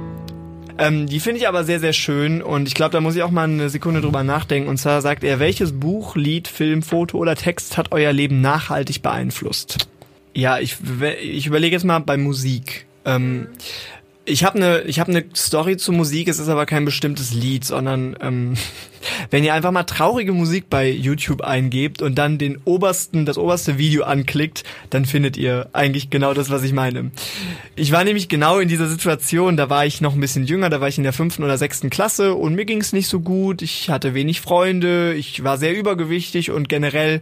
Ähm, 0.79 1.07
die 1.07 1.19
finde 1.19 1.39
ich 1.39 1.47
aber 1.47 1.63
sehr, 1.63 1.79
sehr 1.79 1.93
schön 1.93 2.41
und 2.41 2.67
ich 2.67 2.75
glaube, 2.75 2.91
da 2.91 3.01
muss 3.01 3.15
ich 3.15 3.23
auch 3.23 3.31
mal 3.31 3.45
eine 3.45 3.69
Sekunde 3.69 4.01
drüber 4.01 4.23
nachdenken. 4.23 4.69
Und 4.69 4.77
zwar 4.77 5.01
sagt 5.01 5.23
er, 5.23 5.39
welches 5.39 5.79
Buch, 5.79 6.15
Lied, 6.15 6.47
Film, 6.47 6.83
Foto 6.83 7.17
oder 7.17 7.35
Text 7.35 7.77
hat 7.77 7.91
euer 7.91 8.13
Leben 8.13 8.41
nachhaltig 8.41 9.01
beeinflusst? 9.01 9.89
Ja, 10.33 10.59
ich, 10.59 10.77
ich 11.21 11.47
überlege 11.47 11.75
jetzt 11.75 11.83
mal 11.83 11.99
bei 11.99 12.17
Musik. 12.17 12.85
Ähm, 13.05 13.47
ich 14.27 14.43
habe 14.43 14.57
eine 14.57 14.81
ich 14.81 14.99
habe 14.99 15.11
eine 15.11 15.23
Story 15.35 15.77
zur 15.77 15.95
Musik, 15.95 16.27
es 16.27 16.37
ist 16.37 16.49
aber 16.49 16.65
kein 16.65 16.85
bestimmtes 16.85 17.33
Lied, 17.33 17.63
sondern 17.63 18.15
ähm, 18.21 18.55
wenn 19.31 19.43
ihr 19.43 19.53
einfach 19.53 19.71
mal 19.71 19.83
traurige 19.83 20.33
Musik 20.33 20.69
bei 20.69 20.89
YouTube 20.89 21.41
eingebt 21.41 22.01
und 22.01 22.15
dann 22.15 22.37
den 22.37 22.59
obersten 22.65 23.25
das 23.25 23.37
oberste 23.37 23.77
Video 23.77 24.03
anklickt, 24.03 24.63
dann 24.89 25.05
findet 25.05 25.37
ihr 25.37 25.69
eigentlich 25.71 26.09
genau 26.09 26.33
das, 26.33 26.49
was 26.49 26.63
ich 26.63 26.73
meine. 26.73 27.11
Ich 27.75 27.91
war 27.91 28.03
nämlich 28.03 28.27
genau 28.27 28.59
in 28.59 28.67
dieser 28.67 28.87
Situation, 28.87 29.55
da 29.55 29.69
war 29.69 29.85
ich 29.85 30.01
noch 30.01 30.13
ein 30.13 30.21
bisschen 30.21 30.45
jünger, 30.45 30.69
da 30.69 30.81
war 30.81 30.89
ich 30.89 30.97
in 30.97 31.03
der 31.03 31.13
fünften 31.13 31.43
oder 31.43 31.57
sechsten 31.57 31.89
Klasse 31.89 32.33
und 32.33 32.55
mir 32.55 32.65
ging 32.65 32.81
es 32.81 32.91
nicht 32.91 33.07
so 33.07 33.21
gut, 33.21 33.61
ich 33.61 33.89
hatte 33.89 34.13
wenig 34.13 34.41
Freunde, 34.41 35.13
ich 35.13 35.43
war 35.43 35.57
sehr 35.57 35.77
übergewichtig 35.77 36.51
und 36.51 36.67
generell 36.67 37.21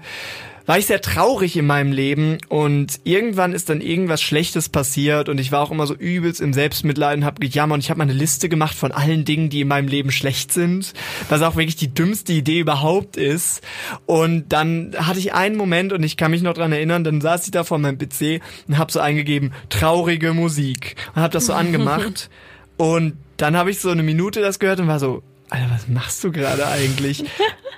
war 0.66 0.78
ich 0.78 0.88
sehr 0.88 1.02
traurig 1.02 1.58
in 1.58 1.66
meinem 1.66 1.92
Leben 1.92 2.38
und 2.50 3.00
irgendwann 3.04 3.54
ist 3.54 3.70
dann 3.70 3.82
irgendwas 3.82 4.22
Schlechtes 4.22 4.70
passiert 4.70 5.30
und 5.30 5.40
ich 5.40 5.52
war 5.52 5.62
auch 5.62 5.72
immer 5.72 5.86
so 5.86 5.94
übelst 5.94 6.42
im 6.42 6.54
Selbstmitleid 6.54 7.18
und 7.18 7.26
habe 7.26 7.40
gejammert 7.40 7.76
und 7.76 7.80
ich 7.82 7.90
habe 7.90 8.00
mal 8.00 8.06
eine 8.06 8.14
Liste 8.14 8.50
gemacht 8.50 8.76
von 8.76 8.92
allen 8.92 9.26
Dingen, 9.26 9.50
die 9.50 9.62
in 9.62 9.68
meinem 9.68 9.88
Leben 9.88 10.12
schlecht 10.12 10.52
sind, 10.52 10.94
was 11.30 11.42
auch 11.42 11.56
wirklich 11.56 11.76
die 11.76 11.94
dümmste 11.94 12.34
Idee 12.34 12.60
überhaupt 12.60 13.18
ist. 13.18 13.62
Und 14.06 14.50
dann 14.50 14.96
hatte 14.98 15.20
ich 15.20 15.34
einen 15.34 15.56
Moment 15.56 15.94
und 15.94 16.04
ich 16.04 16.18
kann 16.18 16.32
mich 16.32 16.42
noch 16.42 16.54
dran 16.54 16.72
erinnern, 16.72 17.04
dann 17.04 17.22
saß 17.22 17.46
ich 17.46 17.52
da 17.52 17.64
vor 17.64 17.78
meinem 17.78 17.98
PC 17.98 18.42
und 18.68 18.78
habe 18.78 18.92
so 18.92 19.00
eingegeben, 19.00 19.54
traurige 19.70 20.34
Musik 20.34 20.96
und 21.14 21.22
habe 21.22 21.34
das 21.34 21.46
so 21.46 21.54
angemacht 21.66 22.30
und 22.78 23.18
dann 23.38 23.56
habe 23.56 23.72
ich 23.72 23.80
so 23.80 23.90
eine 23.90 24.04
Minute 24.04 24.42
das 24.42 24.60
gehört 24.60 24.80
und 24.80 24.88
war 24.88 25.00
so, 25.00 25.22
Alter, 25.50 25.70
was 25.70 25.88
machst 25.88 26.24
du 26.24 26.32
gerade 26.32 26.68
eigentlich? 26.68 27.24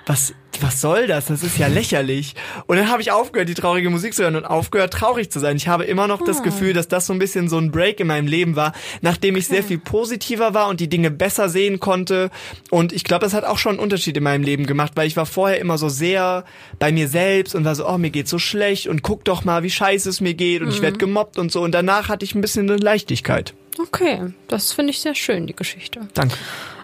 Was, 0.06 0.32
was 0.62 0.80
soll 0.80 1.06
das? 1.06 1.26
Das 1.26 1.42
ist 1.42 1.58
ja 1.58 1.66
lächerlich. 1.66 2.34
Und 2.66 2.78
dann 2.78 2.88
habe 2.88 3.02
ich 3.02 3.12
aufgehört, 3.12 3.48
die 3.48 3.54
traurige 3.54 3.90
Musik 3.90 4.14
zu 4.14 4.22
hören 4.22 4.36
und 4.36 4.46
aufgehört, 4.46 4.92
traurig 4.94 5.30
zu 5.30 5.38
sein. 5.38 5.56
Ich 5.56 5.68
habe 5.68 5.84
immer 5.84 6.06
noch 6.06 6.24
das 6.24 6.40
ah. 6.40 6.42
Gefühl, 6.42 6.72
dass 6.72 6.88
das 6.88 7.06
so 7.06 7.12
ein 7.12 7.18
bisschen 7.18 7.50
so 7.50 7.58
ein 7.58 7.70
Break 7.70 8.00
in 8.00 8.06
meinem 8.06 8.26
Leben 8.26 8.56
war, 8.56 8.72
nachdem 9.02 9.36
ich 9.36 9.46
sehr 9.46 9.62
viel 9.62 9.78
positiver 9.78 10.54
war 10.54 10.68
und 10.68 10.80
die 10.80 10.88
Dinge 10.88 11.10
besser 11.10 11.50
sehen 11.50 11.78
konnte. 11.78 12.30
Und 12.70 12.94
ich 12.94 13.04
glaube, 13.04 13.24
das 13.24 13.34
hat 13.34 13.44
auch 13.44 13.58
schon 13.58 13.72
einen 13.72 13.80
Unterschied 13.80 14.16
in 14.16 14.22
meinem 14.22 14.44
Leben 14.44 14.66
gemacht, 14.66 14.92
weil 14.94 15.06
ich 15.06 15.16
war 15.16 15.26
vorher 15.26 15.60
immer 15.60 15.76
so 15.76 15.90
sehr 15.90 16.44
bei 16.78 16.90
mir 16.90 17.08
selbst 17.08 17.54
und 17.54 17.66
war 17.66 17.74
so, 17.74 17.86
oh, 17.86 17.98
mir 17.98 18.10
geht's 18.10 18.30
so 18.30 18.38
schlecht 18.38 18.86
und 18.86 19.02
guck 19.02 19.24
doch 19.24 19.44
mal, 19.44 19.62
wie 19.62 19.70
scheiße 19.70 20.08
es 20.08 20.22
mir 20.22 20.32
geht 20.32 20.62
und 20.62 20.68
mhm. 20.68 20.74
ich 20.74 20.80
werde 20.80 20.96
gemobbt 20.96 21.38
und 21.38 21.52
so. 21.52 21.60
Und 21.60 21.72
danach 21.72 22.08
hatte 22.08 22.24
ich 22.24 22.34
ein 22.34 22.40
bisschen 22.40 22.68
eine 22.70 22.78
Leichtigkeit. 22.78 23.52
Okay, 23.78 24.32
das 24.48 24.72
finde 24.72 24.90
ich 24.90 25.00
sehr 25.00 25.14
schön, 25.14 25.46
die 25.46 25.54
Geschichte. 25.54 26.08
Danke. 26.14 26.36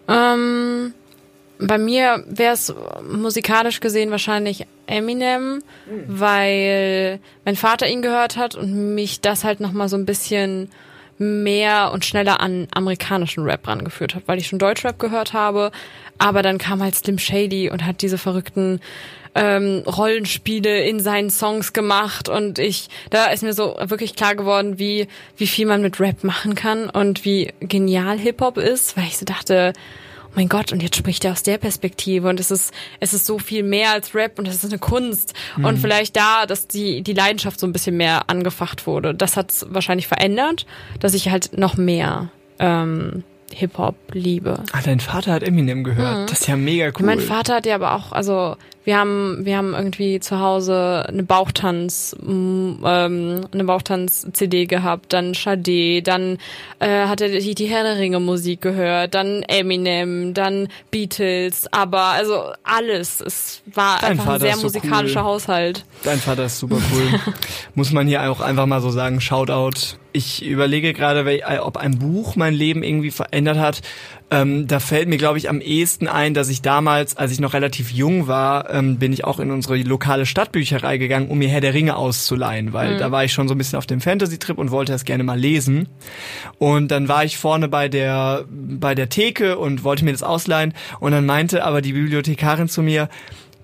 Ähm, 0.08 0.94
bei 1.58 1.78
mir 1.78 2.24
wäre 2.26 2.54
es 2.54 2.74
musikalisch 3.08 3.80
gesehen 3.80 4.10
wahrscheinlich 4.10 4.66
Eminem, 4.86 5.62
mhm. 5.86 6.04
weil 6.06 7.20
mein 7.44 7.56
Vater 7.56 7.88
ihn 7.88 8.02
gehört 8.02 8.36
hat 8.36 8.54
und 8.54 8.94
mich 8.94 9.20
das 9.20 9.44
halt 9.44 9.60
nochmal 9.60 9.88
so 9.88 9.96
ein 9.96 10.06
bisschen 10.06 10.70
mehr 11.18 11.92
und 11.92 12.04
schneller 12.04 12.40
an 12.40 12.66
amerikanischen 12.72 13.44
Rap 13.44 13.66
rangeführt 13.68 14.14
hat, 14.14 14.24
weil 14.26 14.38
ich 14.38 14.48
schon 14.48 14.58
Deutschrap 14.58 14.98
gehört 14.98 15.32
habe, 15.32 15.70
aber 16.18 16.42
dann 16.42 16.58
kam 16.58 16.82
halt 16.82 16.96
Slim 16.96 17.18
Shady 17.18 17.70
und 17.70 17.86
hat 17.86 18.02
diese 18.02 18.18
verrückten 18.18 18.80
ähm, 19.34 19.82
Rollenspiele 19.86 20.84
in 20.84 21.00
seinen 21.00 21.30
Songs 21.30 21.72
gemacht 21.72 22.28
und 22.28 22.58
ich, 22.58 22.88
da 23.10 23.26
ist 23.26 23.42
mir 23.42 23.52
so 23.52 23.76
wirklich 23.80 24.14
klar 24.14 24.34
geworden, 24.34 24.78
wie, 24.78 25.08
wie 25.36 25.46
viel 25.46 25.66
man 25.66 25.82
mit 25.82 26.00
Rap 26.00 26.22
machen 26.24 26.54
kann 26.54 26.88
und 26.88 27.24
wie 27.24 27.52
genial 27.60 28.18
Hip-Hop 28.18 28.58
ist, 28.58 28.96
weil 28.96 29.04
ich 29.04 29.18
so 29.18 29.24
dachte, 29.24 29.72
oh 30.26 30.32
mein 30.36 30.48
Gott, 30.48 30.72
und 30.72 30.82
jetzt 30.82 30.96
spricht 30.96 31.24
er 31.24 31.32
aus 31.32 31.42
der 31.42 31.58
Perspektive 31.58 32.28
und 32.28 32.38
es 32.38 32.50
ist, 32.50 32.72
es 33.00 33.12
ist 33.12 33.26
so 33.26 33.38
viel 33.38 33.62
mehr 33.62 33.90
als 33.90 34.14
Rap 34.14 34.38
und 34.38 34.46
es 34.46 34.62
ist 34.62 34.70
eine 34.70 34.78
Kunst 34.78 35.34
mhm. 35.56 35.64
und 35.64 35.78
vielleicht 35.78 36.16
da, 36.16 36.46
dass 36.46 36.68
die, 36.68 37.02
die 37.02 37.12
Leidenschaft 37.12 37.58
so 37.58 37.66
ein 37.66 37.72
bisschen 37.72 37.96
mehr 37.96 38.30
angefacht 38.30 38.86
wurde. 38.86 39.14
Das 39.14 39.36
hat 39.36 39.50
es 39.50 39.66
wahrscheinlich 39.68 40.06
verändert, 40.06 40.66
dass 41.00 41.14
ich 41.14 41.28
halt 41.28 41.58
noch 41.58 41.76
mehr 41.76 42.30
ähm, 42.60 43.24
Hip-Hop 43.54 43.94
liebe. 44.12 44.62
Ah, 44.72 44.80
dein 44.84 45.00
Vater 45.00 45.32
hat 45.32 45.42
Eminem 45.42 45.84
gehört. 45.84 46.22
Mhm. 46.22 46.26
Das 46.26 46.40
ist 46.40 46.48
ja 46.48 46.56
mega 46.56 46.86
cool. 46.98 47.06
Mein 47.06 47.20
Vater 47.20 47.56
hat 47.56 47.66
ja 47.66 47.74
aber 47.76 47.94
auch, 47.94 48.12
also 48.12 48.56
wir 48.84 48.98
haben, 48.98 49.38
wir 49.44 49.56
haben 49.56 49.72
irgendwie 49.72 50.20
zu 50.20 50.40
Hause 50.40 51.06
eine 51.08 51.22
Bauchtanz, 51.22 52.14
ähm, 52.22 52.78
eine 52.84 53.64
Bauchtanz-CD 53.64 54.66
gehabt, 54.66 55.12
dann 55.14 55.32
Sade, 55.32 56.02
dann 56.02 56.36
äh, 56.80 57.06
hat 57.06 57.22
er 57.22 57.28
die, 57.28 57.54
die 57.54 57.66
Herr 57.66 57.82
der 57.82 57.96
Ringe 57.96 58.20
Musik 58.20 58.60
gehört, 58.60 59.14
dann 59.14 59.42
Eminem, 59.44 60.34
dann 60.34 60.68
Beatles, 60.90 61.66
aber 61.72 62.02
also 62.02 62.52
alles. 62.62 63.22
Es 63.22 63.62
war 63.72 64.00
Dein 64.00 64.12
einfach 64.12 64.24
Vater 64.24 64.44
ein 64.46 64.54
sehr 64.54 64.62
musikalischer 64.62 65.20
cool. 65.22 65.26
Haushalt. 65.26 65.84
Dein 66.02 66.18
Vater 66.18 66.44
ist 66.44 66.58
super 66.58 66.76
cool. 66.92 67.20
Muss 67.74 67.90
man 67.90 68.06
hier 68.06 68.30
auch 68.30 68.40
einfach 68.40 68.66
mal 68.66 68.82
so 68.82 68.90
sagen, 68.90 69.20
Shoutout. 69.20 69.96
Ich 70.16 70.46
überlege 70.46 70.92
gerade, 70.92 71.42
ob 71.62 71.76
ein 71.76 71.98
Buch 71.98 72.36
mein 72.36 72.54
Leben 72.54 72.84
irgendwie 72.84 73.10
verändert 73.10 73.58
hat. 73.58 73.82
Ähm, 74.30 74.68
da 74.68 74.78
fällt 74.78 75.08
mir, 75.08 75.16
glaube 75.16 75.38
ich, 75.38 75.48
am 75.48 75.60
ehesten 75.60 76.06
ein, 76.06 76.34
dass 76.34 76.48
ich 76.48 76.62
damals, 76.62 77.16
als 77.16 77.32
ich 77.32 77.40
noch 77.40 77.52
relativ 77.52 77.90
jung 77.90 78.28
war, 78.28 78.70
ähm, 78.70 79.00
bin 79.00 79.12
ich 79.12 79.24
auch 79.24 79.40
in 79.40 79.50
unsere 79.50 79.76
lokale 79.78 80.24
Stadtbücherei 80.24 80.98
gegangen, 80.98 81.28
um 81.28 81.38
mir 81.38 81.48
Herr 81.48 81.60
der 81.60 81.74
Ringe 81.74 81.96
auszuleihen, 81.96 82.72
weil 82.72 82.94
mhm. 82.94 82.98
da 82.98 83.10
war 83.10 83.24
ich 83.24 83.32
schon 83.32 83.48
so 83.48 83.54
ein 83.56 83.58
bisschen 83.58 83.76
auf 83.76 83.86
dem 83.86 84.00
Fantasy-Trip 84.00 84.56
und 84.56 84.70
wollte 84.70 84.92
das 84.92 85.04
gerne 85.04 85.24
mal 85.24 85.38
lesen. 85.38 85.88
Und 86.58 86.92
dann 86.92 87.08
war 87.08 87.24
ich 87.24 87.36
vorne 87.36 87.68
bei 87.68 87.88
der, 87.88 88.44
bei 88.48 88.94
der 88.94 89.08
Theke 89.08 89.58
und 89.58 89.82
wollte 89.82 90.04
mir 90.04 90.12
das 90.12 90.22
ausleihen 90.22 90.74
und 91.00 91.10
dann 91.10 91.26
meinte 91.26 91.64
aber 91.64 91.82
die 91.82 91.92
Bibliothekarin 91.92 92.68
zu 92.68 92.82
mir, 92.82 93.08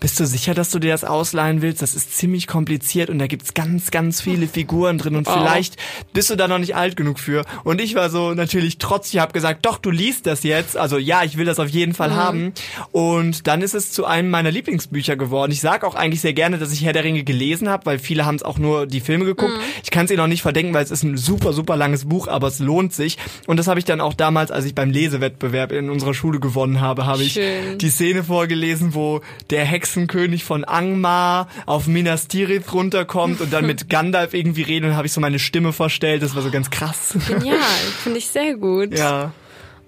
bist 0.01 0.19
du 0.19 0.27
sicher, 0.27 0.55
dass 0.55 0.71
du 0.71 0.79
dir 0.79 0.93
das 0.93 1.05
ausleihen 1.05 1.61
willst? 1.61 1.83
Das 1.83 1.95
ist 1.95 2.17
ziemlich 2.17 2.47
kompliziert 2.47 3.11
und 3.11 3.19
da 3.19 3.27
gibt's 3.27 3.53
ganz, 3.53 3.91
ganz 3.91 4.23
viele 4.23 4.49
Figuren 4.49 4.97
drin 4.97 5.15
und 5.15 5.29
oh. 5.29 5.33
vielleicht 5.33 5.77
bist 6.15 6.31
du 6.31 6.37
da 6.37 6.49
noch 6.49 6.59
nicht 6.59 6.75
alt 6.75 6.97
genug 6.97 7.21
für. 7.21 7.45
Und 7.65 7.81
ich 7.83 7.95
war 7.95 8.09
so 8.09 8.33
natürlich 8.33 8.79
trotzig, 8.79 9.21
habe 9.21 9.35
gesagt, 9.35 9.67
doch, 9.67 9.77
du 9.77 9.91
liest 9.91 10.27
das 10.27 10.43
jetzt. 10.43 10.77
Also 10.79 10.97
ja, 10.97 11.23
ich 11.23 11.37
will 11.37 11.45
das 11.45 11.59
auf 11.59 11.69
jeden 11.69 11.93
Fall 11.93 12.11
mhm. 12.11 12.17
haben. 12.17 12.53
Und 12.93 13.47
dann 13.47 13.61
ist 13.61 13.75
es 13.75 13.93
zu 13.93 14.07
einem 14.07 14.31
meiner 14.31 14.51
Lieblingsbücher 14.51 15.17
geworden. 15.17 15.53
Ich 15.53 15.61
sage 15.61 15.87
auch 15.87 15.95
eigentlich 15.95 16.23
sehr 16.23 16.33
gerne, 16.33 16.57
dass 16.57 16.73
ich 16.73 16.83
Herr 16.83 16.95
der 16.95 17.05
Ringe 17.05 17.23
gelesen 17.23 17.69
habe, 17.69 17.85
weil 17.85 17.99
viele 17.99 18.25
haben 18.25 18.37
es 18.37 18.43
auch 18.43 18.59
nur 18.59 18.87
die 18.87 19.01
Filme 19.01 19.27
geguckt. 19.27 19.53
Mhm. 19.53 19.63
Ich 19.85 19.91
kann 19.91 20.07
es 20.07 20.11
ihnen 20.11 20.19
noch 20.19 20.27
nicht 20.27 20.43
verdenken, 20.43 20.73
weil 20.73 20.85
es 20.85 20.91
ist 20.91 21.03
ein 21.03 21.19
super, 21.19 21.53
super 21.53 21.77
langes 21.77 22.07
Buch, 22.07 22.27
aber 22.27 22.49
es 22.49 22.59
lohnt 22.59 22.95
sich. 22.95 23.19
Und 23.47 23.59
das 23.59 23.67
habe 23.67 23.79
ich 23.79 23.85
dann 23.85 24.01
auch 24.01 24.15
damals, 24.15 24.51
als 24.51 24.65
ich 24.65 24.75
beim 24.75 24.91
Lesewettbewerb 24.91 25.73
in 25.73 25.91
unserer 25.91 26.15
Schule 26.15 26.41
gewonnen 26.41 26.81
habe, 26.81 27.05
habe 27.05 27.23
ich 27.23 27.35
die 27.35 27.91
Szene 27.91 28.25
vorgelesen, 28.25 28.95
wo 28.95 29.21
der 29.51 29.67
Hex 29.67 29.90
Hexenkönig 29.91 30.45
von 30.45 30.65
Angmar 30.65 31.49
auf 31.67 31.89
Minas 31.89 32.29
Tirith 32.29 32.73
runterkommt 32.73 33.41
und 33.41 33.53
dann 33.53 33.67
mit 33.67 33.89
Gandalf 33.89 34.35
irgendwie 34.35 34.63
redet 34.63 34.91
und 34.91 34.97
habe 34.97 35.07
ich 35.09 35.13
so 35.13 35.21
meine 35.21 35.41
Stimme 35.41 35.73
vorstellt. 35.73 36.23
Das 36.23 36.37
war 36.37 36.43
so 36.43 36.51
ganz 36.53 36.71
krass. 36.71 37.17
Genial, 37.27 37.59
finde 38.03 38.19
ich 38.19 38.29
sehr 38.29 38.55
gut. 38.55 38.97
Ja. 38.97 39.33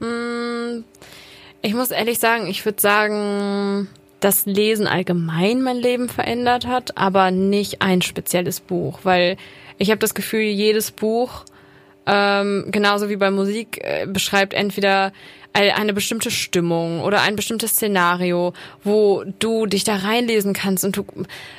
Mm, 0.00 0.82
ich 1.62 1.74
muss 1.74 1.92
ehrlich 1.92 2.18
sagen, 2.18 2.48
ich 2.48 2.64
würde 2.64 2.80
sagen, 2.80 3.88
dass 4.18 4.44
Lesen 4.44 4.88
allgemein 4.88 5.62
mein 5.62 5.76
Leben 5.76 6.08
verändert 6.08 6.66
hat, 6.66 6.98
aber 6.98 7.30
nicht 7.30 7.80
ein 7.80 8.02
spezielles 8.02 8.58
Buch, 8.58 9.00
weil 9.04 9.36
ich 9.78 9.90
habe 9.90 9.98
das 10.00 10.14
Gefühl, 10.14 10.42
jedes 10.42 10.90
Buch 10.90 11.44
ähm, 12.06 12.64
genauso 12.72 13.08
wie 13.08 13.16
bei 13.16 13.30
Musik 13.30 13.78
äh, 13.80 14.06
beschreibt 14.08 14.52
entweder 14.52 15.12
eine 15.52 15.92
bestimmte 15.92 16.30
Stimmung 16.30 17.00
oder 17.00 17.22
ein 17.22 17.36
bestimmtes 17.36 17.72
Szenario, 17.72 18.52
wo 18.84 19.24
du 19.38 19.66
dich 19.66 19.84
da 19.84 19.96
reinlesen 19.96 20.54
kannst 20.54 20.84
und 20.84 20.96
du, 20.96 21.04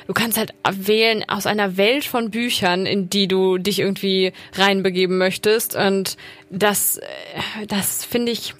du 0.06 0.12
kannst 0.12 0.36
halt 0.38 0.52
wählen 0.70 1.24
aus 1.28 1.46
einer 1.46 1.76
Welt 1.76 2.04
von 2.04 2.30
Büchern, 2.30 2.86
in 2.86 3.08
die 3.08 3.28
du 3.28 3.58
dich 3.58 3.78
irgendwie 3.78 4.32
reinbegeben 4.54 5.18
möchtest. 5.18 5.76
Und 5.76 6.16
das, 6.50 6.98
äh, 6.98 7.66
das 7.68 8.04
finde 8.04 8.32
ich 8.32 8.54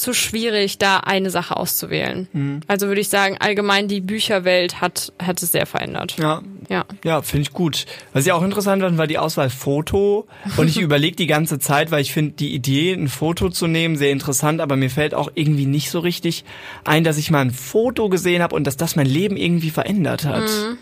zu 0.00 0.14
schwierig, 0.14 0.78
da 0.78 0.98
eine 0.98 1.30
Sache 1.30 1.56
auszuwählen. 1.56 2.26
Mhm. 2.32 2.60
Also 2.66 2.88
würde 2.88 3.00
ich 3.00 3.08
sagen, 3.08 3.36
allgemein 3.38 3.86
die 3.86 4.00
Bücherwelt 4.00 4.80
hat, 4.80 5.12
hat 5.22 5.42
es 5.42 5.52
sehr 5.52 5.66
verändert. 5.66 6.16
Ja. 6.18 6.42
Ja, 6.68 6.84
ja 7.04 7.20
finde 7.22 7.42
ich 7.42 7.52
gut. 7.52 7.86
Was 8.12 8.24
ich 8.24 8.32
auch 8.32 8.42
interessant 8.42 8.82
fand, 8.82 8.96
war 8.96 9.06
die 9.06 9.18
Auswahl 9.18 9.50
Foto. 9.50 10.26
Und 10.56 10.68
ich 10.68 10.78
überlege 10.80 11.16
die 11.16 11.26
ganze 11.26 11.58
Zeit, 11.58 11.90
weil 11.90 12.00
ich 12.00 12.12
finde 12.12 12.32
die 12.32 12.54
Idee, 12.54 12.92
ein 12.92 13.08
Foto 13.08 13.50
zu 13.50 13.66
nehmen, 13.66 13.96
sehr 13.96 14.10
interessant, 14.10 14.60
aber 14.60 14.76
mir 14.76 14.90
fällt 14.90 15.14
auch 15.14 15.30
irgendwie 15.34 15.66
nicht 15.66 15.90
so 15.90 15.98
richtig 15.98 16.44
ein, 16.84 17.04
dass 17.04 17.18
ich 17.18 17.30
mal 17.30 17.40
ein 17.40 17.50
Foto 17.50 18.08
gesehen 18.08 18.42
habe 18.42 18.56
und 18.56 18.66
dass 18.66 18.76
das 18.76 18.96
mein 18.96 19.06
Leben 19.06 19.36
irgendwie 19.36 19.70
verändert 19.70 20.24
hat. 20.24 20.44
Mhm. 20.44 20.78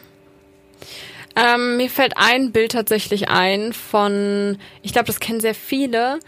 Ähm, 1.35 1.77
mir 1.77 1.89
fällt 1.89 2.15
ein 2.17 2.53
Bild 2.53 2.73
tatsächlich 2.73 3.29
ein 3.29 3.73
von, 3.73 4.59
ich 4.83 4.93
glaube, 4.93 5.07
das 5.07 5.21
kennen 5.21 5.41
sehr 5.41 5.55
viele. 5.55 6.19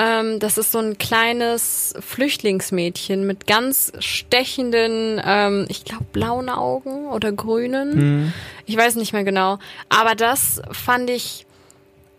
Ähm, 0.00 0.38
das 0.38 0.58
ist 0.58 0.70
so 0.70 0.78
ein 0.78 0.96
kleines 0.96 1.92
Flüchtlingsmädchen 1.98 3.26
mit 3.26 3.48
ganz 3.48 3.90
stechenden, 3.98 5.20
ähm, 5.24 5.66
ich 5.68 5.84
glaube, 5.84 6.04
blauen 6.12 6.48
Augen 6.48 7.08
oder 7.08 7.32
grünen. 7.32 7.96
Mhm. 7.96 8.32
Ich 8.66 8.76
weiß 8.76 8.94
nicht 8.94 9.12
mehr 9.12 9.24
genau. 9.24 9.58
Aber 9.88 10.14
das 10.14 10.62
fand 10.70 11.10
ich 11.10 11.46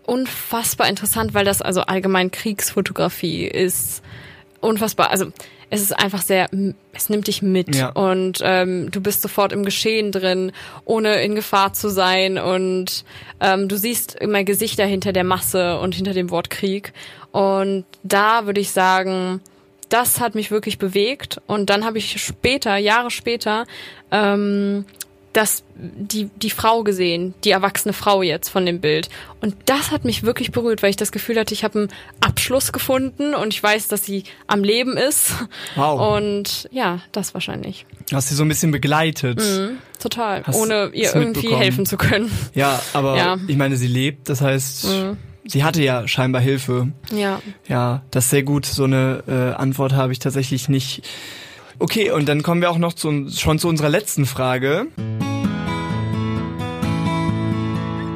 unfassbar 0.06 0.90
interessant, 0.90 1.34
weil 1.34 1.46
das 1.46 1.62
also 1.62 1.82
allgemein 1.82 2.32
Kriegsfotografie 2.32 3.46
ist 3.46 4.02
unfassbar. 4.60 5.12
Also 5.12 5.28
es 5.70 5.82
ist 5.82 5.94
einfach 5.98 6.24
sehr, 6.24 6.50
es 6.94 7.10
nimmt 7.10 7.28
dich 7.28 7.44
mit 7.44 7.76
Ja. 7.76 7.90
und 7.90 8.40
ähm, 8.44 8.90
du 8.90 9.02
bist 9.02 9.22
sofort 9.22 9.54
im 9.54 9.64
Geschehen 9.64 10.12
drin, 10.12 10.52
ohne 10.84 11.22
in 11.22 11.36
Gefahr 11.36 11.74
zu 11.74 11.90
sein 11.90 12.40
und 12.40 13.06
ähm, 13.40 13.68
du 13.68 13.78
siehst 13.78 14.16
immer 14.16 14.44
Gesichter 14.44 14.86
hinter 14.86 15.14
der 15.14 15.24
Masse 15.24 15.80
und 15.80 15.94
hinter 15.94 16.14
dem 16.14 16.32
Wort 16.32 16.50
Krieg 16.50 16.92
und 17.32 17.86
da 18.04 18.46
würde 18.46 18.62
ich 18.62 18.72
sagen, 18.72 19.42
das 19.90 20.20
hat 20.20 20.36
mich 20.36 20.52
wirklich 20.52 20.78
bewegt 20.78 21.42
und 21.48 21.70
dann 21.70 21.84
habe 21.86 21.98
ich 21.98 22.22
später, 22.22 22.78
Jahre 22.78 23.10
später, 23.12 23.66
ähm, 24.12 24.86
das, 25.34 25.64
die, 25.76 26.26
die 26.38 26.50
Frau 26.50 26.84
gesehen, 26.84 27.36
die 27.44 27.52
erwachsene 27.52 27.94
Frau 27.94 28.24
jetzt 28.24 28.50
von 28.50 28.66
dem 28.66 28.82
Bild. 28.82 29.10
Und 29.42 29.56
das 29.68 29.92
hat 29.92 30.04
mich 30.04 30.24
wirklich 30.24 30.52
berührt, 30.52 30.82
weil 30.82 30.90
ich 30.90 30.96
das 30.96 31.12
Gefühl 31.12 31.40
hatte, 31.40 31.54
ich 31.54 31.64
habe 31.64 31.80
einen 31.82 31.90
Abschluss 32.20 32.72
gefunden 32.72 33.36
und 33.36 33.54
ich 33.54 33.62
weiß, 33.62 33.88
dass 33.90 34.04
sie 34.04 34.24
am 34.48 34.64
Leben 34.64 34.98
ist. 34.98 35.34
Wow. 35.76 36.18
Und 36.18 36.68
ja, 36.72 37.02
das 37.12 37.36
wahrscheinlich. 37.36 37.86
Hast 38.12 38.30
sie 38.30 38.36
so 38.36 38.44
ein 38.44 38.50
bisschen 38.50 38.72
begleitet. 38.72 39.40
Total. 40.02 40.44
Hast 40.46 40.56
ohne 40.56 40.90
ihr 40.94 41.16
irgendwie 41.16 41.56
helfen 41.56 41.86
zu 41.86 41.98
können. 41.98 42.32
Ja, 42.56 42.82
aber 42.94 43.16
Ja. 43.16 43.38
ich 43.48 43.56
meine, 43.56 43.78
sie 43.78 43.88
lebt, 43.88 44.30
das 44.30 44.42
heißt, 44.42 44.88
sie 45.50 45.64
hatte 45.64 45.84
ja 45.84 46.08
scheinbar 46.08 46.42
Hilfe. 46.42 46.90
Ja. 47.12 47.42
Ja, 47.68 48.04
das 48.12 48.26
ist 48.26 48.30
sehr 48.32 48.44
gut. 48.44 48.66
So 48.66 48.84
eine 48.86 49.24
äh, 49.28 49.60
Antwort 49.60 49.94
habe 49.94 50.14
ich 50.14 50.20
tatsächlich 50.20 50.70
nicht. 50.70 51.02
Okay, 51.80 52.12
und 52.12 52.28
dann 52.28 52.44
kommen 52.44 52.62
wir 52.62 52.70
auch 52.70 52.78
noch 52.78 52.94
zu, 52.94 53.30
schon 53.30 53.60
zu 53.60 53.68
unserer 53.68 53.90
letzten 53.90 54.26
Frage. 54.26 54.88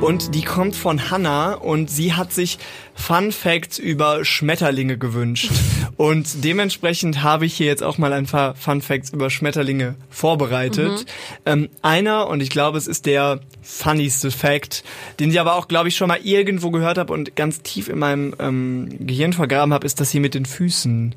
Und 0.03 0.35
die 0.35 0.41
kommt 0.41 0.75
von 0.75 1.09
Hannah 1.09 1.53
und 1.53 1.89
sie 1.89 2.11
hat 2.13 2.33
sich 2.33 2.57
Fun 2.93 3.31
Facts 3.31 3.79
über 3.79 4.25
Schmetterlinge 4.25 4.97
gewünscht. 4.97 5.49
Und 5.97 6.43
dementsprechend 6.43 7.23
habe 7.23 7.45
ich 7.45 7.53
hier 7.55 7.67
jetzt 7.67 7.83
auch 7.83 7.97
mal 7.97 8.11
ein 8.11 8.25
paar 8.25 8.53
Fun 8.55 8.81
Facts 8.81 9.11
über 9.11 9.29
Schmetterlinge 9.29 9.95
vorbereitet. 10.09 11.05
Ähm, 11.45 11.69
einer, 11.81 12.27
und 12.27 12.41
ich 12.41 12.49
glaube, 12.49 12.77
es 12.77 12.87
ist 12.87 13.05
der 13.05 13.39
funnyste 13.61 14.29
Fact, 14.31 14.83
den 15.21 15.29
ich 15.29 15.39
aber 15.39 15.55
auch, 15.55 15.69
glaube 15.69 15.87
ich, 15.87 15.95
schon 15.95 16.09
mal 16.09 16.19
irgendwo 16.21 16.69
gehört 16.71 16.97
habe 16.97 17.13
und 17.13 17.37
ganz 17.37 17.61
tief 17.61 17.87
in 17.87 17.99
meinem 17.99 18.35
ähm, 18.39 19.07
Gehirn 19.07 19.31
vergraben 19.31 19.73
habe, 19.73 19.85
ist, 19.85 20.01
dass 20.01 20.11
sie 20.11 20.19
mit 20.19 20.33
den 20.33 20.45
Füßen 20.45 21.15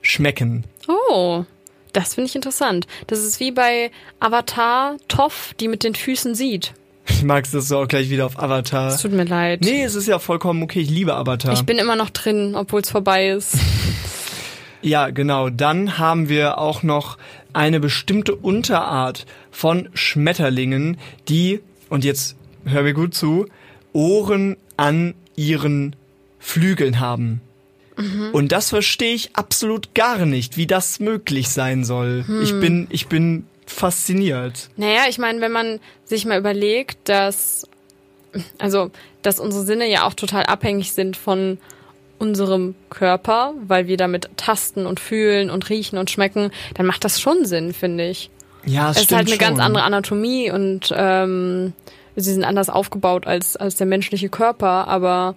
schmecken. 0.00 0.64
Oh. 0.88 1.44
Das 1.92 2.14
finde 2.14 2.28
ich 2.28 2.34
interessant. 2.34 2.86
Das 3.06 3.20
ist 3.20 3.38
wie 3.38 3.52
bei 3.52 3.90
Avatar 4.18 4.96
Toff, 5.08 5.54
die 5.60 5.68
mit 5.68 5.84
den 5.84 5.94
Füßen 5.94 6.34
sieht. 6.34 6.72
Ich 7.08 7.24
mag 7.24 7.50
das 7.50 7.68
so 7.68 7.78
auch 7.78 7.88
gleich 7.88 8.10
wieder 8.10 8.26
auf 8.26 8.38
Avatar. 8.38 8.88
Es 8.88 9.02
tut 9.02 9.12
mir 9.12 9.24
leid. 9.24 9.60
Nee, 9.62 9.82
es 9.84 9.94
ist 9.94 10.06
ja 10.08 10.18
vollkommen 10.18 10.62
okay. 10.62 10.80
Ich 10.80 10.90
liebe 10.90 11.14
Avatar. 11.14 11.52
Ich 11.52 11.62
bin 11.62 11.78
immer 11.78 11.96
noch 11.96 12.10
drin, 12.10 12.54
obwohl 12.56 12.80
es 12.80 12.90
vorbei 12.90 13.28
ist. 13.30 13.56
Ja, 14.84 15.10
genau. 15.10 15.48
Dann 15.48 15.98
haben 15.98 16.28
wir 16.28 16.58
auch 16.58 16.82
noch 16.82 17.16
eine 17.52 17.78
bestimmte 17.78 18.34
Unterart 18.34 19.26
von 19.52 19.88
Schmetterlingen, 19.94 20.96
die, 21.28 21.60
und 21.88 22.04
jetzt 22.04 22.34
hör 22.64 22.82
mir 22.82 22.92
gut 22.92 23.14
zu, 23.14 23.46
Ohren 23.92 24.56
an 24.76 25.14
ihren 25.36 25.94
Flügeln 26.40 26.98
haben. 26.98 27.40
Und 28.32 28.50
das 28.50 28.70
verstehe 28.70 29.14
ich 29.14 29.36
absolut 29.36 29.94
gar 29.94 30.26
nicht, 30.26 30.56
wie 30.56 30.66
das 30.66 30.98
möglich 30.98 31.50
sein 31.50 31.84
soll. 31.84 32.24
Ich 32.42 32.58
bin, 32.58 32.88
ich 32.90 33.06
bin 33.06 33.44
fasziniert. 33.72 34.70
Naja, 34.76 35.02
ich 35.08 35.18
meine, 35.18 35.40
wenn 35.40 35.52
man 35.52 35.80
sich 36.04 36.24
mal 36.24 36.38
überlegt, 36.38 37.08
dass, 37.08 37.66
also, 38.58 38.90
dass 39.22 39.40
unsere 39.40 39.64
Sinne 39.64 39.90
ja 39.90 40.06
auch 40.06 40.14
total 40.14 40.44
abhängig 40.44 40.92
sind 40.92 41.16
von 41.16 41.58
unserem 42.18 42.76
Körper, 42.88 43.54
weil 43.66 43.88
wir 43.88 43.96
damit 43.96 44.28
tasten 44.36 44.86
und 44.86 45.00
fühlen 45.00 45.50
und 45.50 45.68
riechen 45.70 45.98
und 45.98 46.08
schmecken, 46.10 46.52
dann 46.74 46.86
macht 46.86 47.04
das 47.04 47.20
schon 47.20 47.44
Sinn, 47.44 47.72
finde 47.72 48.08
ich. 48.08 48.30
Ja, 48.64 48.90
es 48.90 48.96
Es 48.98 49.02
ist 49.04 49.12
halt 49.12 49.28
eine 49.28 49.38
ganz 49.38 49.58
schon. 49.58 49.66
andere 49.66 49.82
Anatomie 49.84 50.50
und 50.52 50.94
ähm, 50.96 51.72
sie 52.14 52.32
sind 52.32 52.44
anders 52.44 52.70
aufgebaut 52.70 53.26
als, 53.26 53.56
als 53.56 53.74
der 53.74 53.88
menschliche 53.88 54.28
Körper, 54.28 54.86
aber 54.86 55.34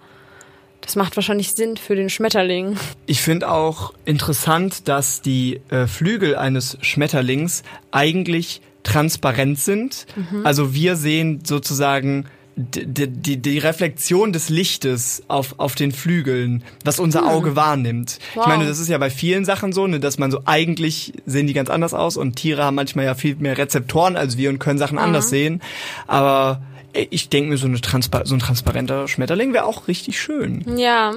das 0.85 0.95
macht 0.95 1.15
wahrscheinlich 1.15 1.53
Sinn 1.53 1.77
für 1.77 1.95
den 1.95 2.09
Schmetterling. 2.09 2.77
Ich 3.07 3.21
finde 3.21 3.49
auch 3.51 3.93
interessant, 4.05 4.87
dass 4.87 5.21
die 5.21 5.59
äh, 5.69 5.87
Flügel 5.87 6.35
eines 6.35 6.77
Schmetterlings 6.81 7.63
eigentlich 7.91 8.61
transparent 8.83 9.59
sind. 9.59 10.05
Mhm. 10.15 10.45
Also 10.45 10.73
wir 10.75 10.95
sehen 10.95 11.41
sozusagen 11.43 12.25
d- 12.55 12.85
d- 12.85 13.07
die, 13.07 13.37
die 13.37 13.57
Reflexion 13.57 14.31
des 14.31 14.49
Lichtes 14.49 15.23
auf, 15.27 15.55
auf 15.57 15.73
den 15.75 15.91
Flügeln, 15.91 16.63
was 16.83 16.99
unser 16.99 17.25
Auge 17.27 17.55
wahrnimmt. 17.55 18.19
Ich 18.19 18.35
Hm. 18.35 18.41
Wow. 18.41 18.47
meine, 18.47 18.65
das 18.67 18.79
ist 18.79 18.87
ja 18.87 18.97
bei 18.99 19.09
vielen 19.09 19.43
Sachen 19.43 19.73
so, 19.73 19.87
ne, 19.87 19.99
dass 19.99 20.19
man 20.19 20.29
so 20.31 20.39
eigentlich 20.45 21.13
sehen 21.25 21.47
die 21.47 21.53
ganz 21.53 21.69
anders 21.69 21.93
aus 21.95 22.15
und 22.15 22.35
Tiere 22.35 22.63
haben 22.63 22.75
manchmal 22.75 23.05
ja 23.05 23.15
viel 23.15 23.35
mehr 23.37 23.57
Rezeptoren 23.57 24.15
als 24.15 24.37
wir 24.37 24.49
und 24.51 24.59
können 24.59 24.77
Sachen 24.79 24.97
anders 24.99 25.29
sehen. 25.29 25.61
Aber 26.07 26.61
ich 26.95 27.29
denke 27.29 27.49
mir, 27.49 27.57
so, 27.57 27.67
eine 27.67 27.81
Transpa 27.81 28.25
so 28.25 28.35
ein 28.35 28.39
transparenter 28.39 29.07
Schmetterling 29.07 29.53
wäre 29.53 29.65
auch 29.65 29.87
richtig 29.87 30.19
schön. 30.19 30.63
Ja, 30.77 31.13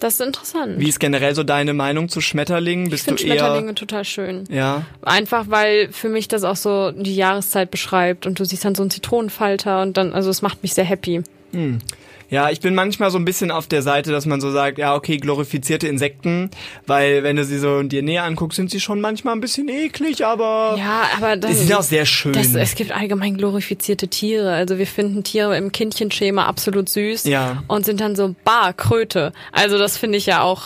das 0.00 0.14
ist 0.14 0.26
interessant. 0.26 0.78
Wie 0.78 0.88
ist 0.88 1.00
generell 1.00 1.34
so 1.34 1.44
deine 1.44 1.72
Meinung 1.72 2.08
zu 2.08 2.20
Schmetterlingen? 2.20 2.86
ich 2.86 2.90
Bist 2.90 3.06
du 3.06 3.16
finde 3.16 3.22
eher 3.22 3.38
Schmetterlinge 3.38 3.74
total 3.74 4.04
schön. 4.04 4.44
ja? 4.50 4.82
Einfach 5.02 5.46
weil 5.48 5.90
für 5.92 6.08
mich 6.08 6.28
das 6.28 6.44
auch 6.44 6.56
so 6.56 6.90
die 6.90 7.14
Jahreszeit 7.14 7.70
beschreibt 7.70 8.26
und 8.26 8.38
du 8.38 8.44
siehst 8.44 8.64
dann 8.64 8.74
so 8.74 8.82
einen 8.82 8.90
Zitronenfalter 8.90 9.82
und 9.82 9.96
dann, 9.96 10.12
also 10.12 10.30
es 10.30 10.42
macht 10.42 10.62
mich 10.62 10.74
sehr 10.74 10.84
happy. 10.84 11.22
Ja, 12.34 12.50
ich 12.50 12.58
bin 12.58 12.74
manchmal 12.74 13.12
so 13.12 13.18
ein 13.18 13.24
bisschen 13.24 13.52
auf 13.52 13.68
der 13.68 13.80
Seite, 13.82 14.10
dass 14.10 14.26
man 14.26 14.40
so 14.40 14.50
sagt, 14.50 14.78
ja, 14.78 14.96
okay, 14.96 15.18
glorifizierte 15.18 15.86
Insekten, 15.86 16.50
weil 16.84 17.22
wenn 17.22 17.36
du 17.36 17.44
sie 17.44 17.58
so 17.60 17.80
dir 17.84 18.02
näher 18.02 18.24
anguckst, 18.24 18.56
sind 18.56 18.72
sie 18.72 18.80
schon 18.80 19.00
manchmal 19.00 19.36
ein 19.36 19.40
bisschen 19.40 19.68
eklig, 19.68 20.26
aber 20.26 20.74
Ja, 20.76 21.02
aber 21.16 21.36
das, 21.36 21.52
sie 21.52 21.66
sind 21.66 21.74
auch 21.76 21.82
sehr 21.84 22.06
schön. 22.06 22.32
das, 22.32 22.52
es 22.56 22.74
gibt 22.74 22.90
allgemein 22.90 23.36
glorifizierte 23.36 24.08
Tiere. 24.08 24.52
Also 24.52 24.78
wir 24.78 24.88
finden 24.88 25.22
Tiere 25.22 25.56
im 25.56 25.70
Kindchenschema 25.70 26.46
absolut 26.46 26.88
süß 26.88 27.22
Ja. 27.22 27.62
und 27.68 27.84
sind 27.86 28.00
dann 28.00 28.16
so 28.16 28.34
bar 28.42 28.72
Kröte. 28.72 29.32
Also 29.52 29.78
das 29.78 29.96
finde 29.96 30.18
ich 30.18 30.26
ja 30.26 30.42
auch 30.42 30.64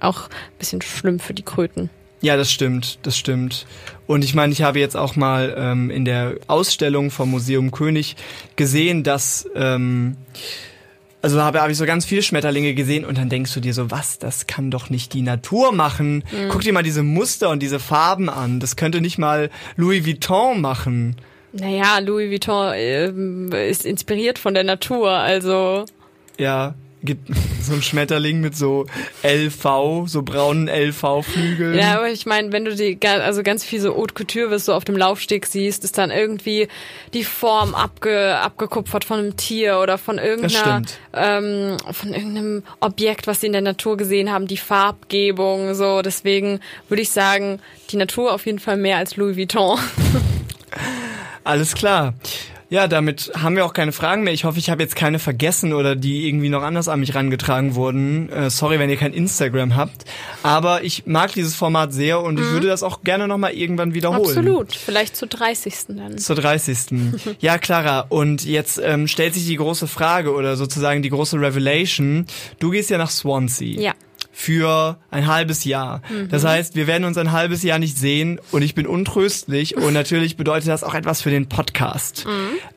auch 0.00 0.24
ein 0.28 0.58
bisschen 0.58 0.82
schlimm 0.82 1.20
für 1.20 1.32
die 1.32 1.42
Kröten. 1.42 1.88
Ja, 2.20 2.36
das 2.36 2.52
stimmt, 2.52 2.98
das 3.04 3.16
stimmt. 3.16 3.64
Und 4.06 4.24
ich 4.24 4.34
meine, 4.34 4.52
ich 4.52 4.60
habe 4.60 4.78
jetzt 4.78 4.96
auch 4.96 5.16
mal 5.16 5.54
ähm, 5.56 5.88
in 5.88 6.04
der 6.04 6.34
Ausstellung 6.48 7.10
vom 7.10 7.30
Museum 7.30 7.70
König 7.70 8.14
gesehen, 8.56 9.04
dass 9.04 9.48
ähm, 9.54 10.16
also 11.20 11.42
habe 11.42 11.60
habe 11.60 11.72
ich 11.72 11.78
so 11.78 11.86
ganz 11.86 12.04
viele 12.04 12.22
Schmetterlinge 12.22 12.74
gesehen 12.74 13.04
und 13.04 13.18
dann 13.18 13.28
denkst 13.28 13.52
du 13.54 13.60
dir 13.60 13.74
so, 13.74 13.90
was, 13.90 14.18
das 14.18 14.46
kann 14.46 14.70
doch 14.70 14.88
nicht 14.90 15.14
die 15.14 15.22
Natur 15.22 15.72
machen. 15.72 16.22
Guck 16.50 16.60
dir 16.62 16.72
mal 16.72 16.82
diese 16.82 17.02
Muster 17.02 17.50
und 17.50 17.60
diese 17.60 17.80
Farben 17.80 18.28
an. 18.28 18.60
Das 18.60 18.76
könnte 18.76 19.00
nicht 19.00 19.18
mal 19.18 19.50
Louis 19.76 20.06
Vuitton 20.06 20.60
machen. 20.60 21.16
Naja, 21.52 21.98
Louis 21.98 22.30
Vuitton 22.30 22.72
ähm, 22.76 23.52
ist 23.52 23.84
inspiriert 23.84 24.38
von 24.38 24.54
der 24.54 24.64
Natur, 24.64 25.10
also 25.10 25.86
Ja, 26.38 26.74
so 27.62 27.74
ein 27.74 27.82
Schmetterling 27.82 28.40
mit 28.40 28.56
so 28.56 28.86
LV, 29.22 30.06
so 30.06 30.22
braunen 30.22 30.68
LV-Flügeln. 30.68 31.78
Ja, 31.78 31.98
aber 31.98 32.10
ich 32.10 32.26
meine, 32.26 32.52
wenn 32.52 32.64
du 32.64 32.74
die, 32.74 32.98
also 33.06 33.42
ganz 33.42 33.64
viel 33.64 33.80
so 33.80 33.96
Haute 33.96 34.14
Couture, 34.14 34.50
was 34.50 34.64
du 34.64 34.72
auf 34.72 34.84
dem 34.84 34.96
Laufsteg 34.96 35.46
siehst, 35.46 35.84
ist 35.84 35.96
dann 35.96 36.10
irgendwie 36.10 36.68
die 37.14 37.24
Form 37.24 37.74
abge, 37.74 38.36
abgekupfert 38.38 39.04
von 39.04 39.20
einem 39.20 39.36
Tier 39.36 39.78
oder 39.78 39.96
von 39.96 40.18
irgendeiner, 40.18 40.82
ähm, 41.12 41.76
von 41.92 42.12
irgendeinem 42.12 42.62
Objekt, 42.80 43.26
was 43.26 43.40
sie 43.40 43.46
in 43.46 43.52
der 43.52 43.62
Natur 43.62 43.96
gesehen 43.96 44.30
haben, 44.32 44.46
die 44.46 44.56
Farbgebung, 44.56 45.74
so. 45.74 46.02
Deswegen 46.02 46.60
würde 46.88 47.02
ich 47.02 47.10
sagen, 47.10 47.60
die 47.90 47.96
Natur 47.96 48.34
auf 48.34 48.46
jeden 48.46 48.58
Fall 48.58 48.76
mehr 48.76 48.96
als 48.96 49.16
Louis 49.16 49.36
Vuitton. 49.36 49.78
Alles 51.44 51.74
klar. 51.74 52.14
Ja, 52.70 52.86
damit 52.86 53.32
haben 53.34 53.56
wir 53.56 53.64
auch 53.64 53.72
keine 53.72 53.92
Fragen 53.92 54.24
mehr. 54.24 54.34
Ich 54.34 54.44
hoffe, 54.44 54.58
ich 54.58 54.68
habe 54.68 54.82
jetzt 54.82 54.94
keine 54.94 55.18
vergessen 55.18 55.72
oder 55.72 55.96
die 55.96 56.28
irgendwie 56.28 56.50
noch 56.50 56.62
anders 56.62 56.88
an 56.88 57.00
mich 57.00 57.14
rangetragen 57.14 57.74
wurden. 57.74 58.28
Äh, 58.30 58.50
sorry, 58.50 58.78
wenn 58.78 58.90
ihr 58.90 58.98
kein 58.98 59.14
Instagram 59.14 59.74
habt. 59.74 60.04
Aber 60.42 60.84
ich 60.84 61.06
mag 61.06 61.32
dieses 61.32 61.54
Format 61.54 61.94
sehr 61.94 62.20
und 62.20 62.38
ich 62.38 62.46
würde 62.50 62.66
das 62.66 62.82
auch 62.82 63.02
gerne 63.02 63.26
nochmal 63.26 63.52
irgendwann 63.52 63.94
wiederholen. 63.94 64.22
Mhm. 64.22 64.38
Absolut. 64.38 64.74
Vielleicht 64.74 65.16
zur 65.16 65.28
30. 65.28 65.74
dann. 65.88 66.18
Zur 66.18 66.36
30. 66.36 66.76
ja, 67.40 67.56
Clara, 67.56 68.00
und 68.10 68.44
jetzt 68.44 68.78
ähm, 68.84 69.08
stellt 69.08 69.32
sich 69.32 69.46
die 69.46 69.56
große 69.56 69.86
Frage 69.86 70.34
oder 70.34 70.56
sozusagen 70.56 71.02
die 71.02 71.10
große 71.10 71.40
Revelation. 71.40 72.26
Du 72.58 72.70
gehst 72.70 72.90
ja 72.90 72.98
nach 72.98 73.10
Swansea. 73.10 73.80
Ja. 73.80 73.94
Für 74.40 74.98
ein 75.10 75.26
halbes 75.26 75.64
Jahr. 75.64 76.00
Das 76.30 76.44
heißt, 76.44 76.76
wir 76.76 76.86
werden 76.86 77.02
uns 77.02 77.18
ein 77.18 77.32
halbes 77.32 77.64
Jahr 77.64 77.80
nicht 77.80 77.98
sehen 77.98 78.38
und 78.52 78.62
ich 78.62 78.76
bin 78.76 78.86
untröstlich 78.86 79.76
und 79.76 79.92
natürlich 79.94 80.36
bedeutet 80.36 80.68
das 80.68 80.84
auch 80.84 80.94
etwas 80.94 81.20
für 81.22 81.30
den 81.30 81.48
Podcast. 81.48 82.24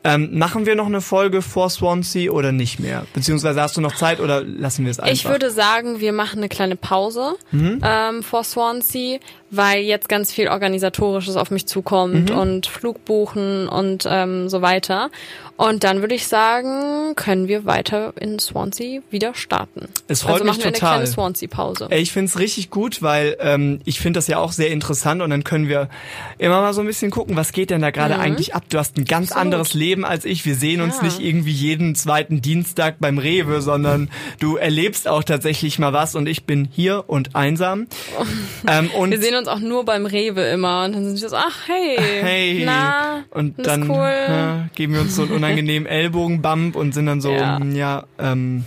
Ähm, 0.02 0.36
machen 0.36 0.66
wir 0.66 0.74
noch 0.74 0.86
eine 0.86 1.00
Folge 1.00 1.40
vor 1.40 1.70
Swansea 1.70 2.32
oder 2.32 2.50
nicht 2.50 2.80
mehr? 2.80 3.06
Beziehungsweise 3.14 3.62
hast 3.62 3.76
du 3.76 3.80
noch 3.80 3.94
Zeit 3.94 4.18
oder 4.18 4.42
lassen 4.42 4.84
wir 4.84 4.90
es 4.90 4.98
einfach? 4.98 5.12
Ich 5.14 5.24
würde 5.28 5.52
sagen, 5.52 6.00
wir 6.00 6.12
machen 6.12 6.40
eine 6.40 6.48
kleine 6.48 6.74
Pause 6.74 7.36
Mhm. 7.52 7.78
ähm, 7.84 8.22
vor 8.24 8.42
Swansea, 8.42 9.20
weil 9.52 9.82
jetzt 9.82 10.08
ganz 10.08 10.32
viel 10.32 10.48
organisatorisches 10.48 11.36
auf 11.36 11.50
mich 11.52 11.66
zukommt 11.66 12.30
Mhm. 12.30 12.36
und 12.38 12.66
Flugbuchen 12.66 13.68
und 13.68 14.06
ähm, 14.10 14.48
so 14.48 14.62
weiter. 14.62 15.10
Und 15.58 15.84
dann 15.84 16.00
würde 16.00 16.14
ich 16.14 16.26
sagen, 16.26 17.14
können 17.14 17.46
wir 17.46 17.64
weiter 17.66 18.14
in 18.18 18.38
Swansea 18.40 19.00
wieder 19.10 19.34
starten. 19.34 19.86
Es 20.08 20.22
freut 20.22 20.32
also 20.40 20.44
mich 20.44 20.54
machen 20.54 20.64
wir 20.64 20.72
total. 20.72 20.88
eine 20.88 20.98
kleine 21.04 21.06
Swansea-Pause. 21.12 21.88
Ich 21.90 22.10
find's 22.10 22.38
richtig 22.38 22.70
gut, 22.70 23.02
weil 23.02 23.36
ähm, 23.38 23.80
ich 23.84 24.00
finde 24.00 24.18
das 24.18 24.26
ja 24.26 24.38
auch 24.38 24.50
sehr 24.50 24.70
interessant 24.70 25.22
und 25.22 25.30
dann 25.30 25.44
können 25.44 25.68
wir 25.68 25.88
immer 26.38 26.62
mal 26.62 26.72
so 26.72 26.80
ein 26.80 26.86
bisschen 26.86 27.10
gucken, 27.12 27.36
was 27.36 27.52
geht 27.52 27.70
denn 27.70 27.82
da 27.82 27.90
gerade 27.90 28.18
eigentlich 28.18 28.54
ab. 28.54 28.64
Du 28.70 28.78
hast 28.78 28.96
ein 28.96 29.04
ganz 29.04 29.28
Mhm. 29.30 29.32
Absolut. 29.36 29.40
anderes 29.42 29.74
Leben 29.74 30.04
als 30.04 30.24
ich. 30.24 30.44
Wir 30.46 30.56
sehen 30.56 30.80
uns 30.80 30.96
Ja. 30.96 31.04
nicht 31.04 31.20
irgendwie 31.20 31.52
jeden 31.52 31.94
zweiten 31.94 32.40
Dienstag 32.42 32.96
beim 32.98 33.18
Rewe, 33.18 33.60
sondern 33.60 34.10
du 34.40 34.56
erlebst 34.56 35.06
auch 35.06 35.22
tatsächlich 35.22 35.78
mal 35.78 35.92
was 35.92 36.16
und 36.16 36.26
ich 36.26 36.44
bin 36.44 36.66
hier 36.72 37.04
und 37.06 37.36
einsam. 37.36 37.86
ähm, 38.66 38.90
und 38.92 39.10
Wir 39.12 39.20
sehen 39.20 39.36
uns 39.36 39.41
auch 39.48 39.58
nur 39.60 39.84
beim 39.84 40.06
Rewe 40.06 40.42
immer 40.42 40.84
und 40.84 40.94
dann 40.94 41.04
sind 41.04 41.20
wir 41.20 41.28
so, 41.28 41.36
ach 41.36 41.56
hey, 41.66 41.96
hey 41.98 42.62
na, 42.64 43.24
und 43.30 43.66
dann 43.66 43.90
cool. 43.90 44.08
äh, 44.08 44.74
geben 44.74 44.94
wir 44.94 45.00
uns 45.00 45.16
so 45.16 45.22
einen 45.22 45.32
unangenehmen 45.32 45.86
Ellbogenbump 45.88 46.76
und 46.76 46.92
sind 46.94 47.06
dann 47.06 47.20
so 47.20 47.32
Ja. 47.32 47.58
ja, 47.58 47.64
ja 47.72 48.04
ähm, 48.18 48.64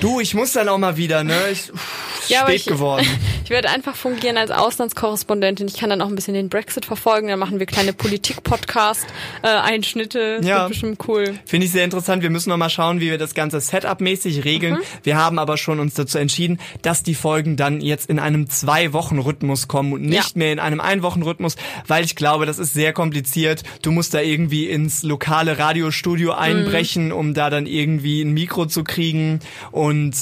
du 0.00 0.20
ich 0.20 0.34
muss 0.34 0.52
dann 0.52 0.68
auch 0.68 0.78
mal 0.78 0.96
wieder 0.96 1.24
ne 1.24 1.34
ich, 1.50 1.72
Ja, 2.28 2.42
spät 2.42 2.56
ich- 2.56 2.64
geworden 2.66 3.06
Ich 3.44 3.50
werde 3.50 3.68
einfach 3.70 3.96
fungieren 3.96 4.38
als 4.38 4.50
Auslandskorrespondentin. 4.50 5.66
Ich 5.68 5.76
kann 5.76 5.90
dann 5.90 6.00
auch 6.00 6.08
ein 6.08 6.14
bisschen 6.14 6.32
den 6.32 6.48
Brexit 6.48 6.86
verfolgen. 6.86 7.28
Dann 7.28 7.38
machen 7.38 7.58
wir 7.58 7.66
kleine 7.66 7.92
Politik-Podcast-Einschnitte. 7.92 10.36
Das 10.38 10.46
Ja. 10.46 10.60
wird 10.60 10.68
bestimmt 10.70 10.98
cool. 11.08 11.34
Finde 11.44 11.66
ich 11.66 11.72
sehr 11.72 11.84
interessant. 11.84 12.22
Wir 12.22 12.30
müssen 12.30 12.50
noch 12.50 12.56
mal 12.56 12.70
schauen, 12.70 13.00
wie 13.00 13.10
wir 13.10 13.18
das 13.18 13.34
Ganze 13.34 13.60
Setup-mäßig 13.60 14.44
regeln. 14.44 14.78
Wir 15.02 15.16
haben 15.16 15.38
aber 15.38 15.56
schon 15.56 15.80
uns 15.80 15.94
dazu 15.94 16.18
entschieden, 16.18 16.58
dass 16.82 17.02
die 17.02 17.14
Folgen 17.14 17.56
dann 17.56 17.80
jetzt 17.80 18.08
in 18.08 18.18
einem 18.18 18.48
Zwei-Wochen-Rhythmus 18.48 19.68
kommen 19.68 19.92
und 19.92 20.02
nicht 20.02 20.14
Ja. 20.14 20.24
mehr 20.38 20.52
in 20.52 20.58
einem 20.58 20.80
Ein-Wochen-Rhythmus, 20.80 21.56
weil 21.86 22.04
ich 22.04 22.16
glaube, 22.16 22.46
das 22.46 22.58
ist 22.58 22.74
sehr 22.74 22.92
kompliziert. 22.92 23.62
Du 23.82 23.90
musst 23.90 24.14
da 24.14 24.20
irgendwie 24.20 24.66
ins 24.66 25.02
lokale 25.02 25.58
Radiostudio 25.58 26.32
einbrechen, 26.32 27.12
um 27.12 27.34
da 27.34 27.50
dann 27.50 27.66
irgendwie 27.66 28.22
ein 28.22 28.32
Mikro 28.32 28.66
zu 28.66 28.84
kriegen 28.84 29.40
und 29.72 30.12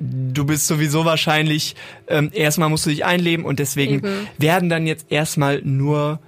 du 0.00 0.44
bist 0.44 0.66
sowieso 0.66 1.04
wahrscheinlich, 1.04 1.76
ähm, 2.08 2.30
erstmal 2.32 2.68
musst 2.68 2.86
du 2.86 2.90
dich 2.90 3.04
einleben 3.04 3.44
und 3.44 3.58
deswegen 3.58 3.96
Eben. 3.96 4.28
werden 4.38 4.68
dann 4.68 4.86
jetzt 4.86 5.06
erstmal 5.10 5.60
nur 5.62 6.18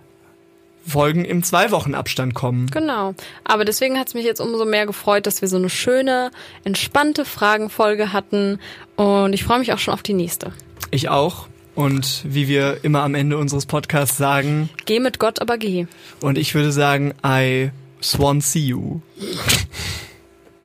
Folgen 0.86 1.24
im 1.24 1.42
Zwei-Wochen-Abstand 1.42 2.34
kommen. 2.34 2.66
Genau. 2.70 3.14
Aber 3.44 3.64
deswegen 3.64 3.98
hat 3.98 4.08
es 4.08 4.14
mich 4.14 4.24
jetzt 4.24 4.40
umso 4.40 4.64
mehr 4.64 4.84
gefreut, 4.84 5.26
dass 5.26 5.40
wir 5.40 5.48
so 5.48 5.56
eine 5.56 5.70
schöne, 5.70 6.30
entspannte 6.64 7.24
Fragenfolge 7.24 8.12
hatten. 8.12 8.58
Und 8.96 9.32
ich 9.32 9.44
freue 9.44 9.60
mich 9.60 9.72
auch 9.72 9.78
schon 9.78 9.94
auf 9.94 10.02
die 10.02 10.12
nächste. 10.12 10.52
Ich 10.90 11.08
auch. 11.08 11.46
Und 11.74 12.22
wie 12.24 12.48
wir 12.48 12.78
immer 12.82 13.02
am 13.02 13.14
Ende 13.14 13.38
unseres 13.38 13.64
Podcasts 13.64 14.18
sagen, 14.18 14.68
Geh 14.84 15.00
mit 15.00 15.18
Gott, 15.18 15.40
aber 15.40 15.56
geh. 15.56 15.86
und 16.20 16.36
ich 16.36 16.54
würde 16.54 16.70
sagen, 16.72 17.14
I 17.24 17.70
swan 18.02 18.40
see 18.42 18.58
you. 18.66 19.00